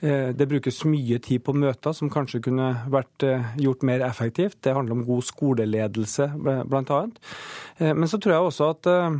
[0.00, 3.24] Det brukes mye tid på møter som kanskje kunne vært
[3.60, 4.56] gjort mer effektivt.
[4.64, 7.00] Det handler om god skoleledelse, bl.a.
[7.84, 9.18] Men så tror jeg også at Eh,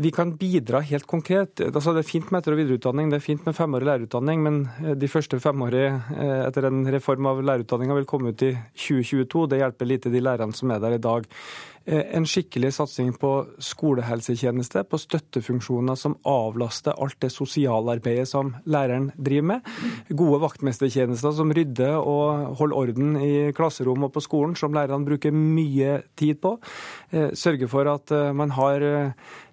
[0.00, 1.60] vi kan bidra helt konkret.
[1.60, 4.60] Altså, det er fint med etter- og videreutdanning, det er fint med femårig lærerutdanning, men
[4.80, 9.44] eh, de første femårige eh, etter en reform av lærerutdanninga vil komme ut i 2022.
[9.52, 11.28] Det hjelper lite de lærerne som er der i dag.
[11.86, 13.30] En skikkelig satsing på
[13.64, 19.70] skolehelsetjeneste, på støttefunksjoner som avlaster alt det sosialarbeidet som læreren driver med.
[20.12, 25.32] Gode vaktmestertjenester som rydder og holder orden i klasserom og på skolen, som lærerne bruker
[25.34, 26.58] mye tid på.
[27.32, 28.84] Sørge for at man har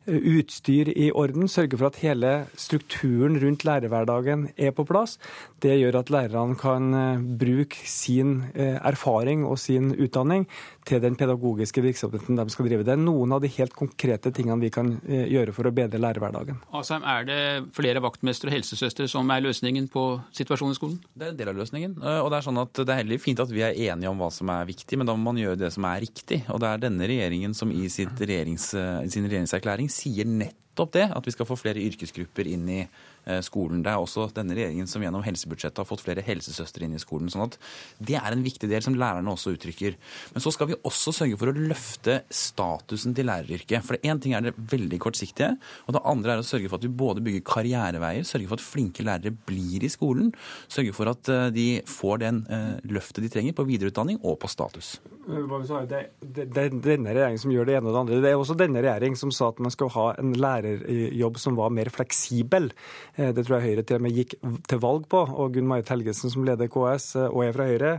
[0.08, 5.18] utstyr i orden, sørge for at hele strukturen rundt lærerhverdagen er på plass.
[5.62, 10.48] Det gjør at lærerne kan eh, bruke sin eh, erfaring og sin utdanning
[10.88, 12.86] til den pedagogiske virksomheten de skal drive.
[12.88, 16.02] Det er noen av de helt konkrete tingene vi kan eh, gjøre for å bedre
[16.02, 16.62] lærerhverdagen.
[16.78, 17.40] Asheim, er det
[17.78, 20.06] flere vaktmestere og helsesøstre som er løsningen på
[20.38, 21.00] situasjonen i skolen?
[21.14, 21.98] Det er en del av løsningen.
[21.98, 24.32] og Det er sånn at det er heller fint at vi er enige om hva
[24.34, 26.44] som er viktig, men da må man gjøre det som er riktig.
[26.54, 28.72] Og det er denne regjeringen som i regjerings,
[29.12, 33.84] sin regjeringserklæring sier nettopp det, at vi skal få flere yrkesgrupper inn i Eh, skolen.
[33.84, 37.32] Det er også denne regjeringen som gjennom helsebudsjettet har fått flere helsesøstre inn i skolen.
[37.32, 37.58] sånn at
[38.00, 39.98] Det er en viktig del som lærerne også uttrykker.
[40.34, 43.84] Men så skal vi også sørge for å løfte statusen til læreryrket.
[43.86, 46.88] For én ting er det veldig kortsiktige, og det andre er å sørge for at
[46.88, 50.32] vi både bygger karriereveier, sørge for at flinke lærere blir i skolen,
[50.72, 54.50] sørge for at eh, de får den uh, løftet de trenger på videreutdanning og på
[54.52, 54.98] status.
[55.28, 58.20] Det er denne regjeringen som gjør det ene og det andre.
[58.24, 61.74] Det er også denne regjeringen som sa at man skal ha en lærerjobb som var
[61.76, 62.70] mer fleksibel.
[63.18, 64.36] Eh, det tror jeg Høyre til og med gikk
[64.70, 65.24] til valg på.
[65.26, 67.94] Og Gunn Marit Helgesen, som leder KS eh, og er fra Høyre,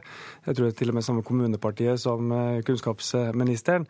[0.47, 3.87] jeg tror det er til og med samme kommunepartiet som eh, kunnskapsministeren,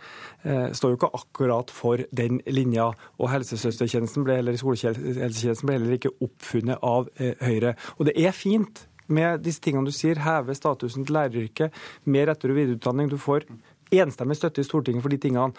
[0.72, 2.90] står jo ikke akkurat for den linja.
[3.18, 7.74] Og helsesøstertjenesten ble, heller, skolehelsetjenesten ble heller ikke oppfunnet av Høyre.
[7.98, 11.74] Og det er fint med disse tingene du sier, heve statusen til læreryrket,
[12.12, 13.10] mer etter- og videreutdanning.
[13.10, 13.46] Du får
[13.94, 15.52] enstemmig støtte i Stortinget for de tingene.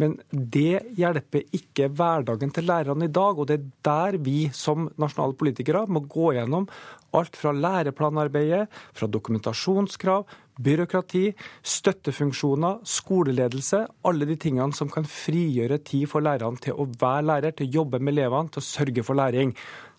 [0.00, 3.38] Men det hjelper ikke hverdagen til lærerne i dag.
[3.38, 6.68] Og det er der vi som nasjonale politikere må gå gjennom
[7.14, 10.24] alt fra læreplanarbeidet, fra dokumentasjonskrav,
[10.64, 11.24] byråkrati,
[11.62, 13.84] støttefunksjoner, skoleledelse.
[14.06, 17.74] Alle de tingene som kan frigjøre tid for lærerne til å være lærer, til å
[17.82, 19.54] jobbe med elevene, til å sørge for læring.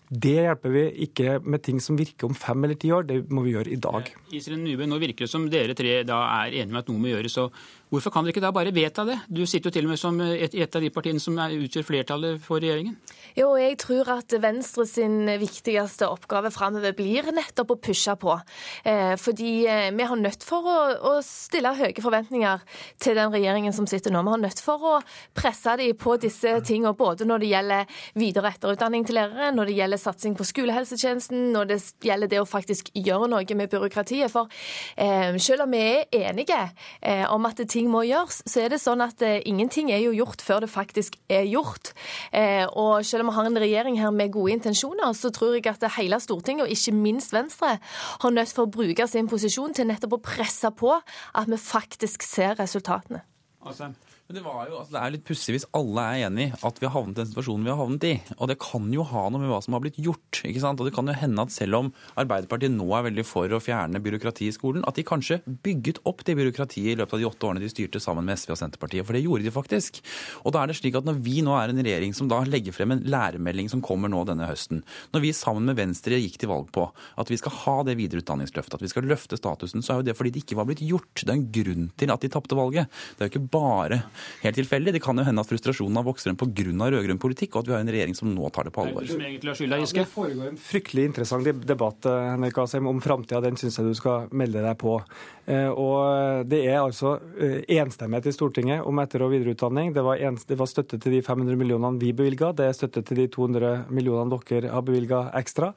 [0.06, 3.42] Det hjelper vi ikke med ting som virker om fem eller ti år, det må
[3.42, 4.10] vi gjøre i dag.
[4.30, 7.10] Iselin Nybø, nå virker det som dere tre da er enige om at noe må
[7.10, 7.38] gjøres.
[7.42, 7.56] og
[7.86, 9.14] Hvorfor kan dere ikke da bare vedta det?
[9.30, 12.40] Du sitter jo til og med som et, et av de partiene som utgjør flertallet
[12.42, 12.96] for regjeringen.
[13.38, 18.34] Jo, jeg tror at Venstre sin viktigste oppgave framover blir nettopp å pushe på.
[18.82, 22.64] Eh, fordi eh, vi har nødt for å, å, stille høye forventninger
[23.02, 24.24] til den regjeringen som sitter nå.
[24.26, 24.94] Vi har nødt for å
[25.36, 29.70] presse dem på disse tingene, både når det gjelder videre- og etterutdanning til lærere, når
[29.70, 34.32] det gjelder satsing på skolehelsetjenesten, når det gjelder det å faktisk gjøre noe med byråkratiet.
[34.34, 34.50] For
[34.98, 36.58] eh, selv om vi er enige
[36.98, 40.02] eh, om at det ting må gjøres, så er det sånn at eh, ingenting er
[40.02, 41.92] jo gjort før det faktisk er gjort.
[42.34, 45.68] Eh, og selv om vi har en regjering her med gode intensjoner, så tror jeg
[45.70, 47.76] at hele Stortinget, og ikke minst Venstre,
[48.22, 52.26] har nødt for å bruke sin posisjon til nettopp å presse på at vi faktisk
[52.26, 53.22] ser resultatene.
[53.66, 53.92] Altså.
[54.26, 56.88] Men det, var jo, altså, det er litt pussig hvis alle er enig at vi
[56.88, 58.14] har havnet i den situasjonen vi har havnet i.
[58.40, 60.40] Og det kan jo ha noe med hva som har blitt gjort.
[60.42, 60.80] ikke sant?
[60.82, 64.00] Og det kan jo hende at selv om Arbeiderpartiet nå er veldig for å fjerne
[64.02, 67.46] byråkrati i skolen, at de kanskje bygget opp det byråkratiet i løpet av de åtte
[67.46, 69.06] årene de styrte sammen med SV og Senterpartiet.
[69.06, 70.02] For det gjorde de faktisk.
[70.42, 72.74] Og da er det slik at når vi nå er en regjering som da legger
[72.74, 74.82] frem en lærermelding som kommer nå denne høsten,
[75.14, 78.80] når vi sammen med Venstre gikk til valg på at vi skal ha det videreutdanningsløftet,
[78.80, 81.22] at vi skal løfte statusen, så er jo det fordi det ikke var blitt gjort.
[81.22, 82.90] Det er en grunn til at de tapte valget.
[83.14, 84.02] Det er jo ikke bare
[84.42, 84.96] helt tilfeldig.
[84.96, 86.66] Det kan jo hende at frustrasjonen har vokst frem pga.
[86.96, 89.06] rød-grønn politikk, og at vi har en regjering som nå tar det på alvor.
[89.06, 93.42] Det foregår en fryktelig interessant debatt eh, Henrik Asheim, om framtida.
[93.44, 94.98] Den syns jeg du skal melde deg på.
[95.46, 99.92] Eh, og Det er altså eh, enstemmighet i Stortinget om etter- og videreutdanning.
[99.94, 103.02] Det var, enst, det var støtte til de 500 millionene vi bevilga, det er støtte
[103.06, 105.72] til de 200 millionene dere har bevilga ekstra.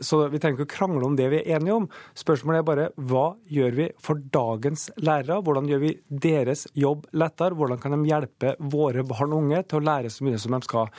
[0.00, 1.88] Så vi trenger ikke å krangle om det vi er enige om.
[2.18, 5.40] Spørsmålet er bare hva gjør vi for dagens lærere?
[5.44, 7.56] Hvordan gjør vi deres jobb lettere?
[7.58, 10.62] Hvordan kan de hjelpe våre barn og unge til å lære så mye som de
[10.66, 10.90] skal?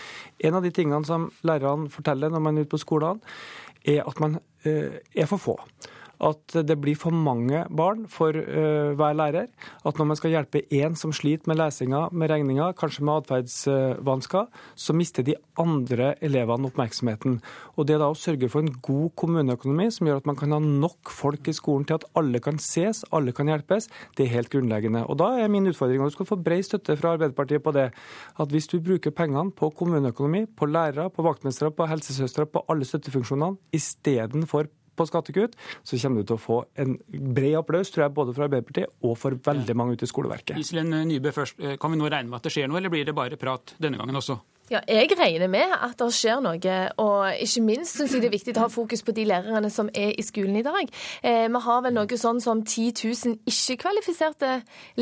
[0.43, 3.35] En av de tingene som lærerne forteller når man er ute på skolene,
[3.83, 5.57] er at man eh, er for få
[6.23, 9.49] at det blir for mange barn for uh, hver lærer.
[9.85, 14.47] At når man skal hjelpe én som sliter med lesinga, med regninga, kanskje med atferdsvansker,
[14.75, 17.39] så mister de andre elevene oppmerksomheten.
[17.77, 20.59] Og Det da å sørge for en god kommuneøkonomi som gjør at man kan ha
[20.63, 24.51] nok folk i skolen til at alle kan ses, alle kan hjelpes, det er helt
[24.53, 25.05] grunnleggende.
[25.09, 27.89] Og Da er min utfordring, og du skal få bred støtte fra Arbeiderpartiet på det,
[28.39, 32.87] at hvis du bruker pengene på kommuneøkonomi, på lærere, på vaktmestere, på helsesøstre, på alle
[32.87, 38.15] støttefunksjonene, istedenfor på skattekutt, så kommer du til å få en bred applaus, tror jeg,
[38.15, 40.59] både fra Arbeiderpartiet og for veldig mange ute i skoleverket.
[40.61, 41.61] Iselin Nybø først.
[41.81, 43.99] Kan vi nå regne med at det skjer noe, eller blir det bare prat denne
[44.01, 44.39] gangen også?
[44.71, 46.75] Ja, jeg regner med at det skjer noe.
[47.03, 49.89] Og ikke minst syns jeg det er viktig å ha fokus på de lærerne som
[49.91, 50.87] er i skolen i dag.
[51.19, 54.53] Eh, vi har vel noe sånn som 10 000 ikke-kvalifiserte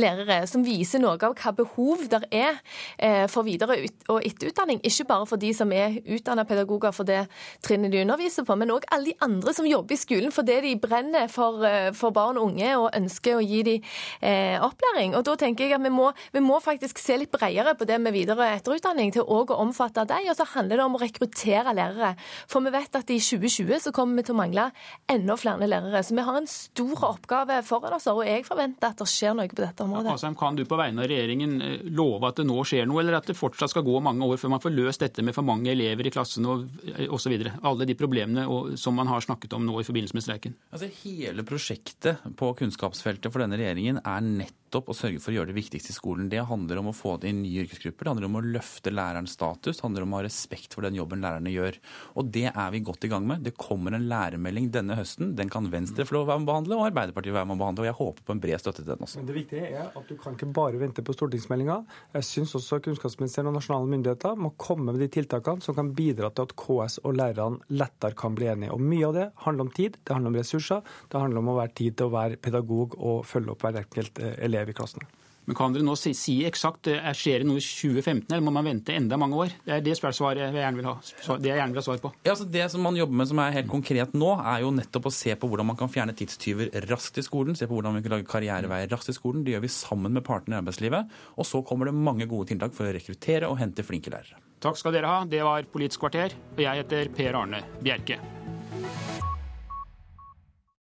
[0.02, 2.58] lærere, som viser noe av hva behov det er
[2.98, 3.78] eh, for videre-
[4.10, 4.82] og etterutdanning.
[4.82, 7.28] Ikke bare for de som er utdanna pedagoger for det
[7.62, 10.64] trinnet de underviser på, men òg alle de andre som jobber i skolen for det
[10.66, 13.94] de brenner for, eh, for barn og unge og ønsker å gi dem
[14.26, 15.14] eh, opplæring.
[15.14, 18.02] Og da tenker jeg at vi må, vi må faktisk se litt bredere på det
[18.02, 19.14] med videre- og etterutdanning.
[19.14, 20.30] til å å omfatte dem.
[20.32, 22.14] Og så handler det om å rekruttere lærere.
[22.50, 24.68] For vi vet at i 2020 så kommer vi til å mangle
[25.12, 26.04] enda flere lærere.
[26.06, 29.50] Så vi har en stor oppgave foran oss, og jeg forventer at det skjer noe
[29.52, 30.16] på dette området.
[30.16, 33.20] Ja, kan du på vegne av regjeringen eh, love at det nå skjer noe, eller
[33.20, 35.72] at det fortsatt skal gå mange år før man får løst dette med for mange
[35.74, 36.66] elever i klassen og
[37.12, 37.36] osv.?
[37.38, 38.48] Eh, Alle de problemene
[38.80, 40.58] som man har snakket om nå i forbindelse med streiken.
[40.72, 45.36] Altså, hele prosjektet på kunnskapsfeltet for denne regjeringen er nett nettopp å sørge for å
[45.36, 46.30] gjøre det viktigste i skolen.
[46.32, 49.78] Det handler om å få inn nye yrkesgrupper, det handler om å løfte lærerens status,
[49.78, 51.78] det handler om å ha respekt for den jobben lærerne gjør.
[52.16, 53.44] Og det er vi godt i gang med.
[53.44, 55.34] Det kommer en lærermelding denne høsten.
[55.36, 57.84] Den kan Venstre få være med å behandle, og Arbeiderpartiet være med å behandle.
[57.84, 59.20] Og jeg håper på en bred støtte til den også.
[59.20, 61.78] Men det viktige er at du kan ikke bare vente på stortingsmeldinga.
[62.16, 66.32] Jeg syns også kunnskapsministeren og nasjonale myndigheter må komme med de tiltakene som kan bidra
[66.32, 68.72] til at KS og lærerne lettere kan bli enige.
[68.72, 71.60] Og mye av det handler om tid, det handler om ressurser, det handler om å
[71.60, 74.78] være tid til å være pedagog og følge opp hver enkelt eh, elev elev i
[74.78, 75.10] klassene.
[75.50, 78.54] Men Kan dere nå si, si eksakt eh, skjer det noe i 2015, eller må
[78.54, 79.56] man vente enda mange år?
[79.66, 82.12] Det er det spørsmålet jeg gjerne vil ha, det jeg gjerne vil ha svar på.
[82.22, 85.10] Ja, altså det som man jobber med som er helt konkret nå, er jo nettopp
[85.10, 87.58] å se på hvordan man kan fjerne tidstyver raskt i skolen.
[87.58, 89.42] Se på hvordan vi kan lage karriereveier raskt i skolen.
[89.48, 91.18] Det gjør vi sammen med partene i arbeidslivet.
[91.42, 94.38] Og så kommer det mange gode tiltak for å rekruttere og hente flinke lærere.
[94.62, 95.26] Takk skal dere ha.
[95.26, 98.22] Det var Politisk kvarter, og jeg heter Per Arne Bjerke.